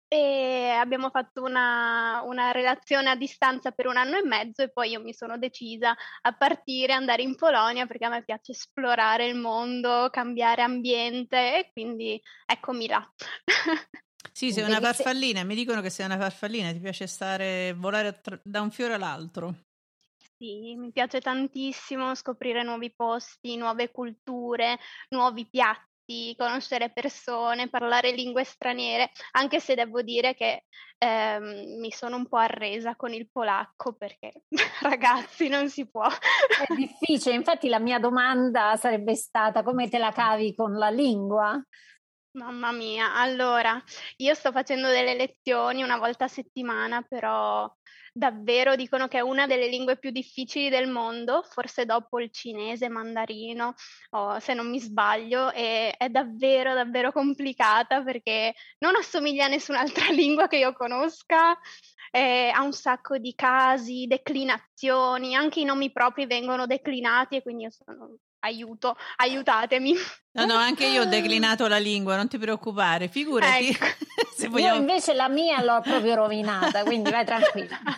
e 0.09 0.69
abbiamo 0.71 1.11
fatto 1.11 1.43
una, 1.43 2.23
una, 2.25 2.53
relazione 2.53 3.11
a 3.11 3.17
distanza 3.17 3.73
per 3.73 3.87
un 3.87 3.97
anno 3.97 4.17
e 4.17 4.25
mezzo 4.25 4.63
e 4.63 4.71
poi 4.71 4.91
io 4.91 5.01
mi 5.01 5.13
sono 5.13 5.37
decisa 5.39 5.97
a 6.23 6.33
partire, 6.33 6.93
andare 6.93 7.23
in 7.23 7.35
Polonia 7.35 7.87
perché 7.87 8.05
a 8.05 8.11
me 8.11 8.25
piace 8.25 8.53
esplorare 8.53 9.27
il 9.27 9.35
mondo, 9.35 10.09
cambiare 10.11 10.63
ambiente 10.63 11.59
e 11.59 11.71
quindi 11.73 12.21
eccomi 12.45 12.87
là. 12.87 13.13
Sì, 14.33 14.53
sei 14.53 14.65
una 14.65 14.81
farfallina, 14.81 15.45
mi 15.45 15.55
dicono 15.55 15.81
che 15.81 15.89
sei 15.89 16.05
una 16.05 16.19
farfallina, 16.19 16.71
ti 16.71 16.79
piace 16.79 17.07
stare, 17.07 17.73
volare 17.73 18.21
tra- 18.21 18.39
da 18.43 18.61
un 18.61 18.71
fiore 18.71 18.93
all'altro. 18.93 19.55
Sì, 20.37 20.75
mi 20.77 20.93
piace 20.93 21.21
tantissimo 21.21 22.15
scoprire 22.15 22.63
nuovi 22.63 22.93
posti, 22.95 23.57
nuove 23.57 23.91
culture, 23.91 24.79
nuovi 25.09 25.47
piatti, 25.49 25.96
conoscere 26.37 26.91
persone, 26.91 27.69
parlare 27.69 28.13
lingue 28.13 28.45
straniere, 28.45 29.11
anche 29.33 29.61
se 29.61 29.75
devo 29.75 30.03
dire 30.03 30.35
che 30.35 30.65
ehm, 30.99 31.79
mi 31.81 31.91
sono 31.91 32.17
un 32.17 32.27
po' 32.29 32.37
arresa 32.37 32.97
con 32.97 33.13
il 33.13 33.29
polacco 33.31 33.95
perché 33.95 34.45
ragazzi 34.83 35.49
non 35.49 35.69
si 35.69 35.89
può. 35.89 36.07
È 36.07 36.75
difficile, 36.75 37.35
infatti 37.35 37.69
la 37.69 37.81
mia 37.81 37.99
domanda 37.99 38.77
sarebbe 38.77 39.15
stata 39.15 39.63
come 39.63 39.89
te 39.89 39.99
la 39.99 40.13
cavi 40.13 40.55
con 40.55 40.75
la 40.75 40.91
lingua? 40.91 41.61
Mamma 42.37 42.71
mia, 42.71 43.15
allora 43.15 43.83
io 44.19 44.35
sto 44.35 44.53
facendo 44.53 44.89
delle 44.89 45.15
lezioni 45.15 45.83
una 45.83 45.97
volta 45.97 46.25
a 46.25 46.29
settimana, 46.29 47.01
però 47.01 47.67
davvero 48.13 48.77
dicono 48.77 49.09
che 49.09 49.17
è 49.19 49.21
una 49.23 49.47
delle 49.47 49.69
lingue 49.69 49.97
più 49.99 50.11
difficili 50.11 50.69
del 50.69 50.87
mondo, 50.87 51.43
forse 51.49 51.87
dopo 51.87 52.21
il 52.21 52.31
cinese, 52.31 52.91
mandarino, 52.91 53.73
o 54.11 54.39
se 54.39 54.53
non 54.53 54.69
mi 54.69 54.79
sbaglio, 54.81 55.51
e 55.51 55.95
è 55.97 56.11
davvero, 56.11 56.75
davvero 56.75 57.11
complicata 57.11 58.03
perché 58.03 58.53
non 58.81 58.97
assomiglia 58.97 59.47
a 59.47 59.49
nessun'altra 59.49 60.09
lingua 60.13 60.47
che 60.47 60.59
io 60.59 60.75
conosca, 60.75 61.59
eh, 62.11 62.51
ha 62.55 62.63
un 62.63 62.73
sacco 62.75 63.17
di 63.17 63.35
casi, 63.35 64.07
declinazioni, 64.07 65.35
anche 65.35 65.61
i 65.61 65.65
nomi 65.65 65.91
propri 65.91 66.27
vengono 66.27 66.67
declinati 66.67 67.37
e 67.37 67.43
quindi 67.43 67.63
io 67.65 67.71
sono 67.71 68.19
aiuto, 68.47 68.97
aiutatemi. 69.17 69.95
No, 70.33 70.45
no, 70.45 70.55
anche 70.55 70.87
io 70.87 71.03
ho 71.03 71.07
declinato 71.07 71.67
la 71.67 71.79
lingua, 71.79 72.17
non 72.17 72.29
ti 72.29 72.39
preoccupare, 72.39 73.09
figurati. 73.09 73.69
Ecco. 73.69 73.87
Se 74.37 74.49
vogliamo... 74.49 74.75
Io 74.75 74.81
invece 74.81 75.15
la 75.15 75.29
mia 75.29 75.63
l'ho 75.63 75.81
proprio 75.81 76.15
rovinata, 76.15 76.83
quindi 76.85 77.11
vai 77.11 77.25
tranquilla. 77.25 77.79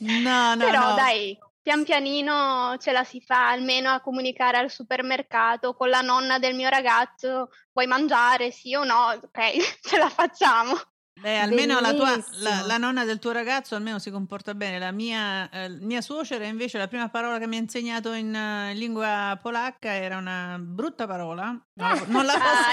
No, 0.00 0.54
no, 0.54 0.64
Però 0.64 0.90
no. 0.90 0.94
dai, 0.94 1.36
pian 1.60 1.82
pianino 1.82 2.76
ce 2.78 2.92
la 2.92 3.02
si 3.02 3.20
fa 3.20 3.50
almeno 3.50 3.90
a 3.90 4.00
comunicare 4.00 4.56
al 4.56 4.70
supermercato 4.70 5.74
con 5.74 5.88
la 5.88 6.00
nonna 6.00 6.38
del 6.38 6.54
mio 6.54 6.68
ragazzo, 6.68 7.50
puoi 7.72 7.86
mangiare 7.86 8.52
sì 8.52 8.74
o 8.74 8.84
no, 8.84 9.08
ok, 9.08 9.80
ce 9.82 9.98
la 9.98 10.08
facciamo. 10.08 10.78
Beh, 11.20 11.38
almeno 11.38 11.80
la, 11.80 11.94
tua, 11.94 12.16
la, 12.38 12.62
la, 12.64 12.76
nonna 12.76 13.04
del 13.04 13.18
tuo 13.18 13.32
ragazzo 13.32 13.74
almeno 13.74 13.98
si 13.98 14.10
comporta 14.10 14.54
bene. 14.54 14.78
La 14.78 14.92
mia, 14.92 15.50
eh, 15.50 15.68
mia 15.68 16.00
suocera 16.00 16.44
invece 16.44 16.78
la 16.78 16.86
prima 16.86 17.08
parola 17.08 17.38
che 17.38 17.46
mi 17.46 17.56
ha 17.56 17.60
insegnato 17.60 18.12
in 18.12 18.32
uh, 18.32 18.72
lingua 18.74 19.38
polacca 19.40 19.92
era 19.92 20.16
una 20.16 20.56
brutta 20.60 21.06
parola. 21.06 21.46
No, 21.74 22.04
non 22.06 22.24
la 22.24 22.34
posso, 22.34 22.68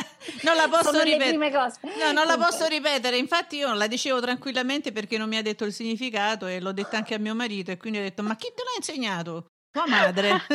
non 0.42 0.56
la 0.56 0.68
posso 0.68 1.02
ripetere. 1.02 1.36
No, 1.36 2.12
non 2.12 2.26
la 2.26 2.36
posso 2.38 2.66
ripetere. 2.66 3.18
Infatti 3.18 3.56
io 3.56 3.72
la 3.74 3.86
dicevo 3.86 4.20
tranquillamente 4.20 4.92
perché 4.92 5.18
non 5.18 5.28
mi 5.28 5.36
ha 5.36 5.42
detto 5.42 5.64
il 5.64 5.72
significato 5.72 6.46
e 6.46 6.60
l'ho 6.60 6.72
detta 6.72 6.96
anche 6.96 7.14
a 7.14 7.18
mio 7.18 7.34
marito 7.34 7.70
e 7.70 7.76
quindi 7.76 7.98
ho 7.98 8.02
detto 8.02 8.22
ma 8.22 8.36
chi 8.36 8.48
te 8.54 8.62
l'ha 8.62 8.76
insegnato? 8.76 9.50
Tua 9.70 9.86
madre. 9.86 10.40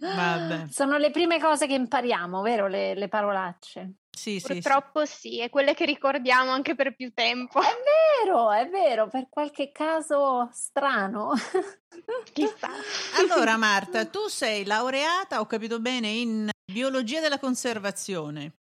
Vabbè. 0.00 0.68
Sono 0.70 0.96
le 0.96 1.10
prime 1.10 1.38
cose 1.38 1.66
che 1.66 1.74
impariamo, 1.74 2.40
vero? 2.40 2.68
Le, 2.68 2.94
le 2.94 3.08
parolacce. 3.08 3.96
Sì, 4.10 4.40
Purtroppo 4.42 5.04
sì, 5.06 5.16
sì, 5.16 5.40
è 5.40 5.48
quelle 5.48 5.74
che 5.74 5.84
ricordiamo 5.84 6.50
anche 6.50 6.74
per 6.74 6.94
più 6.94 7.12
tempo. 7.14 7.60
È 7.60 7.76
vero, 8.24 8.50
è 8.50 8.68
vero, 8.68 9.08
per 9.08 9.28
qualche 9.30 9.72
caso 9.72 10.48
strano. 10.52 11.32
Chissà. 12.32 12.68
Allora 13.16 13.56
Marta, 13.56 14.04
tu 14.06 14.28
sei 14.28 14.64
laureata, 14.64 15.40
ho 15.40 15.46
capito 15.46 15.80
bene, 15.80 16.08
in 16.08 16.50
biologia 16.70 17.20
della 17.20 17.38
conservazione. 17.38 18.54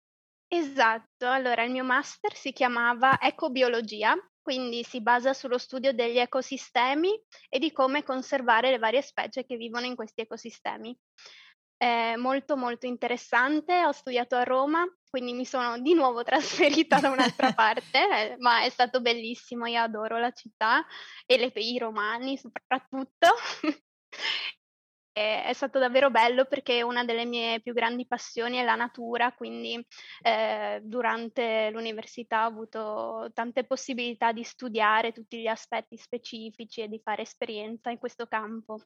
Esatto, 0.49 1.29
allora 1.29 1.65
il 1.65 1.73
mio 1.73 1.85
master 1.85 2.35
si 2.35 2.53
chiamava 2.53 3.21
ecobiologia, 3.21 4.15
quindi 4.41 4.85
si 4.85 5.03
basa 5.03 5.33
sullo 5.33 5.59
studio 5.59 5.93
degli 5.93 6.19
ecosistemi 6.19 7.21
e 7.49 7.59
di 7.59 7.73
come 7.73 8.05
conservare 8.05 8.71
le 8.71 8.79
varie 8.79 9.03
specie 9.03 9.45
che 9.45 9.57
vivono 9.57 9.87
in 9.87 9.97
questi 9.97 10.21
ecosistemi. 10.21 10.97
È 11.77 12.17
molto 12.17 12.57
molto 12.57 12.87
interessante, 12.87 13.85
ho 13.85 13.93
studiato 13.93 14.35
a 14.37 14.45
Roma, 14.45 14.87
quindi 15.11 15.35
mi 15.35 15.45
sono 15.45 15.79
di 15.79 15.95
nuovo 15.95 16.23
trasferita 16.25 17.01
da 17.01 17.11
un'altra 17.11 17.53
parte, 17.53 18.33
eh, 18.33 18.37
ma 18.39 18.63
è 18.63 18.71
stato 18.71 19.01
bellissimo, 19.01 19.67
io 19.67 19.83
adoro 19.83 20.19
la 20.19 20.31
città 20.31 20.85
e 21.27 21.37
le, 21.37 21.53
i 21.55 21.79
romani 21.79 22.39
soprattutto. 22.39 23.29
è 25.17 25.53
stato 25.55 25.79
davvero 25.79 26.11
bello 26.11 26.45
perché 26.45 26.83
una 26.83 27.03
delle 27.03 27.25
mie 27.25 27.63
più 27.63 27.73
grandi 27.73 28.07
passioni 28.07 28.59
è 28.59 28.65
la 28.65 28.75
natura, 28.75 29.33
quindi 29.33 29.83
eh, 30.23 30.81
durante 30.83 31.71
l'università 31.71 32.45
ho 32.45 32.49
avuto 32.49 33.31
tante 33.33 33.65
possibilità 33.65 34.33
di 34.33 34.45
studiare 34.45 35.13
tutti 35.13 35.41
gli 35.41 35.47
aspetti 35.47 35.97
specifici 35.97 36.83
e 36.83 36.89
di 36.89 37.01
fare 37.03 37.23
esperienza 37.23 37.91
in 37.91 37.99
questo 37.99 38.27
campo. 38.27 38.79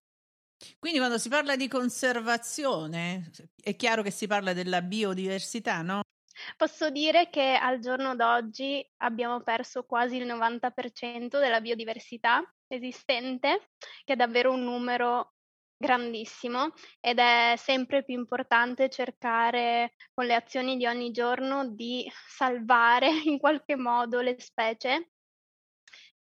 Quindi 0.78 0.98
quando 0.98 1.18
si 1.18 1.28
parla 1.28 1.56
di 1.56 1.68
conservazione 1.68 3.30
è 3.62 3.76
chiaro 3.76 4.02
che 4.02 4.10
si 4.10 4.26
parla 4.26 4.52
della 4.52 4.82
biodiversità, 4.82 5.82
no? 5.82 6.02
Posso 6.56 6.90
dire 6.90 7.28
che 7.28 7.54
al 7.54 7.80
giorno 7.80 8.14
d'oggi 8.14 8.86
abbiamo 8.98 9.42
perso 9.42 9.84
quasi 9.84 10.16
il 10.16 10.26
90% 10.26 11.38
della 11.38 11.60
biodiversità 11.60 12.42
esistente, 12.66 13.70
che 14.04 14.14
è 14.14 14.16
davvero 14.16 14.52
un 14.52 14.62
numero 14.62 15.34
grandissimo 15.76 16.72
ed 17.00 17.18
è 17.18 17.54
sempre 17.56 18.04
più 18.04 18.14
importante 18.14 18.90
cercare 18.90 19.94
con 20.12 20.26
le 20.26 20.34
azioni 20.34 20.76
di 20.76 20.86
ogni 20.86 21.10
giorno 21.10 21.68
di 21.68 22.10
salvare 22.28 23.08
in 23.24 23.38
qualche 23.38 23.76
modo 23.76 24.20
le 24.20 24.36
specie. 24.38 25.10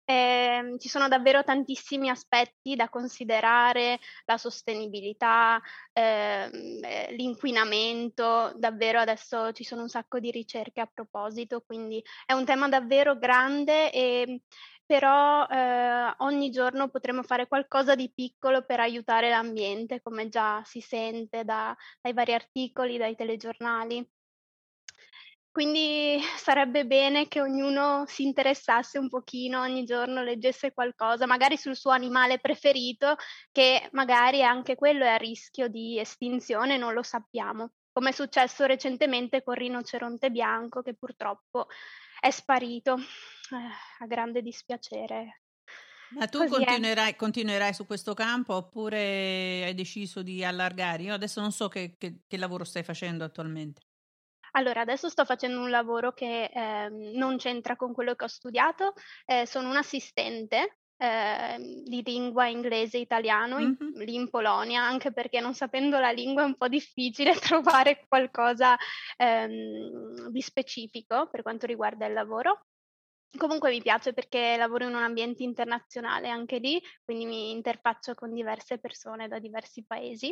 Eh, 0.06 0.76
ci 0.80 0.90
sono 0.90 1.08
davvero 1.08 1.44
tantissimi 1.44 2.10
aspetti 2.10 2.76
da 2.76 2.90
considerare, 2.90 4.00
la 4.26 4.38
sostenibilità, 4.38 5.62
ehm, 5.94 6.84
eh, 6.84 7.14
l'inquinamento, 7.16 8.52
davvero 8.58 9.00
adesso 9.00 9.52
ci 9.54 9.64
sono 9.64 9.84
un 9.84 9.88
sacco 9.90 10.20
di 10.20 10.30
ricerche 10.32 10.82
a 10.82 10.90
proposito, 10.94 11.62
quindi 11.62 12.04
è 12.26 12.34
un 12.34 12.44
tema 12.46 12.68
davvero 12.68 13.18
grande 13.18 13.92
e 13.94 14.42
però 14.86 15.48
eh, 15.48 16.14
ogni 16.18 16.50
giorno 16.50 16.90
potremo 16.90 17.24
fare 17.24 17.48
qualcosa 17.48 17.96
di 17.96 18.12
piccolo 18.14 18.64
per 18.66 18.80
aiutare 18.82 19.30
l'ambiente, 19.30 20.02
come 20.02 20.28
già 20.28 20.62
si 20.66 20.82
sente 20.82 21.46
da, 21.46 21.74
dai 22.02 22.12
vari 22.14 22.34
articoli, 22.34 22.98
dai 22.98 23.16
telegiornali. 23.16 24.06
Quindi 25.54 26.20
sarebbe 26.36 26.84
bene 26.84 27.28
che 27.28 27.40
ognuno 27.40 28.06
si 28.08 28.24
interessasse 28.24 28.98
un 28.98 29.08
pochino 29.08 29.62
ogni 29.62 29.84
giorno, 29.84 30.24
leggesse 30.24 30.74
qualcosa, 30.74 31.28
magari 31.28 31.58
sul 31.58 31.76
suo 31.76 31.92
animale 31.92 32.40
preferito, 32.40 33.18
che 33.52 33.88
magari 33.92 34.42
anche 34.42 34.74
quello 34.74 35.04
è 35.04 35.10
a 35.10 35.16
rischio 35.16 35.68
di 35.68 36.00
estinzione, 36.00 36.78
non 36.78 36.94
lo 36.94 37.04
sappiamo. 37.04 37.74
Come 37.92 38.10
è 38.10 38.14
successo 38.14 38.66
recentemente 38.66 39.44
con 39.44 39.54
rinoceronte 39.54 40.32
bianco, 40.32 40.82
che 40.82 40.96
purtroppo 40.96 41.68
è 42.20 42.32
sparito 42.32 42.96
eh, 42.98 44.00
a 44.00 44.08
grande 44.08 44.42
dispiacere. 44.42 45.42
Ma 46.18 46.26
tu 46.26 46.48
continuerai, 46.48 47.16
continuerai, 47.16 47.76
su 47.76 47.86
questo 47.86 48.16
campo 48.16 48.56
oppure 48.56 49.66
hai 49.66 49.76
deciso 49.76 50.24
di 50.24 50.44
allargare? 50.44 51.04
Io 51.04 51.14
adesso 51.14 51.42
non 51.42 51.52
so 51.52 51.68
che, 51.68 51.94
che, 52.00 52.22
che 52.26 52.38
lavoro 52.38 52.64
stai 52.64 52.82
facendo 52.82 53.24
attualmente. 53.24 53.82
Allora, 54.56 54.82
adesso 54.82 55.10
sto 55.10 55.26
facendo 55.26 55.60
un 55.60 55.70
lavoro 55.70 56.14
che 56.14 56.46
eh, 56.46 56.90
non 56.90 57.38
c'entra 57.38 57.76
con 57.76 57.92
quello 57.92 58.14
che 58.14 58.26
ho 58.26 58.28
studiato, 58.28 58.94
eh, 59.26 59.48
sono 59.48 59.70
un 59.70 59.78
assistente 59.78 60.78
eh, 60.98 61.58
di 61.86 62.04
lingua 62.04 62.48
inglese 62.48 62.98
e 62.98 63.02
italiano 63.02 63.58
in, 63.58 63.76
mm-hmm. 63.82 64.02
lì 64.06 64.16
in 64.16 64.30
Polonia, 64.30 64.84
anche 64.84 65.12
perché 65.12 65.40
non 65.40 65.56
sapendo 65.56 66.00
la 66.00 66.12
lingua 66.12 66.44
è 66.44 66.46
un 66.46 66.56
po' 66.56 66.68
difficile 66.68 67.34
trovare 67.40 68.06
qualcosa 68.08 68.78
ehm, 69.18 70.30
di 70.30 70.42
specifico 70.42 71.28
per 71.30 71.42
quanto 71.42 71.66
riguarda 71.66 72.06
il 72.06 72.14
lavoro. 72.14 72.68
Comunque 73.36 73.72
mi 73.72 73.82
piace 73.82 74.14
perché 74.14 74.56
lavoro 74.56 74.86
in 74.86 74.94
un 74.94 75.02
ambiente 75.02 75.42
internazionale 75.42 76.30
anche 76.30 76.60
lì, 76.60 76.80
quindi 77.04 77.26
mi 77.26 77.50
interfaccio 77.50 78.14
con 78.14 78.32
diverse 78.32 78.78
persone 78.78 79.28
da 79.28 79.40
diversi 79.40 79.84
paesi. 79.84 80.32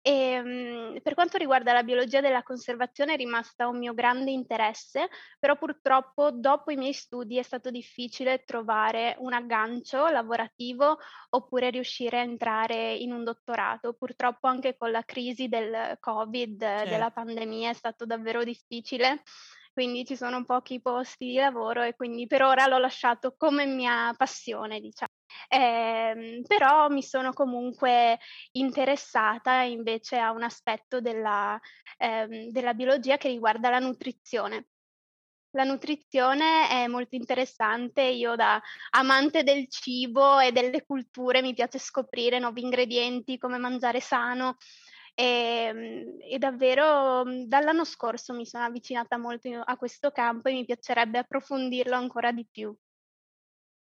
E, 0.00 0.10
ehm, 0.10 1.00
per 1.02 1.14
quanto 1.14 1.36
riguarda 1.36 1.72
la 1.72 1.82
biologia 1.82 2.20
della 2.20 2.42
conservazione 2.42 3.14
è 3.14 3.16
rimasta 3.16 3.68
un 3.68 3.78
mio 3.78 3.94
grande 3.94 4.30
interesse, 4.30 5.08
però 5.38 5.56
purtroppo 5.56 6.30
dopo 6.30 6.70
i 6.70 6.76
miei 6.76 6.92
studi 6.92 7.36
è 7.38 7.42
stato 7.42 7.70
difficile 7.70 8.44
trovare 8.44 9.16
un 9.18 9.32
aggancio 9.32 10.08
lavorativo 10.08 10.98
oppure 11.30 11.70
riuscire 11.70 12.18
a 12.18 12.22
entrare 12.22 12.94
in 12.94 13.12
un 13.12 13.24
dottorato. 13.24 13.94
Purtroppo 13.94 14.46
anche 14.46 14.76
con 14.76 14.90
la 14.90 15.02
crisi 15.02 15.48
del 15.48 15.96
Covid, 16.00 16.60
certo. 16.60 16.88
della 16.88 17.10
pandemia, 17.10 17.70
è 17.70 17.74
stato 17.74 18.06
davvero 18.06 18.44
difficile 18.44 19.22
quindi 19.78 20.04
ci 20.04 20.16
sono 20.16 20.44
pochi 20.44 20.80
posti 20.80 21.26
di 21.26 21.34
lavoro 21.34 21.82
e 21.82 21.94
quindi 21.94 22.26
per 22.26 22.42
ora 22.42 22.66
l'ho 22.66 22.78
lasciato 22.78 23.36
come 23.36 23.64
mia 23.64 24.12
passione, 24.16 24.80
diciamo. 24.80 25.17
Eh, 25.48 26.42
però 26.46 26.88
mi 26.88 27.02
sono 27.02 27.32
comunque 27.32 28.18
interessata 28.52 29.62
invece 29.62 30.18
a 30.18 30.30
un 30.32 30.42
aspetto 30.42 31.00
della, 31.00 31.58
eh, 31.98 32.48
della 32.50 32.74
biologia 32.74 33.16
che 33.16 33.28
riguarda 33.28 33.70
la 33.70 33.78
nutrizione. 33.78 34.68
La 35.52 35.64
nutrizione 35.64 36.68
è 36.68 36.86
molto 36.88 37.16
interessante, 37.16 38.02
io 38.02 38.36
da 38.36 38.60
amante 38.90 39.42
del 39.42 39.68
cibo 39.70 40.38
e 40.40 40.52
delle 40.52 40.84
culture 40.84 41.40
mi 41.42 41.54
piace 41.54 41.78
scoprire 41.78 42.38
nuovi 42.38 42.62
ingredienti, 42.62 43.38
come 43.38 43.58
mangiare 43.58 44.00
sano 44.00 44.56
e, 45.14 45.24
ehm, 45.24 46.16
e 46.30 46.38
davvero 46.38 47.24
dall'anno 47.46 47.84
scorso 47.84 48.34
mi 48.34 48.44
sono 48.46 48.64
avvicinata 48.64 49.16
molto 49.18 49.48
a 49.64 49.76
questo 49.76 50.10
campo 50.10 50.48
e 50.48 50.52
mi 50.52 50.64
piacerebbe 50.66 51.18
approfondirlo 51.18 51.94
ancora 51.96 52.30
di 52.32 52.46
più. 52.50 52.74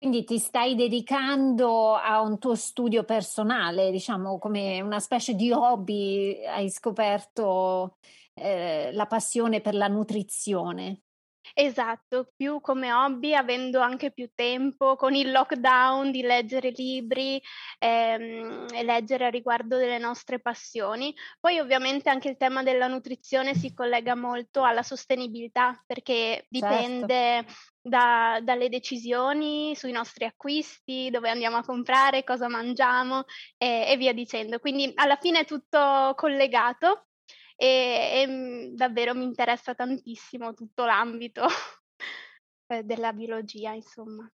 Quindi 0.05 0.23
ti 0.23 0.37
stai 0.37 0.75
dedicando 0.75 1.95
a 1.95 2.21
un 2.21 2.37
tuo 2.37 2.53
studio 2.53 3.03
personale, 3.05 3.89
diciamo 3.89 4.37
come 4.37 4.79
una 4.81 4.99
specie 4.99 5.33
di 5.33 5.51
hobby, 5.51 6.45
hai 6.45 6.69
scoperto 6.69 7.97
eh, 8.35 8.91
la 8.93 9.07
passione 9.07 9.61
per 9.61 9.73
la 9.73 9.87
nutrizione. 9.87 11.04
Esatto, 11.53 12.31
più 12.35 12.59
come 12.59 12.91
hobby, 12.91 13.33
avendo 13.33 13.79
anche 13.79 14.11
più 14.11 14.29
tempo 14.33 14.95
con 14.95 15.13
il 15.13 15.31
lockdown 15.31 16.11
di 16.11 16.21
leggere 16.21 16.71
libri 16.71 17.41
ehm, 17.79 18.67
e 18.73 18.83
leggere 18.83 19.25
a 19.25 19.29
riguardo 19.29 19.77
delle 19.77 19.97
nostre 19.97 20.39
passioni. 20.39 21.13
Poi 21.39 21.59
ovviamente 21.59 22.09
anche 22.09 22.29
il 22.29 22.37
tema 22.37 22.63
della 22.63 22.87
nutrizione 22.87 23.53
si 23.53 23.73
collega 23.73 24.15
molto 24.15 24.63
alla 24.63 24.83
sostenibilità 24.83 25.81
perché 25.85 26.13
certo. 26.13 26.47
dipende 26.49 27.15
certo. 27.15 27.53
da, 27.81 28.39
dalle 28.41 28.69
decisioni 28.69 29.75
sui 29.75 29.91
nostri 29.91 30.25
acquisti, 30.25 31.09
dove 31.11 31.29
andiamo 31.29 31.57
a 31.57 31.63
comprare, 31.63 32.23
cosa 32.23 32.47
mangiamo 32.47 33.25
e, 33.57 33.85
e 33.87 33.97
via 33.97 34.13
dicendo. 34.13 34.59
Quindi 34.59 34.91
alla 34.95 35.17
fine 35.17 35.39
è 35.39 35.45
tutto 35.45 36.13
collegato 36.15 37.07
e, 37.55 38.21
e 38.21 38.27
mm, 38.27 38.75
davvero 38.75 39.15
mi 39.15 39.23
interessa 39.23 39.73
tantissimo 39.73 40.53
tutto 40.53 40.85
l'ambito 40.85 41.45
eh, 42.67 42.83
della 42.83 43.13
biologia, 43.13 43.73
insomma. 43.73 44.29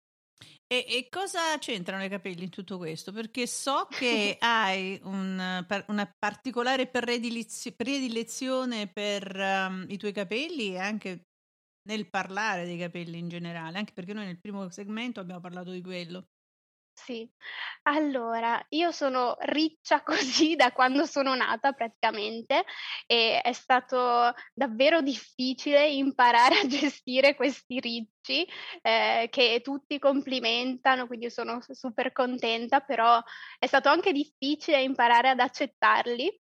E, 0.66 0.86
e, 0.88 1.08
cosa 1.10 1.58
c'entrano 1.60 2.04
i 2.04 2.10
capelli 2.10 2.44
in 2.44 2.50
tutto 2.50 2.78
questo? 2.78 3.12
Perché 3.12 3.46
so 3.46 3.88
che 3.90 4.38
hai 4.40 5.00
un, 5.04 5.66
una 5.88 6.16
particolare 6.18 6.88
predilezione 6.88 8.88
per 8.88 9.36
um, 9.36 9.86
i 9.90 9.98
tuoi 9.98 10.14
capelli 10.14 10.74
e 10.74 10.80
anche 10.80 11.26
nel 11.90 12.10
parlare 12.10 12.66
dei 12.66 12.78
capelli 12.78 13.18
in 13.18 13.28
generale, 13.28 13.80
anche 13.80 13.94
perché 13.94 14.14
noi 14.14 14.26
nel 14.26 14.40
primo 14.40 14.70
segmento 14.70 15.20
abbiamo 15.20 15.42
parlato 15.42 15.72
di 15.72 15.82
quello. 15.82 16.28
Sì. 16.94 17.28
Allora, 17.84 18.64
io 18.70 18.92
sono 18.92 19.36
riccia 19.42 20.04
così 20.46 20.56
da 20.56 20.72
quando 20.72 21.06
sono 21.06 21.34
nata 21.36 21.72
praticamente 21.74 22.64
e 23.08 23.42
è 23.42 23.54
stato 23.54 24.34
davvero 24.54 25.02
difficile 25.02 25.90
imparare 25.90 26.60
a 26.60 26.68
gestire 26.68 27.36
questi 27.36 27.80
ricci 27.80 28.48
eh, 28.82 29.28
che 29.32 29.62
tutti 29.64 29.98
complimentano, 30.00 31.08
quindi 31.08 31.30
sono 31.32 31.60
super 31.70 32.12
contenta, 32.12 32.82
però 32.82 33.20
è 33.58 33.66
stato 33.66 33.90
anche 33.90 34.12
difficile 34.12 34.82
imparare 34.84 35.30
ad 35.30 35.40
accettarli. 35.40 36.40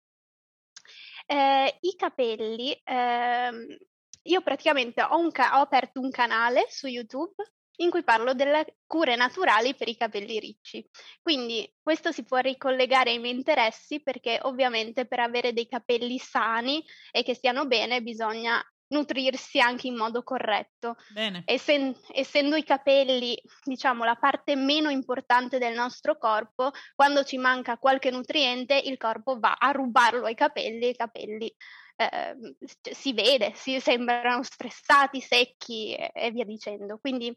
Eh, 1.26 1.78
I 1.80 1.94
capelli, 1.96 2.78
ehm, 2.84 3.66
io 4.22 4.40
praticamente 4.42 5.02
ho, 5.02 5.30
ca- 5.30 5.58
ho 5.58 5.62
aperto 5.62 6.00
un 6.00 6.10
canale 6.10 6.66
su 6.68 6.86
YouTube 6.86 7.34
in 7.76 7.90
cui 7.90 8.02
parlo 8.02 8.34
delle 8.34 8.76
cure 8.86 9.16
naturali 9.16 9.74
per 9.74 9.88
i 9.88 9.96
capelli 9.96 10.38
ricci. 10.38 10.88
Quindi 11.20 11.70
questo 11.82 12.12
si 12.12 12.24
può 12.24 12.38
ricollegare 12.38 13.10
ai 13.10 13.18
miei 13.18 13.34
interessi 13.34 14.02
perché 14.02 14.38
ovviamente 14.42 15.06
per 15.06 15.20
avere 15.20 15.52
dei 15.52 15.68
capelli 15.68 16.18
sani 16.18 16.84
e 17.10 17.22
che 17.22 17.34
stiano 17.34 17.66
bene 17.66 18.02
bisogna 18.02 18.62
nutrirsi 18.88 19.58
anche 19.58 19.88
in 19.88 19.96
modo 19.96 20.22
corretto. 20.22 20.96
Essen- 21.44 21.96
essendo 22.12 22.56
i 22.56 22.64
capelli, 22.64 23.36
diciamo, 23.64 24.04
la 24.04 24.16
parte 24.16 24.54
meno 24.54 24.90
importante 24.90 25.58
del 25.58 25.74
nostro 25.74 26.16
corpo, 26.18 26.70
quando 26.94 27.24
ci 27.24 27.36
manca 27.36 27.78
qualche 27.78 28.10
nutriente, 28.10 28.76
il 28.76 28.96
corpo 28.96 29.38
va 29.38 29.56
a 29.58 29.70
rubarlo 29.72 30.26
ai 30.26 30.34
capelli 30.34 30.84
e 30.84 30.88
i 30.90 30.96
capelli 30.96 31.54
eh, 31.96 32.36
si 32.92 33.12
vede, 33.12 33.52
si 33.54 33.80
sembrano 33.80 34.42
stressati, 34.42 35.20
secchi 35.20 35.94
e, 35.94 36.10
e 36.14 36.30
via 36.30 36.44
dicendo. 36.44 36.98
Quindi 36.98 37.36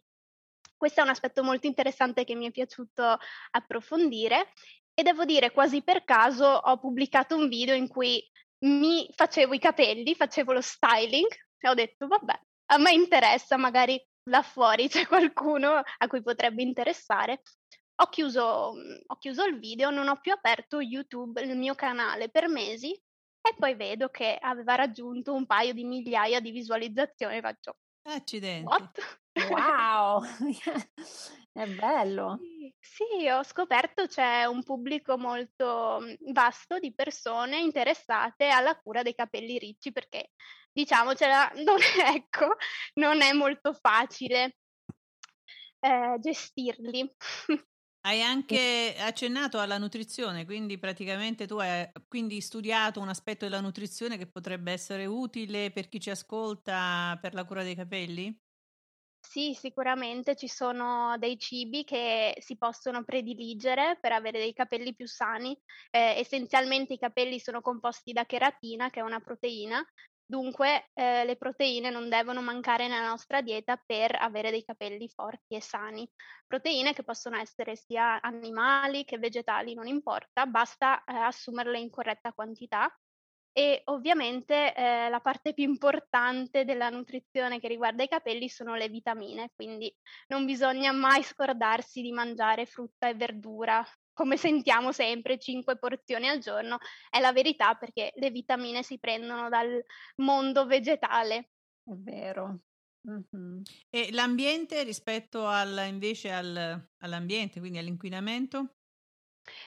questo 0.80 1.02
è 1.02 1.04
un 1.04 1.10
aspetto 1.10 1.44
molto 1.44 1.68
interessante 1.68 2.24
che 2.24 2.36
mi 2.36 2.48
è 2.48 2.52
piaciuto 2.52 3.18
approfondire 3.52 4.54
e 4.94 5.04
devo 5.04 5.26
dire 5.26 5.52
quasi 5.52 5.84
per 5.84 6.06
caso 6.06 6.46
ho 6.46 6.80
pubblicato 6.80 7.36
un 7.36 7.50
video 7.50 7.76
in 7.76 7.90
cui 7.90 8.24
mi 8.60 9.10
facevo 9.14 9.54
i 9.54 9.60
capelli, 9.60 10.16
facevo 10.16 10.54
lo 10.54 10.62
styling 10.62 11.28
e 11.60 11.70
ho 11.70 11.74
detto 11.74 12.08
vabbè, 12.08 12.40
a 12.72 12.78
me 12.78 12.94
interessa, 12.94 13.58
magari 13.58 14.02
là 14.30 14.42
fuori 14.42 14.88
c'è 14.88 15.06
qualcuno 15.06 15.82
a 15.98 16.08
cui 16.08 16.22
potrebbe 16.22 16.62
interessare. 16.62 17.42
Ho 18.02 18.08
chiuso, 18.08 18.74
ho 19.06 19.18
chiuso 19.18 19.44
il 19.44 19.60
video, 19.60 19.90
non 19.90 20.08
ho 20.08 20.22
più 20.22 20.32
aperto 20.32 20.80
YouTube, 20.80 21.42
il 21.42 21.58
mio 21.58 21.76
canale 21.76 22.30
per 22.30 22.48
mesi 22.48 22.92
e 22.94 23.56
poi 23.58 23.76
vedo 23.76 24.08
che 24.08 24.38
aveva 24.40 24.76
raggiunto 24.76 25.34
un 25.34 25.46
paio 25.46 25.74
di 25.74 25.84
migliaia 25.84 26.40
di 26.40 26.52
visualizzazioni 26.52 27.42
faccio 27.42 27.76
Accidenti. 28.04 28.66
What? 28.66 29.20
Wow, 29.50 30.24
è 31.54 31.66
bello. 31.68 32.40
Sì, 32.80 33.28
ho 33.30 33.44
scoperto 33.44 34.08
c'è 34.08 34.46
un 34.46 34.64
pubblico 34.64 35.18
molto 35.18 36.00
mhmm, 36.02 36.34
vasto 36.34 36.80
di 36.80 36.94
persone 36.94 37.60
interessate 37.60 38.48
alla 38.50 38.78
cura 38.78 39.02
dei 39.02 39.16
capelli 39.16 39.58
ricci 39.58 39.92
perché 39.92 40.32
diciamocela, 40.72 41.52
non 41.66 41.80
è, 41.80 42.16
ecco, 42.16 42.56
non 42.96 43.22
è 43.22 43.34
molto 43.34 43.74
facile 43.74 44.58
eh, 45.80 46.18
gestirli. 46.20 47.16
Hai 48.02 48.22
anche 48.22 48.96
accennato 48.98 49.60
alla 49.60 49.78
nutrizione, 49.78 50.46
quindi 50.46 50.78
praticamente 50.80 51.46
tu 51.46 51.58
hai 51.58 51.90
quindi 52.08 52.40
studiato 52.40 53.02
un 53.02 53.10
aspetto 53.10 53.44
della 53.46 53.60
nutrizione 53.60 54.18
che 54.18 54.28
potrebbe 54.28 54.72
essere 54.72 55.06
utile 55.06 55.72
per 55.72 55.90
chi 55.90 56.00
ci 56.00 56.10
ascolta 56.10 57.18
per 57.22 57.34
la 57.34 57.44
cura 57.44 57.62
dei 57.64 57.76
capelli? 57.76 58.40
Sì, 59.22 59.54
sicuramente 59.54 60.36
ci 60.36 60.48
sono 60.48 61.16
dei 61.20 61.38
cibi 61.38 61.84
che 61.84 62.36
si 62.40 62.58
possono 62.58 63.04
prediligere 63.04 63.98
per 64.02 64.12
avere 64.14 64.40
dei 64.40 64.54
capelli 64.54 64.96
più 64.96 65.08
sani. 65.08 65.52
Eh, 65.92 66.16
essenzialmente 66.20 66.94
i 66.94 66.98
capelli 66.98 67.38
sono 67.40 67.62
composti 67.62 68.12
da 68.12 68.26
cheratina, 68.26 68.90
che 68.90 69.02
è 69.02 69.04
una 69.04 69.20
proteina, 69.20 69.86
dunque 70.30 70.92
eh, 70.94 71.26
le 71.26 71.36
proteine 71.38 71.90
non 71.90 72.08
devono 72.08 72.42
mancare 72.42 72.88
nella 72.88 73.08
nostra 73.08 73.42
dieta 73.42 73.82
per 73.84 74.16
avere 74.16 74.52
dei 74.52 74.64
capelli 74.64 75.10
forti 75.10 75.56
e 75.56 75.62
sani. 75.62 76.08
Proteine 76.46 76.94
che 76.94 77.04
possono 77.04 77.38
essere 77.38 77.76
sia 77.76 78.22
animali 78.22 79.06
che 79.06 79.18
vegetali, 79.18 79.74
non 79.74 79.88
importa, 79.88 80.46
basta 80.46 81.04
eh, 81.04 81.16
assumerle 81.16 81.80
in 81.80 81.90
corretta 81.90 82.32
quantità 82.32 82.96
e 83.52 83.82
ovviamente 83.86 84.76
eh, 84.76 85.10
la 85.10 85.20
parte 85.20 85.54
più 85.54 85.64
importante 85.64 86.64
della 86.64 86.90
nutrizione 86.90 87.60
che 87.60 87.68
riguarda 87.68 88.04
i 88.04 88.08
capelli 88.08 88.48
sono 88.50 88.76
le 88.76 88.88
vitamine, 88.88 89.50
quindi 89.56 89.92
non 90.28 90.46
bisogna 90.46 90.92
mai 90.92 91.24
scordarsi 91.24 92.02
di 92.02 92.12
mangiare 92.12 92.68
frutta 92.68 93.10
e 93.10 93.16
verdura 93.16 93.84
come 94.20 94.36
sentiamo 94.36 94.92
sempre, 94.92 95.40
5 95.40 95.78
porzioni 95.78 96.28
al 96.28 96.40
giorno, 96.40 96.78
è 97.10 97.22
la 97.22 97.32
verità 97.32 97.76
perché 97.76 98.12
le 98.16 98.32
vitamine 98.32 98.84
si 98.84 99.00
prendono 99.00 99.48
dal 99.48 99.82
mondo 100.18 100.66
vegetale. 100.66 101.52
È 101.82 101.94
vero. 101.94 102.60
Mm-hmm. 103.10 103.62
E 103.90 104.12
l'ambiente 104.12 104.84
rispetto 104.84 105.48
al, 105.48 105.86
invece 105.88 106.34
al, 106.34 106.90
all'ambiente, 106.98 107.62
quindi 107.62 107.78
all'inquinamento? 107.78 108.74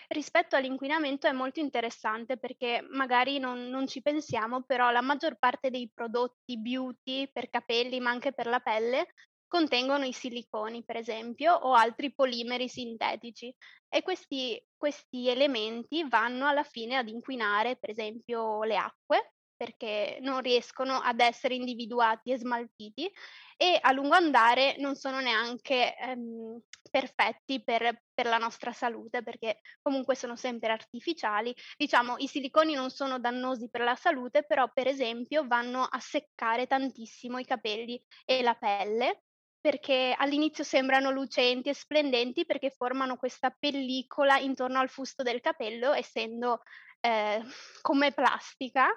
Rispetto 0.09 0.55
all'inquinamento 0.55 1.27
è 1.27 1.33
molto 1.33 1.59
interessante 1.59 2.37
perché 2.37 2.87
magari 2.91 3.39
non, 3.39 3.71
non, 3.71 3.87
ci 3.87 4.03
pensiamo, 4.03 4.65
però 4.65 4.91
la 4.91 5.01
maggior 5.01 5.39
parte 5.39 5.71
dei 5.71 5.91
prodotti 5.93 6.59
beauty 6.59 7.33
per 7.33 7.49
capelli, 7.49 8.01
ma 8.01 8.11
anche 8.11 8.35
per 8.35 8.49
la 8.49 8.61
pelle, 8.61 9.15
contengono 9.53 10.07
i 10.07 10.15
siliconi, 10.15 10.83
per 10.83 10.97
esempio, 10.97 11.53
o 11.53 11.75
altri 11.75 12.15
polimeri 12.15 12.69
sintetici. 12.69 13.55
E 13.87 14.01
questi, 14.01 14.59
questi 14.79 15.29
elementi 15.29 16.09
vanno 16.09 16.47
alla 16.47 16.63
fine 16.63 16.97
ad 16.97 17.07
inquinare, 17.09 17.77
per 17.77 17.91
esempio, 17.91 18.63
le 18.63 18.79
acque, 18.79 19.35
perché 19.55 20.17
non 20.23 20.41
riescono 20.41 20.95
ad 20.95 21.21
essere 21.21 21.55
individuati 21.55 22.33
e 22.33 22.39
smaltiti 22.39 23.13
e 23.59 23.79
a 23.79 23.93
lungo 23.93 24.15
andare 24.15 24.77
non 24.79 24.95
sono 24.95 25.21
neanche 25.21 25.97
ehm, 25.99 26.59
perfetti 26.91 27.63
per, 27.63 28.05
per, 28.15 28.27
la 28.27 28.39
nostra 28.39 28.73
salute 28.73 29.23
perché 29.23 29.61
comunque 29.83 30.15
sono 30.15 30.35
sempre 30.35 30.73
artificiali. 30.73 31.55
Diciamo, 31.77 32.17
i 32.17 32.27
siliconi 32.27 32.73
non 32.73 32.89
sono 32.89 33.21
dannosi 33.21 33.69
per 33.69 33.83
la 33.83 33.97
salute, 33.97 34.45
però 34.45 34.71
per 34.73 34.87
esempio 34.87 35.47
vanno 35.47 35.83
a 35.83 36.01
seccare 36.01 36.67
tantissimo 36.67 37.39
i 37.39 37.45
capelli 37.45 38.03
e 38.25 38.41
la 38.41 38.55
pelle 38.55 39.25
perché 39.63 40.13
all'inizio 40.19 40.65
sembrano 40.65 41.13
lucenti 41.13 41.69
e 41.69 41.75
splendenti 41.75 42.45
perché 42.45 42.71
formano 42.71 43.17
questa 43.17 43.55
pellicola 43.57 44.37
intorno 44.39 44.81
al 44.81 44.89
fusto 44.89 45.23
del 45.23 45.41
capello, 45.41 45.93
essendo 45.93 46.63
eh, 47.01 47.41
come 47.81 48.13
plastica, 48.13 48.89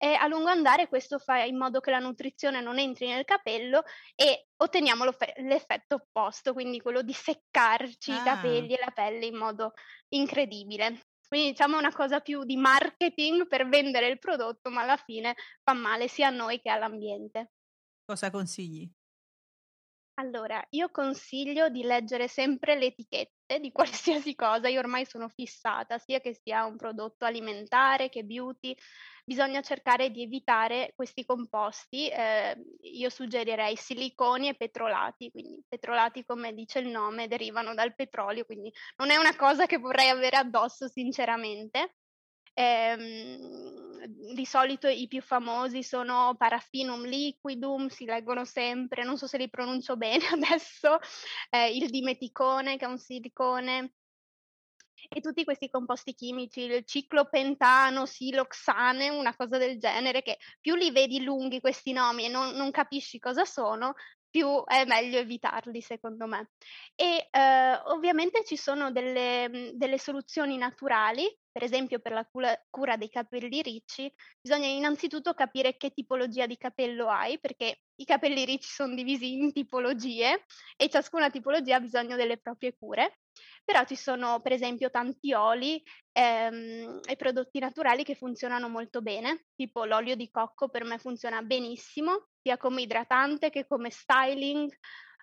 e 0.00 0.14
a 0.14 0.26
lungo 0.26 0.48
andare 0.48 0.88
questo 0.88 1.18
fa 1.18 1.42
in 1.42 1.56
modo 1.56 1.80
che 1.80 1.90
la 1.90 1.98
nutrizione 1.98 2.60
non 2.60 2.78
entri 2.78 3.08
nel 3.08 3.24
capello 3.24 3.82
e 4.14 4.48
otteniamo 4.56 5.04
l'effetto 5.36 5.96
opposto, 5.96 6.52
quindi 6.52 6.80
quello 6.80 7.02
di 7.02 7.12
seccarci 7.12 8.10
ah. 8.10 8.16
i 8.16 8.22
capelli 8.22 8.74
e 8.74 8.80
la 8.84 8.92
pelle 8.92 9.26
in 9.26 9.36
modo 9.36 9.72
incredibile. 10.08 11.06
Quindi 11.28 11.50
diciamo 11.50 11.78
una 11.78 11.92
cosa 11.92 12.20
più 12.20 12.42
di 12.44 12.56
marketing 12.56 13.46
per 13.46 13.68
vendere 13.68 14.08
il 14.08 14.18
prodotto, 14.18 14.70
ma 14.70 14.82
alla 14.82 14.96
fine 14.96 15.34
fa 15.62 15.74
male 15.74 16.08
sia 16.08 16.28
a 16.28 16.30
noi 16.30 16.60
che 16.60 16.70
all'ambiente. 16.70 17.52
Cosa 18.04 18.30
consigli? 18.30 18.90
Allora, 20.18 20.60
io 20.70 20.90
consiglio 20.90 21.68
di 21.68 21.84
leggere 21.84 22.26
sempre 22.26 22.76
le 22.76 22.86
etichette 22.86 23.60
di 23.60 23.70
qualsiasi 24.24 24.34
cosa, 24.34 24.68
io 24.68 24.80
ormai 24.80 25.06
sono 25.06 25.28
fissata, 25.28 25.96
sia 25.98 26.20
che 26.20 26.34
sia 26.34 26.64
un 26.64 26.76
prodotto 26.76 27.24
alimentare 27.24 28.08
che 28.08 28.24
beauty, 28.24 28.74
bisogna 29.24 29.60
cercare 29.60 30.10
di 30.10 30.22
evitare 30.22 30.92
questi 30.96 31.24
composti. 31.24 32.08
Eh, 32.08 32.56
io 32.80 33.08
suggerirei 33.10 33.76
siliconi 33.76 34.48
e 34.48 34.56
petrolati, 34.56 35.30
quindi 35.30 35.62
petrolati 35.68 36.24
come 36.24 36.52
dice 36.52 36.80
il 36.80 36.88
nome 36.88 37.28
derivano 37.28 37.72
dal 37.74 37.94
petrolio, 37.94 38.44
quindi 38.44 38.72
non 38.96 39.10
è 39.10 39.16
una 39.16 39.36
cosa 39.36 39.66
che 39.66 39.78
vorrei 39.78 40.08
avere 40.08 40.36
addosso 40.36 40.88
sinceramente. 40.88 41.94
Ehm, 42.60 44.34
di 44.34 44.44
solito 44.44 44.88
i 44.88 45.06
più 45.06 45.22
famosi 45.22 45.84
sono 45.84 46.34
Paraffinum 46.36 47.04
liquidum, 47.04 47.86
si 47.86 48.04
leggono 48.04 48.44
sempre, 48.44 49.04
non 49.04 49.16
so 49.16 49.28
se 49.28 49.38
li 49.38 49.48
pronuncio 49.48 49.96
bene 49.96 50.24
adesso, 50.34 50.98
eh, 51.50 51.70
il 51.76 51.88
dimeticone 51.88 52.76
che 52.76 52.84
è 52.84 52.88
un 52.88 52.98
silicone, 52.98 53.92
e 55.08 55.20
tutti 55.20 55.44
questi 55.44 55.70
composti 55.70 56.14
chimici, 56.14 56.62
il 56.62 56.84
ciclopentano, 56.84 58.04
siloxane, 58.04 59.08
una 59.08 59.34
cosa 59.36 59.56
del 59.56 59.78
genere, 59.78 60.22
che 60.22 60.38
più 60.60 60.74
li 60.74 60.90
vedi 60.90 61.22
lunghi 61.22 61.60
questi 61.60 61.92
nomi 61.92 62.24
e 62.24 62.28
non, 62.28 62.56
non 62.56 62.72
capisci 62.72 63.20
cosa 63.20 63.44
sono, 63.44 63.94
più 64.30 64.64
è 64.64 64.84
meglio 64.84 65.18
evitarli, 65.18 65.80
secondo 65.80 66.26
me. 66.26 66.50
E 66.94 67.28
eh, 67.30 67.74
ovviamente 67.86 68.44
ci 68.44 68.56
sono 68.56 68.90
delle, 68.90 69.72
delle, 69.74 69.98
soluzioni 69.98 70.56
naturali, 70.56 71.24
per 71.58 71.66
esempio 71.66 71.98
per 71.98 72.12
la 72.12 72.24
cura, 72.70 72.96
dei 72.96 73.10
capelli 73.10 73.62
ricci, 73.62 74.08
bisogna 74.40 74.68
innanzitutto 74.68 75.34
capire 75.34 75.76
che 75.76 75.90
tipologia 75.90 76.46
di 76.46 76.56
capello 76.56 77.08
hai, 77.08 77.40
perché 77.40 77.80
i 77.96 78.04
capelli 78.04 78.44
ricci 78.44 78.68
sono 78.68 78.94
divisi 78.94 79.32
in 79.32 79.52
tipologie 79.52 80.44
e 80.76 80.88
ciascuna 80.88 81.30
tipologia 81.30 81.74
ha 81.74 81.80
bisogno 81.80 82.14
delle 82.14 82.38
proprie 82.38 82.76
cure. 82.78 83.18
Però 83.64 83.82
ci 83.84 83.96
sono 83.96 84.40
per 84.40 84.52
esempio 84.52 84.88
tanti 84.88 85.32
oli 85.32 85.82
ehm, 86.12 87.00
e 87.04 87.16
prodotti 87.16 87.58
naturali 87.58 88.04
che 88.04 88.14
funzionano 88.14 88.68
molto 88.68 89.02
bene, 89.02 89.46
tipo 89.56 89.84
l'olio 89.84 90.14
di 90.14 90.30
cocco 90.30 90.68
per 90.68 90.84
me 90.84 90.98
funziona 90.98 91.42
benissimo, 91.42 92.28
sia 92.40 92.56
come 92.56 92.82
idratante 92.82 93.50
che 93.50 93.66
come 93.66 93.90
styling. 93.90 94.72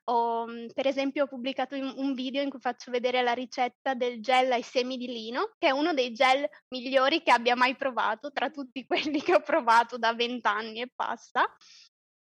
O, 0.07 0.45
mhmm, 0.47 0.67
per 0.73 0.87
esempio 0.87 1.23
ho 1.23 1.27
pubblicato 1.27 1.75
un 1.75 2.13
video 2.13 2.41
in 2.41 2.49
cui 2.49 2.59
faccio 2.59 2.91
vedere 2.91 3.21
la 3.23 3.33
ricetta 3.33 3.93
del 3.95 4.21
gel 4.21 4.51
ai 4.51 4.61
semi 4.61 4.97
di 4.97 5.07
lino, 5.07 5.53
che 5.57 5.67
è 5.67 5.71
uno 5.71 5.93
dei 5.93 6.11
gel 6.11 6.47
migliori 6.69 7.23
che 7.23 7.31
abbia 7.31 7.55
mai 7.55 7.75
provato 7.75 8.31
tra 8.31 8.49
tutti 8.49 8.85
quelli 8.87 9.21
che 9.21 9.33
ho 9.33 9.41
provato 9.41 9.97
da 9.97 10.13
vent'anni 10.13 10.81
e 10.81 10.91
passa. 10.93 11.45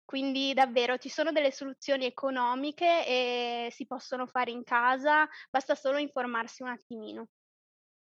Quindi 0.05 0.53
davvero 0.53 0.99
ci 0.99 1.09
sono 1.09 1.31
delle 1.31 1.53
soluzioni 1.53 2.05
economiche 2.05 3.07
e 3.07 3.69
si 3.71 3.87
possono 3.87 4.27
fare 4.27 4.51
in 4.51 4.65
casa, 4.65 5.29
basta 5.49 5.77
solo 5.77 5.99
informarsi 5.99 6.63
un 6.63 6.69
attimino. 6.69 7.27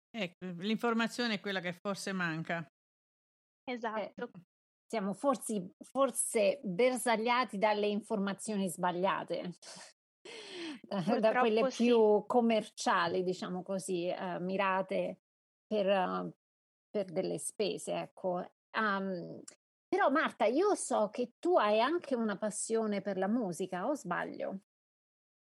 Ecco, 0.10 0.48
l'informazione 0.58 1.36
è 1.36 1.40
quella 1.40 1.60
che 1.60 1.74
forse 1.74 2.12
manca. 2.12 2.66
Esatto. 3.64 4.24
Eh, 4.24 4.32
siamo 4.92 5.14
forse, 5.14 5.76
forse 5.84 6.60
bersagliati 6.64 7.58
dalle 7.58 7.88
informazioni 7.88 8.68
sbagliate, 8.68 9.54
da 11.18 11.40
quelle 11.40 11.72
sì. 11.72 11.86
più 11.86 12.26
commerciali, 12.28 13.24
diciamo 13.24 13.64
così, 13.64 14.14
uh, 14.14 14.44
mirate 14.44 15.22
per, 15.66 15.86
uh, 15.86 16.30
per, 16.90 17.06
delle 17.06 17.38
spese. 17.38 17.94
Ecco. 17.94 18.46
Um, 18.78 19.42
però 19.88 20.10
Marta, 20.10 20.44
io 20.44 20.76
so 20.76 21.08
che 21.10 21.36
tu 21.40 21.58
hai 21.58 21.80
anche 21.80 22.14
una 22.14 22.38
passione 22.38 23.00
per 23.00 23.18
la 23.18 23.30
musica, 23.30 23.88
o 23.88 23.96
sbaglio? 23.96 24.60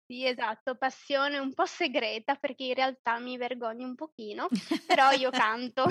Sì, 0.06 0.24
esatto, 0.24 0.76
passione 0.76 1.38
un 1.40 1.52
po' 1.52 1.66
segreta 1.66 2.36
perché 2.36 2.62
in 2.66 2.74
realtà 2.74 3.18
mi 3.18 3.36
vergogno 3.36 3.86
un 3.86 3.96
pochino, 3.96 4.46
però 4.86 5.10
io 5.10 5.30
canto. 5.30 5.86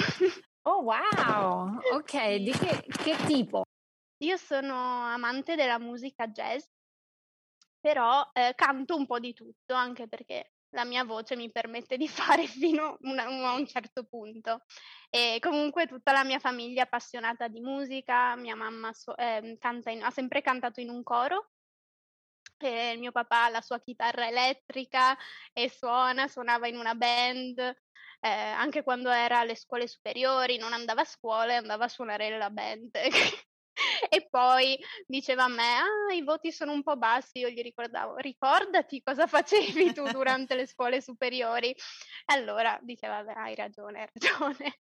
Oh 0.63 0.83
wow, 0.83 1.79
ok, 1.93 2.35
di 2.35 2.51
che, 2.51 2.85
che 2.85 3.15
tipo? 3.25 3.63
Io 4.17 4.37
sono 4.37 4.75
amante 4.75 5.55
della 5.55 5.79
musica 5.79 6.27
jazz, 6.27 6.63
però 7.79 8.29
eh, 8.31 8.53
canto 8.55 8.95
un 8.95 9.07
po' 9.07 9.19
di 9.19 9.33
tutto, 9.33 9.73
anche 9.73 10.07
perché 10.07 10.51
la 10.75 10.85
mia 10.85 11.03
voce 11.03 11.35
mi 11.35 11.51
permette 11.51 11.97
di 11.97 12.07
fare 12.07 12.45
fino 12.45 12.97
una, 13.01 13.23
a 13.23 13.53
un 13.55 13.65
certo 13.65 14.03
punto. 14.03 14.63
E 15.09 15.37
comunque 15.39 15.87
tutta 15.87 16.11
la 16.11 16.23
mia 16.23 16.37
famiglia 16.37 16.81
è 16.81 16.85
appassionata 16.85 17.47
di 17.47 17.59
musica, 17.59 18.35
mia 18.35 18.55
mamma 18.55 18.93
so, 18.93 19.17
eh, 19.17 19.57
in, 19.87 20.03
ha 20.03 20.11
sempre 20.11 20.41
cantato 20.41 20.79
in 20.79 20.89
un 20.89 21.01
coro, 21.01 21.49
il 22.59 22.99
mio 22.99 23.11
papà 23.11 23.45
ha 23.45 23.49
la 23.49 23.61
sua 23.61 23.79
chitarra 23.79 24.27
elettrica 24.27 25.17
e 25.51 25.69
suona, 25.69 26.27
suonava 26.27 26.67
in 26.67 26.77
una 26.77 26.93
band, 26.93 27.75
eh, 28.21 28.29
anche 28.29 28.83
quando 28.83 29.09
era 29.09 29.39
alle 29.39 29.55
scuole 29.55 29.87
superiori, 29.87 30.57
non 30.57 30.73
andava 30.73 31.01
a 31.01 31.05
scuola 31.05 31.53
e 31.53 31.55
andava 31.55 31.85
a 31.85 31.89
suonare 31.89 32.29
nella 32.29 32.51
band. 32.51 32.91
e 34.09 34.27
poi 34.29 34.77
diceva 35.07 35.45
a 35.45 35.47
me, 35.47 35.77
ah, 35.77 36.13
i 36.13 36.21
voti 36.23 36.51
sono 36.51 36.71
un 36.71 36.83
po' 36.83 36.97
bassi, 36.97 37.39
io 37.39 37.49
gli 37.49 37.61
ricordavo, 37.61 38.17
ricordati 38.17 39.01
cosa 39.01 39.25
facevi 39.27 39.93
tu 39.93 40.03
durante 40.11 40.55
le 40.55 40.67
scuole 40.67 41.01
superiori. 41.01 41.75
Allora 42.25 42.77
diceva, 42.83 43.23
beh, 43.23 43.33
hai 43.33 43.55
ragione, 43.55 44.01
hai 44.01 44.07
ragione. 44.13 44.79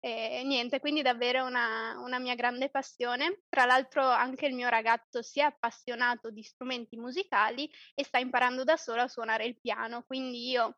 E 0.00 0.42
niente, 0.44 0.78
quindi 0.78 1.02
davvero 1.02 1.44
una, 1.44 1.98
una 1.98 2.18
mia 2.20 2.36
grande 2.36 2.70
passione. 2.70 3.42
Tra 3.48 3.64
l'altro 3.64 4.02
anche 4.02 4.46
il 4.46 4.54
mio 4.54 4.68
ragazzo 4.68 5.22
si 5.22 5.40
è 5.40 5.42
appassionato 5.42 6.30
di 6.30 6.42
strumenti 6.42 6.96
musicali 6.96 7.68
e 7.94 8.04
sta 8.04 8.18
imparando 8.18 8.62
da 8.62 8.76
solo 8.76 9.02
a 9.02 9.08
suonare 9.08 9.46
il 9.46 9.58
piano, 9.60 10.04
quindi 10.04 10.50
io 10.50 10.76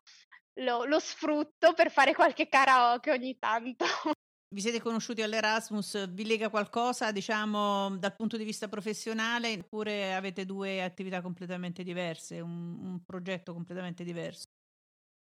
lo, 0.55 0.85
lo 0.85 0.99
sfrutto 0.99 1.73
per 1.73 1.91
fare 1.91 2.13
qualche 2.13 2.47
karaoke 2.47 3.11
ogni 3.11 3.37
tanto. 3.37 3.85
Vi 4.53 4.59
siete 4.59 4.81
conosciuti 4.81 5.21
all'Erasmus? 5.21 6.11
Vi 6.11 6.25
lega 6.25 6.49
qualcosa, 6.49 7.13
diciamo, 7.13 7.95
dal 7.97 8.15
punto 8.17 8.35
di 8.35 8.43
vista 8.43 8.67
professionale 8.67 9.53
oppure 9.53 10.13
avete 10.13 10.45
due 10.45 10.83
attività 10.83 11.21
completamente 11.21 11.83
diverse, 11.83 12.41
un, 12.41 12.77
un 12.81 13.03
progetto 13.05 13.53
completamente 13.53 14.03
diverso? 14.03 14.43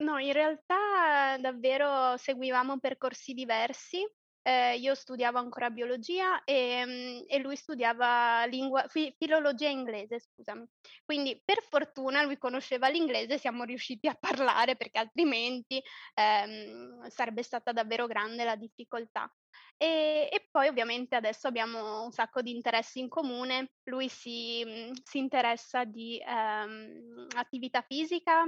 No, 0.03 0.19
in 0.19 0.33
realtà 0.33 1.37
davvero 1.39 2.17
seguivamo 2.17 2.81
percorsi 2.81 3.33
diversi. 3.33 4.05
Eh, 4.43 4.77
io 4.77 4.95
studiavo 4.95 5.39
ancora 5.39 5.71
biologia 5.71 6.43
e, 6.45 6.85
mm, 6.87 7.21
e 7.27 7.39
lui 7.39 7.57
studiava 7.57 8.45
lingua, 8.47 8.87
fi, 8.89 9.15
filologia 9.19 9.69
inglese, 9.69 10.21
scusami. 10.21 10.67
Quindi 11.05 11.41
per 11.45 11.63
fortuna 11.63 12.23
lui 12.23 12.39
conosceva 12.39 12.89
l'inglese 12.89 13.39
siamo 13.39 13.65
riusciti 13.65 14.09
a 14.09 14.17
parlare 14.19 14.77
perché 14.77 14.99
altrimenti 14.99 15.83
ehm, 16.15 17.09
sarebbe 17.09 17.43
stata 17.43 17.73
davvero 17.73 18.07
grande 18.07 18.45
la 18.45 18.57
difficoltà. 18.57 19.31
E, 19.77 20.29
e, 20.31 20.49
poi 20.51 20.69
ovviamente 20.69 21.17
adesso 21.17 21.49
abbiamo 21.49 22.05
un 22.05 22.13
sacco 22.13 22.43
di 22.43 22.51
interessi 22.55 23.01
in 23.01 23.09
comune. 23.09 23.73
Lui 23.85 24.09
si, 24.09 24.63
mm, 24.65 24.93
si 25.03 25.19
interessa 25.19 25.85
di 25.85 26.23
ehm, 26.25 27.27
attività 27.37 27.83
fisica, 27.83 28.45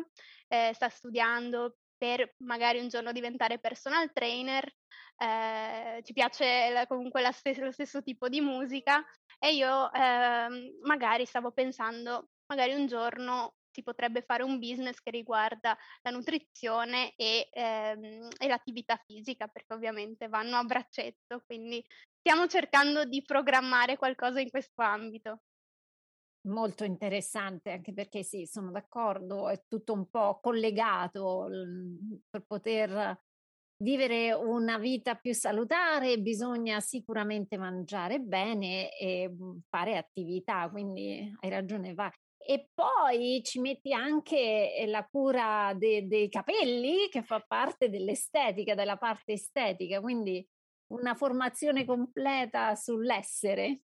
eh, 0.49 0.72
sta 0.74 0.88
studiando 0.88 1.78
per 2.03 2.35
magari 2.39 2.81
un 2.81 2.89
giorno 2.89 3.13
diventare 3.13 3.61
personal 3.61 4.11
trainer, 4.13 4.69
eh, 5.19 6.03
ci 6.03 6.13
piace 6.13 6.85
comunque 6.89 7.23
stes- 7.31 7.61
lo 7.61 7.71
stesso 7.71 8.03
tipo 8.03 8.29
di 8.29 8.41
musica 8.41 9.05
e 9.39 9.55
io 9.55 9.93
eh, 9.93 10.79
magari 10.83 11.25
stavo 11.27 11.53
pensando, 11.53 12.31
magari 12.47 12.75
un 12.75 12.89
giorno 12.89 13.55
si 13.71 13.85
potrebbe 13.85 14.23
fare 14.23 14.43
un 14.43 14.59
business 14.59 14.99
che 15.01 15.13
riguarda 15.13 15.79
la 16.03 16.11
nutrizione 16.11 17.15
e, 17.15 17.49
ehm, 17.53 18.31
e 18.37 18.49
l'attività 18.49 19.01
fisica, 19.07 19.47
perché 19.47 19.73
ovviamente 19.73 20.27
vanno 20.27 20.57
a 20.57 20.65
braccetto, 20.65 21.45
quindi 21.47 21.87
stiamo 22.19 22.49
cercando 22.49 23.05
di 23.05 23.23
programmare 23.23 23.97
qualcosa 23.97 24.41
in 24.41 24.51
questo 24.51 24.83
ambito 24.83 25.43
molto 26.43 26.84
interessante 26.84 27.70
anche 27.70 27.93
perché 27.93 28.22
sì, 28.22 28.47
sono 28.47 28.70
d'accordo, 28.70 29.49
è 29.49 29.64
tutto 29.68 29.93
un 29.93 30.09
po' 30.11 30.40
collegato 30.40 31.49
per 32.30 32.45
poter 32.47 33.20
vivere 33.82 34.32
una 34.32 34.78
vita 34.78 35.16
più 35.16 35.34
salutare 35.34 36.18
bisogna 36.18 36.78
sicuramente 36.80 37.57
mangiare 37.59 38.20
bene 38.20 38.97
e 38.97 39.28
mhmm, 39.28 39.62
fare 39.68 39.97
attività, 39.97 40.68
quindi 40.70 41.34
hai 41.40 41.51
ragione, 41.51 41.95
va. 41.95 42.11
E 42.45 42.70
poi 42.74 43.40
ci 43.45 43.61
metti 43.61 43.93
anche 43.93 44.74
eh, 44.76 44.86
la 44.86 45.05
cura 45.09 45.74
de- 45.76 46.07
dei 46.07 46.28
capelli 46.28 47.09
che 47.09 47.22
fa 47.22 47.40
parte 47.47 47.88
dell'estetica, 47.88 48.74
della 48.74 48.97
parte 48.97 49.32
estetica, 49.34 50.01
quindi 50.01 50.45
una 50.93 51.14
formazione 51.14 51.84
completa 51.84 52.74
sull'essere. 52.74 53.82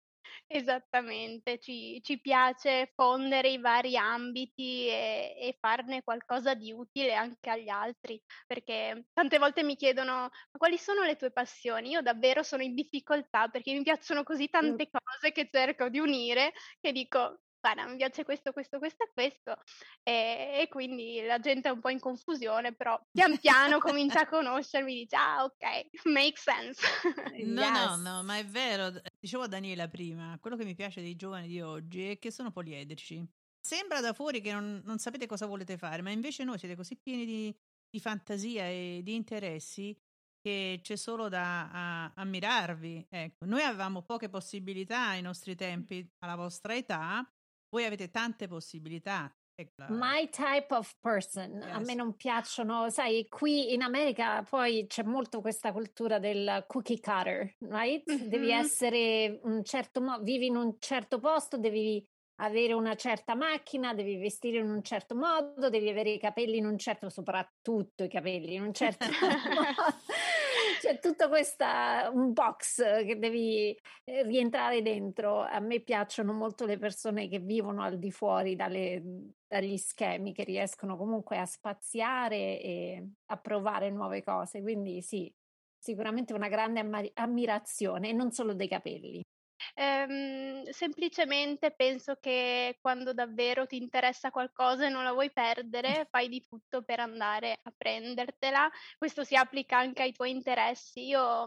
Esattamente, 0.46 1.58
ci, 1.58 2.00
ci 2.02 2.20
piace 2.20 2.92
fondere 2.94 3.48
i 3.48 3.58
vari 3.58 3.96
ambiti 3.96 4.86
e, 4.88 5.34
e, 5.38 5.56
farne 5.58 6.02
qualcosa 6.02 6.54
di 6.54 6.72
utile 6.72 7.14
anche 7.14 7.50
agli 7.50 7.68
altri, 7.68 8.20
perché 8.46 9.06
tante 9.12 9.38
volte 9.38 9.62
mi 9.62 9.74
chiedono 9.76 10.30
quali 10.52 10.78
sono 10.78 11.02
le 11.02 11.16
tue 11.16 11.30
passioni? 11.30 11.90
Io 11.90 12.02
davvero 12.02 12.42
sono 12.42 12.62
in 12.62 12.74
difficoltà 12.74 13.48
perché 13.48 13.72
mi 13.72 13.82
piacciono 13.82 14.22
così 14.22 14.48
tante 14.48 14.88
cose 14.90 15.32
che 15.32 15.48
cerco 15.50 15.88
di 15.88 15.98
unire 15.98 16.52
che 16.80 16.92
dico 16.92 17.40
guarda, 17.64 17.86
mi 17.86 17.96
piace 17.96 18.24
questo, 18.24 18.52
questo, 18.52 18.78
questo 18.78 19.04
e 19.04 19.10
questo, 19.14 19.56
e, 20.02 20.60
e, 20.60 20.68
quindi 20.68 21.22
la 21.22 21.38
gente 21.38 21.68
è 21.68 21.72
un 21.72 21.80
po' 21.80 21.88
in 21.88 21.98
confusione, 21.98 22.74
però 22.74 23.00
pian 23.10 23.38
piano 23.38 23.78
comincia 23.78 24.20
a 24.20 24.28
conoscermi, 24.28 24.94
dice, 24.94 25.16
ah 25.16 25.44
ok, 25.44 26.04
make 26.04 26.36
sense. 26.36 26.82
no, 27.46 27.62
yes. 27.62 27.70
no, 27.70 27.96
no, 27.96 28.22
ma 28.22 28.36
è 28.36 28.44
vero, 28.44 28.92
dicevo 29.18 29.44
a 29.44 29.48
Daniela 29.48 29.88
prima, 29.88 30.36
quello 30.40 30.56
che 30.56 30.64
mi 30.64 30.74
piace 30.74 31.00
dei 31.00 31.16
giovani 31.16 31.46
di 31.46 31.62
oggi 31.62 32.10
è 32.10 32.18
che 32.18 32.30
sono 32.30 32.50
poliedrici. 32.50 33.26
Sembra 33.58 34.02
da 34.02 34.12
fuori 34.12 34.42
che 34.42 34.52
non, 34.52 34.82
non 34.84 34.98
sapete 34.98 35.24
cosa 35.24 35.46
volete 35.46 35.78
fare, 35.78 36.02
ma 36.02 36.10
invece 36.10 36.44
noi 36.44 36.58
siete 36.58 36.76
così 36.76 36.96
pieni 36.96 37.24
di, 37.24 37.56
di 37.88 37.98
fantasia 37.98 38.66
e 38.66 39.00
di 39.02 39.14
interessi 39.14 39.98
che 40.38 40.80
c'è 40.82 40.96
solo 40.96 41.30
da 41.30 42.12
ammirarvi. 42.14 43.06
Ecco, 43.08 43.46
noi 43.46 43.62
avevamo 43.62 44.02
poche 44.02 44.28
possibilità 44.28 45.08
ai 45.08 45.22
nostri 45.22 45.54
tempi, 45.54 46.06
alla 46.18 46.36
vostra 46.36 46.76
età, 46.76 47.26
voi 47.74 47.84
avete 47.84 48.08
tante 48.10 48.46
possibilità. 48.46 49.34
My 49.88 50.28
type 50.30 50.74
of 50.74 50.92
person, 51.00 51.60
yes. 51.60 51.70
a 51.72 51.78
me 51.80 51.94
non 51.94 52.16
piacciono, 52.16 52.90
sai, 52.90 53.26
qui 53.28 53.72
in 53.72 53.82
America 53.82 54.42
poi 54.42 54.86
c'è 54.88 55.04
molto 55.04 55.40
questa 55.40 55.70
cultura 55.72 56.18
del 56.18 56.64
cookie 56.66 56.98
cutter, 56.98 57.54
right? 57.60 58.02
Mm-hmm. 58.10 58.28
Devi 58.28 58.50
essere 58.50 59.38
un 59.44 59.62
certo 59.62 60.00
modo, 60.00 60.24
vivi 60.24 60.46
in 60.46 60.56
un 60.56 60.74
certo 60.80 61.20
posto, 61.20 61.56
devi 61.56 62.04
avere 62.40 62.72
una 62.72 62.96
certa 62.96 63.36
macchina, 63.36 63.94
devi 63.94 64.16
vestire 64.16 64.58
in 64.58 64.68
un 64.68 64.82
certo 64.82 65.14
modo, 65.14 65.68
devi 65.68 65.88
avere 65.88 66.10
i 66.10 66.18
capelli 66.18 66.56
in 66.56 66.66
un 66.66 66.76
certo, 66.76 67.08
soprattutto 67.08 68.02
i 68.02 68.08
capelli 68.08 68.54
in 68.54 68.62
un 68.62 68.74
certo 68.74 69.06
modo. 69.20 69.94
C'è 70.84 70.98
tutto 70.98 71.30
questo 71.30 71.64
un 72.12 72.34
box 72.34 72.82
che 73.06 73.18
devi 73.18 73.74
eh, 74.04 74.22
rientrare 74.24 74.82
dentro. 74.82 75.40
A 75.40 75.58
me 75.58 75.80
piacciono 75.80 76.34
molto 76.34 76.66
le 76.66 76.76
persone 76.76 77.26
che 77.26 77.38
vivono 77.38 77.82
al 77.82 77.98
di 77.98 78.10
fuori 78.10 78.54
dalle, 78.54 79.02
dagli 79.46 79.78
schemi, 79.78 80.34
che 80.34 80.44
riescono 80.44 80.98
comunque 80.98 81.38
a 81.38 81.46
spaziare 81.46 82.60
e 82.60 83.08
a 83.24 83.36
provare 83.38 83.88
nuove 83.88 84.22
cose. 84.22 84.60
Quindi 84.60 85.00
sì, 85.00 85.32
sicuramente 85.78 86.34
una 86.34 86.48
grande 86.48 86.86
ammirazione 87.14 88.10
e 88.10 88.12
non 88.12 88.30
solo 88.30 88.52
dei 88.52 88.68
capelli. 88.68 89.22
Ehm, 89.74 90.64
semplicemente 90.70 91.70
penso 91.72 92.16
che 92.20 92.76
quando 92.80 93.12
davvero 93.12 93.66
ti 93.66 93.76
interessa 93.76 94.30
qualcosa 94.30 94.86
e 94.86 94.88
non 94.88 95.04
la 95.04 95.12
vuoi 95.12 95.32
perdere, 95.32 96.06
fai 96.10 96.28
di 96.28 96.44
tutto 96.46 96.82
per 96.82 97.00
andare 97.00 97.58
a 97.62 97.72
prendertela. 97.76 98.70
Questo 98.98 99.24
si 99.24 99.36
applica 99.36 99.78
anche 99.78 100.02
ai 100.02 100.12
tuoi 100.12 100.30
interessi. 100.30 101.06
Io 101.06 101.46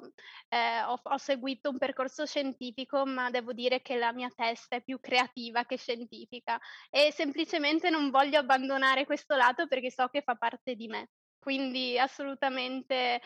eh, 0.49 0.81
ho, 0.83 0.99
ho 1.01 1.17
seguito 1.17 1.69
un 1.69 1.77
percorso 1.77 2.25
scientifico, 2.25 3.05
ma 3.05 3.29
devo 3.29 3.53
dire 3.53 3.81
che 3.81 3.95
la 3.97 4.13
mia 4.13 4.29
testa 4.33 4.75
è 4.77 4.83
più 4.83 4.99
creativa 4.99 5.65
che 5.65 5.77
scientifica 5.77 6.59
e 6.89 7.11
semplicemente 7.11 7.89
non 7.89 8.09
voglio 8.09 8.39
abbandonare 8.39 9.05
questo 9.05 9.35
lato 9.35 9.67
perché 9.67 9.91
so 9.91 10.07
che 10.07 10.21
fa 10.21 10.35
parte 10.35 10.75
di 10.75 10.87
me. 10.87 11.09
Quindi 11.39 11.97
assolutamente 11.97 13.21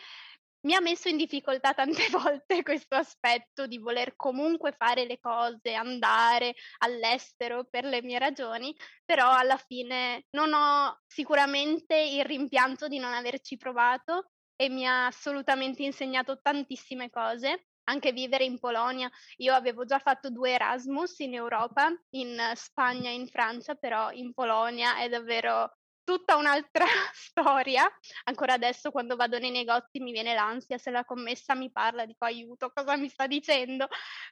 mi 0.62 0.74
ha 0.74 0.80
messo 0.80 1.08
in 1.08 1.16
difficoltà 1.16 1.74
tante 1.74 2.08
volte 2.10 2.62
questo 2.62 2.94
aspetto 2.94 3.66
di 3.66 3.78
voler 3.78 4.14
comunque 4.16 4.72
fare 4.72 5.06
le 5.06 5.18
cose, 5.18 5.74
andare 5.74 6.54
all'estero 6.78 7.64
per 7.64 7.84
le 7.84 8.02
mie 8.02 8.18
ragioni, 8.18 8.74
però 9.04 9.30
alla 9.30 9.56
fine 9.56 10.26
non 10.30 10.52
ho 10.52 11.00
sicuramente 11.06 11.96
il 11.96 12.24
rimpianto 12.24 12.88
di 12.88 12.98
non 12.98 13.12
averci 13.12 13.56
provato 13.56 14.30
e 14.56 14.68
mi 14.68 14.86
ha 14.86 15.06
assolutamente 15.06 15.82
insegnato 15.82 16.40
tantissime 16.40 17.10
cose. 17.10 17.66
Anche 17.84 18.12
vivere 18.12 18.44
in 18.44 18.60
Polonia, 18.60 19.10
io 19.38 19.54
avevo 19.54 19.84
già 19.84 19.98
fatto 19.98 20.30
due 20.30 20.52
Erasmus 20.52 21.18
in 21.18 21.34
Europa, 21.34 21.90
in 22.10 22.38
Spagna 22.54 23.10
e 23.10 23.14
in 23.14 23.26
Francia, 23.26 23.74
però 23.74 24.12
in 24.12 24.32
Polonia 24.32 24.98
è 24.98 25.08
davvero 25.08 25.78
tutta 26.04 26.36
un'altra 26.36 26.84
storia. 27.12 27.88
Ancora 28.24 28.54
adesso 28.54 28.90
quando 28.90 29.16
vado 29.16 29.38
nei 29.38 29.50
negozi 29.50 30.00
mi 30.00 30.12
viene 30.12 30.34
l'ansia 30.34 30.78
se 30.78 30.90
la 30.90 31.04
commessa 31.04 31.54
mi 31.54 31.70
parla, 31.70 32.06
dico 32.06 32.24
aiuto, 32.24 32.70
cosa 32.74 32.96
mi 32.96 33.08
sta 33.08 33.26
dicendo? 33.26 33.88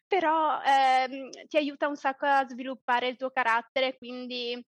Però 0.06 0.60
ehm, 0.62 1.30
ti 1.48 1.56
aiuta 1.56 1.88
un 1.88 1.96
sacco 1.96 2.26
a 2.26 2.46
sviluppare 2.46 3.08
il 3.08 3.16
tuo 3.16 3.30
carattere, 3.30 3.96
quindi 3.96 4.64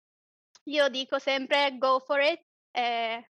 io 0.64 0.88
dico 0.88 1.18
sempre 1.18 1.76
go 1.78 2.00
for 2.00 2.20
it, 2.20 2.44
eh, 2.70 3.30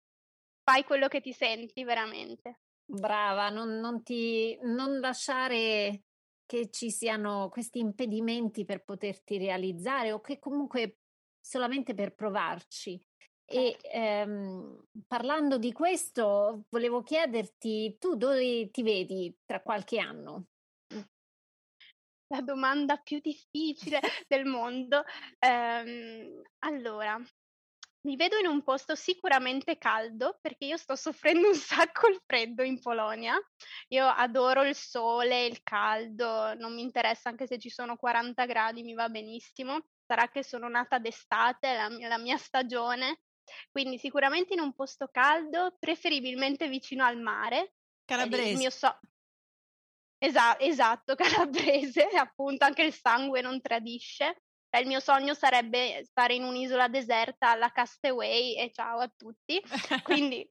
fai 0.63 0.83
quello 0.83 1.07
che 1.07 1.21
ti 1.21 1.33
senti 1.33 1.83
veramente. 1.83 2.59
Brava, 2.85 3.49
non, 3.49 3.79
non, 3.79 4.01
ti, 4.01 4.57
non 4.63 4.99
lasciare 4.99 6.03
che 6.45 6.69
ci 6.71 6.89
siano 6.89 7.49
questi 7.49 7.77
impedimenti 7.77 8.65
per 8.65 8.83
poterti 8.83 9.37
realizzare 9.37 10.11
o 10.11 10.19
che 10.21 10.39
comunque 10.39 10.97
solamente 11.39 11.93
per 11.93 12.15
provarci. 12.15 12.99
E 13.51 13.77
certo. 13.81 13.87
ehm, 13.97 14.83
parlando 15.07 15.57
di 15.57 15.71
questo, 15.71 16.65
volevo 16.69 17.01
chiederti, 17.01 17.97
tu 17.99 18.15
dove 18.15 18.69
ti 18.69 18.83
vedi 18.83 19.35
tra 19.45 19.61
qualche 19.61 19.97
anno? 19.99 20.45
La 22.31 22.41
domanda 22.41 22.97
più 22.97 23.19
difficile 23.19 23.99
del 24.27 24.45
mondo. 24.45 25.03
Ehm, 25.39 26.43
allora, 26.59 27.19
mi 28.01 28.15
vedo 28.15 28.37
in 28.37 28.45
un 28.45 28.61
posto 28.61 28.93
sicuramente 28.95 29.77
caldo 29.79 30.37
perché 30.39 30.65
io 30.65 30.77
sto 30.77 30.95
soffrendo 30.95 31.47
un 31.47 31.55
sacco 31.55 32.07
il 32.07 32.21
freddo 32.25 32.61
in 32.61 32.79
Polonia. 32.79 33.35
Io 33.89 34.05
adoro 34.05 34.63
il 34.63 34.75
sole, 34.75 35.45
il 35.45 35.63
caldo, 35.63 36.53
non 36.53 36.75
mi 36.75 36.81
interessa 36.83 37.29
anche 37.29 37.47
se 37.47 37.57
ci 37.57 37.69
sono 37.69 37.97
40 37.97 38.45
gradi, 38.45 38.83
mi 38.83 38.93
va 38.93 39.09
benissimo. 39.09 39.79
Sarà 40.05 40.29
che 40.29 40.43
sono 40.43 40.69
nata 40.69 40.99
d'estate, 40.99 41.75
la 41.75 41.89
mia, 41.89 42.07
la 42.07 42.17
mia 42.19 42.37
stagione, 42.37 43.21
quindi 43.71 43.97
sicuramente 43.97 44.53
in 44.53 44.59
un 44.59 44.73
posto 44.73 45.07
caldo, 45.11 45.75
preferibilmente 45.79 46.67
vicino 46.67 47.03
al 47.03 47.19
mare. 47.19 47.73
Calabrese. 48.05 48.49
Il 48.49 48.57
mio 48.57 48.69
so- 48.69 48.99
Esa- 50.17 50.59
esatto, 50.59 51.15
calabrese, 51.95 52.03
appunto, 52.15 52.65
anche 52.65 52.83
il 52.83 52.93
sangue 52.93 53.41
non 53.41 53.61
tradisce. 53.61 54.41
Il 54.77 54.85
mio 54.85 54.99
sogno 54.99 55.33
sarebbe 55.33 56.03
stare 56.05 56.35
in 56.35 56.43
un'isola 56.43 56.87
deserta 56.87 57.49
alla 57.51 57.71
Castaway 57.71 58.55
e 58.55 58.71
ciao 58.71 58.99
a 58.99 59.11
tutti. 59.15 59.59
Quindi 60.03 60.47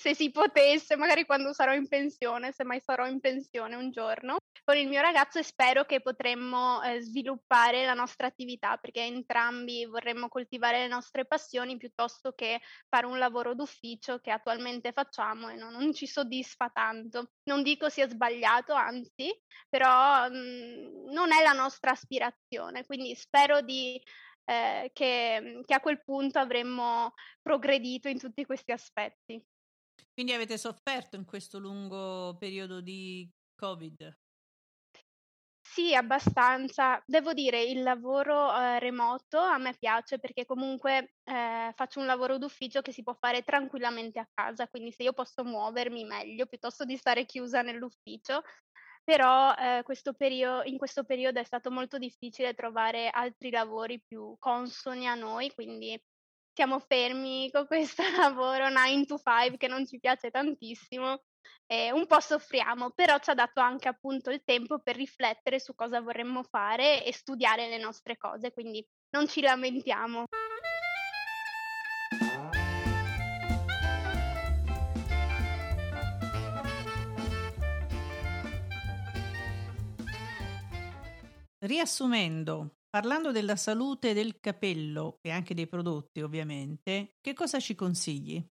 se 0.00 0.14
si 0.14 0.30
potesse, 0.30 0.96
magari 0.96 1.26
quando 1.26 1.52
sarò 1.52 1.74
in 1.74 1.86
pensione, 1.86 2.52
se 2.52 2.64
mai 2.64 2.80
sarò 2.80 3.06
in 3.06 3.20
pensione 3.20 3.76
un 3.76 3.90
giorno, 3.90 4.38
con 4.64 4.78
il 4.78 4.88
mio 4.88 5.02
ragazzo 5.02 5.38
e 5.38 5.42
spero 5.42 5.84
che 5.84 6.00
potremmo 6.00 6.80
eh, 6.82 7.02
sviluppare 7.02 7.84
la 7.84 7.92
nostra 7.92 8.26
attività 8.26 8.78
perché 8.78 9.02
entrambi 9.02 9.84
vorremmo 9.84 10.28
coltivare 10.28 10.78
le 10.78 10.88
nostre 10.88 11.26
passioni 11.26 11.76
piuttosto 11.76 12.32
che 12.32 12.62
fare 12.88 13.04
un 13.04 13.18
lavoro 13.18 13.54
d'ufficio 13.54 14.20
che 14.20 14.30
attualmente 14.30 14.92
facciamo 14.92 15.50
e 15.50 15.56
non, 15.56 15.72
non 15.72 15.92
ci 15.92 16.06
soddisfa 16.06 16.70
tanto. 16.72 17.32
Non 17.42 17.62
dico 17.62 17.90
sia 17.90 18.08
sbagliato, 18.08 18.72
anzi, 18.72 19.30
però 19.68 20.30
mh, 20.30 20.34
mhmm, 20.34 21.12
non 21.12 21.30
è 21.30 21.42
la 21.42 21.52
nostra 21.52 21.90
aspirazione, 21.90 22.86
quindi 22.86 23.14
spero 23.14 23.60
di 23.60 24.00
eh, 24.46 24.90
che, 24.94 25.60
che 25.66 25.74
a 25.74 25.80
quel 25.80 26.02
punto 26.02 26.38
avremmo 26.38 27.12
progredito 27.42 28.08
in 28.08 28.18
tutti 28.18 28.46
questi 28.46 28.72
aspetti. 28.72 29.44
Quindi 30.20 30.36
avete 30.36 30.58
sofferto 30.58 31.16
in 31.16 31.24
questo 31.24 31.58
lungo 31.58 32.36
periodo 32.36 32.82
di 32.82 33.26
Covid? 33.54 34.14
Sì, 35.62 35.94
abbastanza. 35.94 37.02
Devo 37.06 37.32
dire, 37.32 37.62
il 37.62 37.82
lavoro 37.82 38.54
eh, 38.54 38.78
remoto 38.80 39.38
a 39.38 39.56
me 39.56 39.74
piace 39.78 40.18
perché 40.18 40.44
comunque 40.44 41.14
eh, 41.24 41.72
faccio 41.74 42.00
un 42.00 42.04
lavoro 42.06 42.36
d'ufficio 42.36 42.82
che 42.82 42.92
si 42.92 43.02
può 43.02 43.14
fare 43.14 43.42
tranquillamente 43.44 44.18
a 44.18 44.28
casa, 44.30 44.68
quindi 44.68 44.92
se 44.92 45.04
io 45.04 45.14
posso 45.14 45.42
muovermi 45.42 46.04
meglio 46.04 46.44
piuttosto 46.44 46.84
di 46.84 46.98
stare 46.98 47.24
chiusa 47.24 47.62
nell'ufficio. 47.62 48.42
Però 49.02 49.54
eh, 49.54 49.80
questo 49.84 50.12
perio- 50.12 50.62
in 50.64 50.76
questo 50.76 51.04
periodo 51.04 51.40
è 51.40 51.44
stato 51.44 51.70
molto 51.70 51.96
difficile 51.96 52.52
trovare 52.52 53.08
altri 53.08 53.50
lavori 53.50 54.02
più 54.06 54.36
consoni 54.38 55.08
a 55.08 55.14
noi, 55.14 55.50
quindi 55.54 55.98
siamo 56.60 56.78
fermi 56.78 57.50
con 57.50 57.66
questo 57.66 58.02
lavoro 58.18 58.68
9 58.68 59.06
to 59.06 59.16
5 59.16 59.56
che 59.56 59.66
non 59.66 59.86
ci 59.86 59.98
piace 59.98 60.30
tantissimo 60.30 61.22
eh, 61.66 61.90
un 61.90 62.06
po' 62.06 62.20
soffriamo, 62.20 62.90
però 62.90 63.18
ci 63.18 63.30
ha 63.30 63.34
dato 63.34 63.60
anche 63.60 63.88
appunto 63.88 64.28
il 64.30 64.42
tempo 64.44 64.78
per 64.78 64.94
riflettere 64.94 65.58
su 65.58 65.74
cosa 65.74 66.02
vorremmo 66.02 66.42
fare 66.42 67.02
e 67.02 67.14
studiare 67.14 67.66
le 67.70 67.78
nostre 67.78 68.18
cose, 68.18 68.52
quindi 68.52 68.86
non 69.16 69.26
ci 69.26 69.40
lamentiamo. 69.40 70.24
Riassumendo, 81.60 82.79
parlando 82.90 83.30
della 83.30 83.56
salute 83.56 84.12
del 84.12 84.40
capello 84.40 85.20
e 85.22 85.30
anche 85.30 85.54
dei 85.54 85.68
prodotti 85.68 86.20
ovviamente, 86.20 87.14
che 87.20 87.32
cosa 87.32 87.60
ci 87.60 87.76
consigli? 87.76 88.44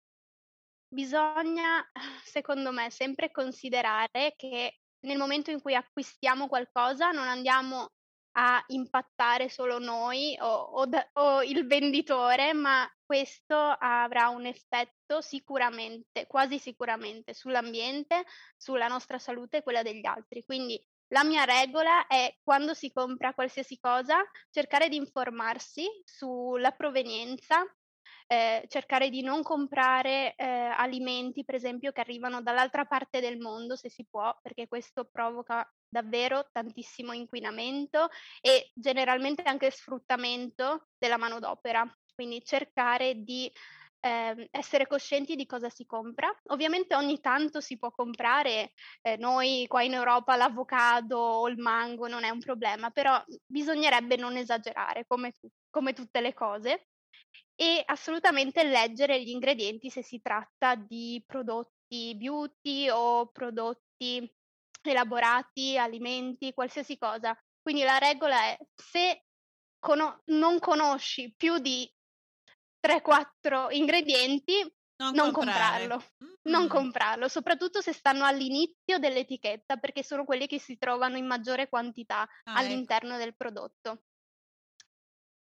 Bisogna, 0.89 1.85
secondo 2.23 2.71
me, 2.71 2.91
sempre 2.91 3.31
considerare 3.31 4.35
che 4.37 4.81
nel 5.07 5.19
momento 5.19 5.51
in 5.51 5.61
cui 5.61 5.75
acquistiamo 5.75 6.49
qualcosa 6.49 7.11
non 7.11 7.27
andiamo 7.27 7.89
a 8.39 8.63
impattare 8.69 9.49
solo 9.49 9.79
noi 9.79 10.37
o, 10.39 10.47
o, 10.47 10.89
o, 11.15 11.43
il 11.43 11.67
venditore, 11.67 12.53
ma 12.53 12.87
questo 13.05 13.57
avrà 13.57 14.29
un 14.29 14.45
effetto 14.45 15.23
sicuramente, 15.23 16.27
quasi 16.27 16.59
sicuramente, 16.59 17.33
sull'ambiente, 17.33 18.25
sulla 18.57 18.89
nostra 18.89 19.19
salute 19.19 19.59
e 19.59 19.63
quella 19.63 19.83
degli 19.83 20.05
altri. 20.05 20.45
Quindi 20.45 20.79
la 21.09 21.25
mia 21.25 21.45
regola 21.45 22.07
è 22.07 22.37
quando 22.43 22.75
si 22.75 22.91
compra 22.91 23.35
qualsiasi 23.35 23.79
cosa 23.79 24.19
cercare 24.51 24.89
di 24.89 24.97
informarsi 24.97 25.87
sulla 26.05 26.73
provenienza, 26.73 27.65
eh, 28.27 28.65
cercare 28.69 29.09
di 29.09 29.23
non 29.23 29.43
comprare 29.43 30.35
eh, 30.35 30.45
alimenti, 30.45 31.45
per 31.45 31.55
esempio, 31.55 31.93
che 31.93 32.01
arrivano 32.01 32.43
dall'altra 32.43 32.85
parte 32.85 33.21
del 33.21 33.39
mondo, 33.39 33.77
se 33.77 33.89
si 33.89 34.05
può, 34.09 34.37
perché 34.43 34.67
questo 34.67 35.05
provoca 35.05 35.69
davvero 35.89 36.49
tantissimo 36.51 37.13
inquinamento 37.13 38.09
e 38.41 38.73
generalmente 38.75 39.43
anche 39.43 39.71
sfruttamento 39.71 40.89
della 40.99 41.19
manodopera. 41.19 41.89
Quindi 42.15 42.43
cercare 42.45 43.23
di 43.23 43.53
eh, 44.01 44.49
essere 44.51 44.87
coscienti 44.87 45.37
di 45.37 45.47
cosa 45.47 45.69
si 45.69 45.85
compra. 45.87 46.29
Ovviamente 46.49 46.95
ogni 46.95 47.21
tanto 47.21 47.61
si 47.61 47.79
può 47.79 47.91
comprare, 47.91 48.73
eh, 49.03 49.17
noi 49.17 49.67
qua 49.69 49.83
in 49.83 49.95
Europa 49.95 50.37
l'avocado 50.37 51.19
o 51.19 51.49
il 51.49 51.59
mango 51.59 52.09
non 52.09 52.25
è 52.25 52.31
un 52.31 52.41
problema, 52.41 52.91
però 52.91 53.23
bisognerebbe 53.47 54.17
non 54.17 54.37
esagerare 54.37 55.05
come, 55.07 55.33
come 55.71 55.93
tutte 55.93 56.21
le 56.21 56.35
cose 56.35 56.89
e 57.55 57.83
assolutamente 57.87 58.63
leggere 58.65 59.23
gli 59.23 59.31
ingredienti 59.31 59.91
se 59.91 60.03
si 60.03 60.21
tratta 60.21 60.75
di 60.75 61.23
prodotti 61.27 62.15
beauty 62.17 62.89
o 62.91 63.29
prodotti 63.29 64.31
elaborati, 64.83 65.77
alimenti, 65.79 66.53
qualsiasi 66.53 66.99
cosa. 66.99 67.37
Quindi 67.61 67.83
la 67.83 67.99
regola 67.99 68.41
è 68.43 68.59
se 68.75 69.25
cono- 69.79 70.23
non 70.27 70.59
conosci 70.59 71.35
più 71.37 71.59
di 71.59 71.91
3-4 72.87 73.75
ingredienti, 73.75 74.61
non, 74.97 75.15
non 75.15 75.33
comprarlo. 75.33 75.97
Mm-hmm. 75.97 76.35
Non 76.45 76.69
comprarlo, 76.69 77.29
soprattutto 77.29 77.81
se 77.81 77.93
stanno 77.93 78.25
all'inizio 78.25 78.99
dell'etichetta, 78.99 79.77
perché 79.77 80.03
sono 80.03 80.25
quelli 80.25 80.47
che 80.47 80.61
si 80.61 80.79
trovano 80.79 81.17
in 81.17 81.27
maggiore 81.27 81.69
quantità 81.69 82.21
ah, 82.21 82.29
ecco. 82.51 82.59
all'interno 82.59 83.15
ecco. 83.15 83.25
del 83.25 83.37
prodotto 83.37 84.01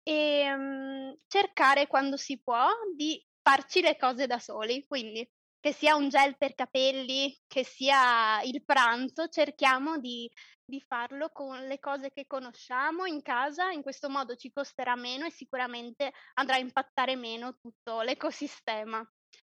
e 0.09 0.51
um, 0.51 1.15
cercare 1.27 1.85
quando 1.85 2.17
si 2.17 2.41
può 2.41 2.67
di 2.95 3.23
farci 3.41 3.81
le 3.81 3.95
cose 3.95 4.25
da 4.25 4.39
soli, 4.39 4.85
quindi 4.87 5.27
che 5.59 5.73
sia 5.73 5.95
un 5.95 6.09
gel 6.09 6.37
per 6.37 6.55
capelli, 6.55 7.37
che 7.47 7.63
sia 7.63 8.41
il 8.43 8.63
pranzo, 8.63 9.27
cerchiamo 9.27 9.97
di, 9.97 10.29
di 10.63 10.81
farlo 10.81 11.29
con 11.31 11.65
le 11.67 11.79
cose 11.79 12.11
che 12.11 12.25
conosciamo 12.27 13.05
in 13.05 13.21
casa, 13.21 13.71
in 13.71 13.81
questo 13.81 14.09
modo 14.09 14.35
ci 14.35 14.51
costerà 14.51 14.95
meno 14.95 15.25
e 15.25 15.31
sicuramente 15.31 16.11
andrà 16.35 16.55
a 16.55 16.59
impattare 16.59 17.15
meno 17.15 17.57
tutto 17.59 18.01
l'ecosistema. 18.01 19.03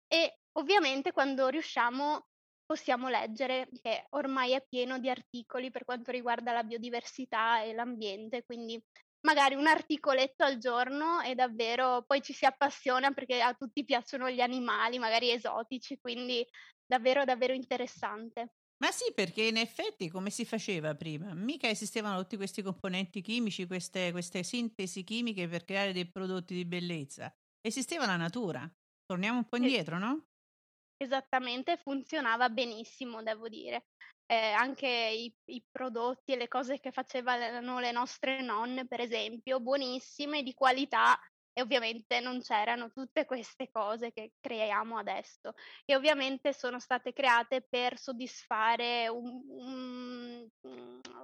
E 0.08 0.40
ovviamente 0.54 1.12
quando 1.12 1.48
riusciamo 1.48 2.28
possiamo 2.66 3.10
leggere 3.10 3.70
che 3.82 4.06
ormai 4.12 4.54
è 4.54 4.66
pieno 4.68 4.98
di 4.98 5.10
articoli 5.10 5.70
per 5.70 5.84
quanto 5.84 6.12
riguarda 6.12 6.54
la 6.54 6.64
biodiversità 6.64 7.62
e 7.62 7.74
l'ambiente, 7.74 8.44
quindi 8.44 8.82
magari 9.26 9.56
un 9.56 9.68
articoletto 9.68 10.44
al 10.44 10.58
giorno 10.58 11.22
e 11.22 11.36
davvero 11.36 12.04
poi 12.06 12.22
ci 12.22 12.34
si 12.34 12.46
appassiona 12.46 13.12
perché 13.12 13.42
a 13.42 13.54
tutti 13.54 13.84
piacciono 13.86 14.30
gli 14.30 14.42
animali, 14.42 15.00
magari 15.00 15.32
esotici, 15.32 15.98
quindi 16.00 16.46
davvero 16.86 17.26
davvero 17.26 17.54
interessante. 17.54 18.54
Ma 18.84 18.92
sì, 18.92 19.14
perché 19.14 19.44
in 19.44 19.58
effetti 19.58 20.10
come 20.10 20.30
si 20.30 20.46
faceva 20.46 20.94
prima? 20.94 21.34
Mica 21.34 21.70
esistevano 21.70 22.20
tutti 22.22 22.36
questi 22.36 22.62
componenti 22.62 23.22
chimici, 23.22 23.66
queste, 23.66 24.12
queste 24.12 24.44
sintesi 24.44 25.04
chimiche 25.04 25.48
per 25.48 25.64
creare 25.64 25.94
dei 25.94 26.10
prodotti 26.12 26.54
di 26.54 26.66
bellezza. 26.66 27.34
Esisteva 27.62 28.06
la 28.06 28.18
natura. 28.18 28.70
Torniamo 29.06 29.38
un 29.38 29.48
po' 29.48 29.56
indietro, 29.58 29.98
no? 30.00 30.28
Esattamente, 30.98 31.78
funzionava 31.78 32.50
benissimo, 32.50 33.22
devo 33.22 33.48
dire 33.48 33.90
eh, 34.26 34.52
anche 34.52 34.88
i, 34.88 35.34
i, 35.46 35.64
prodotti 35.72 36.34
e 36.34 36.38
le 36.38 36.48
cose 36.48 36.80
che 36.80 36.92
facevano 36.92 37.80
le 37.80 37.92
nostre 37.92 38.42
nonne, 38.42 38.88
per 38.88 39.00
esempio, 39.00 39.60
buonissime, 39.60 40.44
di 40.44 40.54
qualità 40.54 41.20
e 41.54 41.62
ovviamente 41.62 42.20
non 42.20 42.42
c'erano 42.42 42.92
tutte 42.92 43.26
queste 43.26 43.70
cose 43.72 44.12
che 44.12 44.34
creiamo 44.40 44.98
adesso. 44.98 45.54
E 45.86 45.96
ovviamente 45.96 46.54
sono 46.54 46.80
state 46.80 47.14
create 47.14 47.62
per 47.62 47.98
soddisfare 47.98 49.08
un, 49.08 49.42
un, 49.48 50.50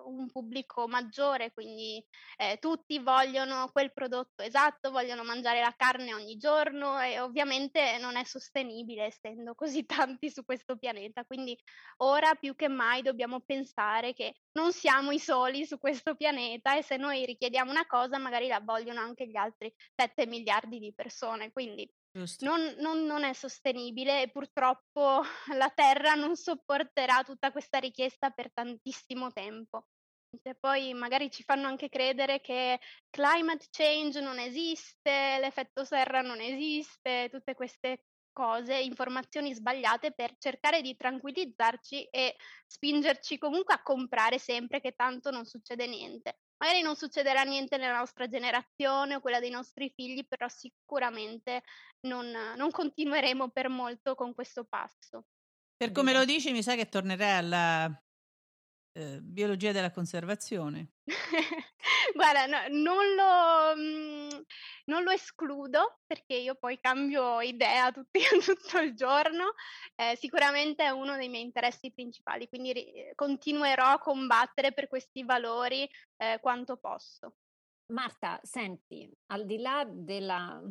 un 0.05 0.31
pubblico 0.31 0.87
maggiore, 0.87 1.51
quindi 1.51 2.03
eh, 2.37 2.57
tutti 2.59 2.99
vogliono 2.99 3.69
quel 3.71 3.91
prodotto 3.91 4.43
esatto, 4.43 4.91
vogliono 4.91 5.23
mangiare 5.23 5.61
la 5.61 5.73
carne 5.75 6.13
ogni 6.13 6.37
giorno 6.37 6.99
e 7.01 7.19
ovviamente 7.19 7.97
non 7.99 8.15
è 8.15 8.23
sostenibile 8.23 9.05
essendo 9.05 9.55
così 9.55 9.85
tanti 9.85 10.29
su 10.29 10.45
questo 10.45 10.77
pianeta, 10.77 11.25
quindi 11.25 11.57
ora 11.97 12.35
più 12.35 12.55
che 12.55 12.67
mai 12.67 13.01
dobbiamo 13.01 13.39
pensare 13.41 14.13
che 14.13 14.35
non 14.51 14.71
siamo 14.71 15.11
i 15.11 15.19
soli 15.19 15.65
su 15.65 15.77
questo 15.79 16.15
pianeta 16.15 16.75
e 16.77 16.83
se 16.83 16.97
noi 16.97 17.25
richiediamo 17.25 17.71
una 17.71 17.85
cosa 17.85 18.17
magari 18.17 18.47
la 18.47 18.59
vogliono 18.59 18.99
anche 18.99 19.27
gli 19.27 19.35
altri 19.35 19.73
7 20.19 20.25
miliardi 20.27 20.79
di 20.79 20.93
persone, 20.93 21.51
quindi 21.51 21.89
non, 22.39 22.75
non, 22.79 23.05
non, 23.05 23.23
è 23.23 23.33
sostenibile 23.33 24.23
e 24.23 24.29
purtroppo 24.29 25.21
la 25.55 25.69
Terra 25.69 26.15
non 26.15 26.35
sopporterà 26.35 27.23
tutta 27.23 27.51
questa 27.51 27.79
richiesta 27.79 28.29
per 28.31 28.51
tantissimo 28.51 29.31
tempo. 29.31 29.85
E 30.43 30.53
poi 30.53 30.93
magari 30.93 31.31
ci 31.31 31.41
fanno 31.43 31.67
anche 31.67 31.89
credere 31.89 32.39
che 32.39 32.79
climate 33.09 33.67
change 33.71 34.21
non 34.21 34.37
esiste, 34.37 35.39
l'effetto 35.39 35.83
serra 35.83 36.21
non 36.21 36.39
esiste, 36.39 37.29
tutte 37.31 37.55
queste 37.55 38.03
cose, 38.31 38.79
informazioni 38.79 39.55
sbagliate 39.55 40.11
per 40.11 40.35
cercare 40.37 40.81
di 40.81 40.95
tranquillizzarci 40.95 42.09
e 42.11 42.35
spingerci 42.67 43.39
comunque 43.39 43.73
a 43.73 43.81
comprare 43.81 44.37
sempre 44.37 44.79
che 44.81 44.91
tanto 44.91 45.31
non 45.31 45.45
succede 45.45 45.87
niente. 45.87 46.37
Magari 46.59 46.81
non 46.81 46.95
succederà 46.95 47.43
niente 47.43 47.77
nella 47.77 47.97
nostra 47.97 48.27
generazione 48.27 49.15
o 49.15 49.21
quella 49.21 49.39
dei 49.39 49.49
nostri 49.49 49.91
figli, 49.95 50.25
però 50.27 50.47
sicuramente 50.47 51.63
non, 52.01 52.29
non 52.55 52.69
continueremo 52.69 53.49
per 53.49 53.69
molto 53.69 54.13
con 54.15 54.33
questo 54.33 54.65
passo. 54.65 55.25
Per 55.77 55.91
come 55.91 56.11
lo 56.11 56.25
dici, 56.25 56.51
mi 56.51 56.61
sa 56.61 56.75
che 56.75 56.89
tornerai 56.89 57.37
alla 57.37 58.03
eh, 58.93 59.19
biologia 59.21 59.71
della 59.71 59.91
conservazione. 59.91 60.93
Guarda, 62.13 62.45
no, 62.45 62.57
non, 62.69 63.15
lo, 63.15 63.75
mh, 63.75 64.35
mm, 64.35 64.41
non, 64.85 65.03
lo, 65.03 65.11
escludo 65.11 65.99
perché 66.05 66.35
io 66.35 66.55
poi 66.55 66.79
cambio 66.79 67.41
idea 67.41 67.91
tutti, 67.93 68.19
tutto 68.43 68.79
il 68.79 68.95
giorno. 68.95 69.53
Eh, 69.95 70.15
sicuramente 70.15 70.83
è 70.83 70.89
uno 70.89 71.15
dei 71.15 71.29
miei 71.29 71.43
interessi 71.43 71.91
principali, 71.91 72.47
quindi 72.47 72.73
ri- 72.73 73.11
continuerò 73.15 73.85
a 73.85 73.99
combattere 73.99 74.73
per 74.73 74.87
questi 74.87 75.23
valori 75.23 75.89
eh, 76.17 76.39
quanto 76.41 76.77
posso. 76.77 77.35
Marta, 77.93 78.39
senti, 78.43 79.11
al 79.27 79.45
di 79.45 79.57
là 79.59 79.83
della 79.87 80.61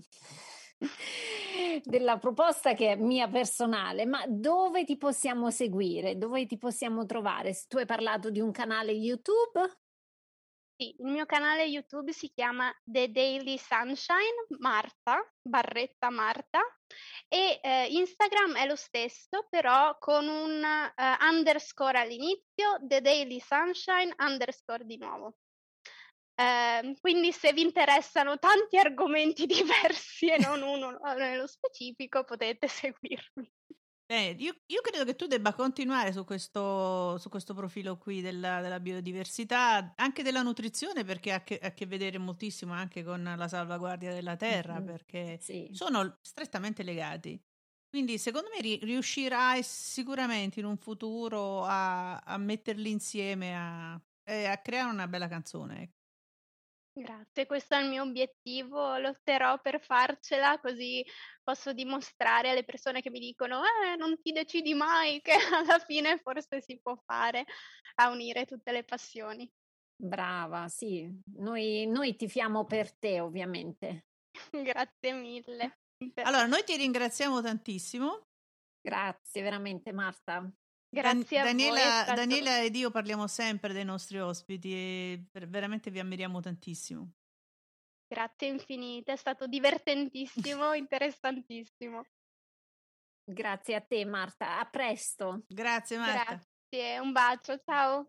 della 1.84 2.18
proposta 2.18 2.74
che 2.74 2.92
è 2.92 2.96
mia 2.96 3.28
personale, 3.28 4.06
ma 4.06 4.24
dove 4.26 4.84
ti 4.84 4.96
possiamo 4.96 5.50
seguire? 5.50 6.16
Dove 6.16 6.46
ti 6.46 6.58
possiamo 6.58 7.06
trovare? 7.06 7.54
Tu 7.68 7.78
hai 7.78 7.86
parlato 7.86 8.30
di 8.30 8.40
un 8.40 8.50
canale 8.50 8.92
YouTube? 8.92 9.78
Sì, 10.80 10.94
il 11.00 11.10
mio 11.10 11.26
canale 11.26 11.64
YouTube 11.64 12.12
si 12.12 12.30
chiama 12.32 12.72
The 12.84 13.10
Daily 13.10 13.58
Sunshine 13.58 14.46
Marta, 14.60 15.18
barretta 15.42 16.08
Marta, 16.08 16.60
e 17.26 17.58
eh, 17.60 17.88
Instagram 17.90 18.54
è 18.54 18.64
lo 18.64 18.76
stesso, 18.76 19.48
però 19.50 19.98
con 19.98 20.28
un 20.28 20.62
uh, 20.62 21.24
underscore 21.34 21.98
all'inizio, 21.98 22.78
The 22.82 23.00
Daily 23.00 23.40
Sunshine 23.40 24.14
underscore 24.18 24.84
di 24.84 24.98
nuovo. 24.98 25.38
Eh, 26.38 26.96
quindi 27.00 27.32
se 27.32 27.52
vi 27.52 27.62
interessano 27.62 28.38
tanti 28.38 28.78
argomenti 28.78 29.44
diversi 29.46 30.28
e 30.28 30.38
non 30.38 30.62
uno 30.62 30.96
nello 31.16 31.48
specifico 31.48 32.22
potete 32.22 32.68
seguirmi. 32.68 33.50
Eh, 34.10 34.36
io, 34.38 34.54
io, 34.66 34.80
credo 34.80 35.04
che 35.04 35.16
tu 35.16 35.26
debba 35.26 35.52
continuare 35.52 36.12
su 36.12 36.24
questo, 36.24 37.18
su 37.18 37.28
questo 37.28 37.52
profilo 37.52 37.98
qui 37.98 38.22
della, 38.22 38.62
della, 38.62 38.80
biodiversità, 38.80 39.92
anche 39.96 40.22
della 40.22 40.40
nutrizione, 40.40 41.04
perché 41.04 41.32
ha, 41.32 41.42
che, 41.42 41.58
ha 41.58 41.72
che 41.72 41.84
vedere 41.84 42.16
moltissimo 42.16 42.72
anche 42.72 43.02
con 43.02 43.22
la 43.36 43.48
salvaguardia 43.48 44.14
della 44.14 44.36
terra, 44.36 44.74
mm-hmm. 44.74 44.86
perché 44.86 45.38
sì. 45.42 45.68
sono 45.72 46.18
strettamente 46.22 46.82
legati. 46.82 47.38
Quindi 47.90 48.16
secondo 48.16 48.48
me 48.48 48.78
riuscirai 48.78 49.62
sicuramente 49.62 50.60
in 50.60 50.66
un 50.66 50.78
futuro 50.78 51.64
a, 51.64 52.18
a 52.18 52.38
metterli 52.38 52.90
insieme, 52.90 53.54
a, 53.54 53.92
a 53.92 54.58
creare 54.62 54.90
una 54.90 55.08
bella 55.08 55.28
canzone. 55.28 55.97
Grazie, 56.98 57.46
questo 57.46 57.76
è 57.76 57.80
il 57.80 57.88
mio 57.88 58.02
obiettivo, 58.02 58.98
lotterò 58.98 59.60
per 59.60 59.80
farcela 59.80 60.58
così 60.58 61.04
posso 61.44 61.72
dimostrare 61.72 62.50
alle 62.50 62.64
persone 62.64 63.00
che 63.00 63.10
mi 63.10 63.20
dicono 63.20 63.62
eh, 63.62 63.94
non 63.96 64.20
ti 64.20 64.32
decidi 64.32 64.74
mai 64.74 65.20
che 65.22 65.32
alla 65.32 65.78
fine 65.78 66.18
forse 66.18 66.60
si 66.60 66.80
può 66.80 66.96
fare 67.06 67.44
a 67.96 68.10
unire 68.10 68.46
tutte 68.46 68.72
le 68.72 68.82
passioni. 68.82 69.48
Brava, 69.94 70.66
sì, 70.68 71.08
noi, 71.36 71.86
noi 71.86 72.16
tifiamo 72.16 72.64
per 72.64 72.92
te 72.96 73.20
ovviamente. 73.20 74.06
Grazie 74.50 75.12
mille. 75.12 75.78
Allora, 76.22 76.46
noi 76.46 76.64
ti 76.64 76.76
ringraziamo 76.76 77.40
tantissimo. 77.40 78.26
Grazie 78.80 79.42
veramente 79.42 79.92
Marta. 79.92 80.50
Grazie 80.90 81.38
Dan- 81.38 81.46
Daniela, 81.46 82.02
stato... 82.02 82.14
Daniela, 82.14 82.62
ed 82.62 82.74
io 82.74 82.90
parliamo 82.90 83.26
sempre 83.26 83.72
dei 83.72 83.84
nostri 83.84 84.18
ospiti 84.18 84.72
e 84.72 85.24
veramente 85.46 85.90
vi 85.90 85.98
ammiriamo 85.98 86.40
tantissimo. 86.40 87.12
Grazie 88.06 88.48
infinite, 88.48 89.12
è 89.12 89.16
stato 89.16 89.46
divertentissimo, 89.46 90.72
interessantissimo. 90.74 92.04
Grazie 93.30 93.74
a 93.74 93.80
te 93.82 94.04
Marta, 94.06 94.58
a 94.58 94.64
presto. 94.64 95.42
Grazie 95.46 95.98
Marta. 95.98 96.40
Grazie, 96.70 96.98
un 96.98 97.12
bacio, 97.12 97.58
ciao. 97.58 98.08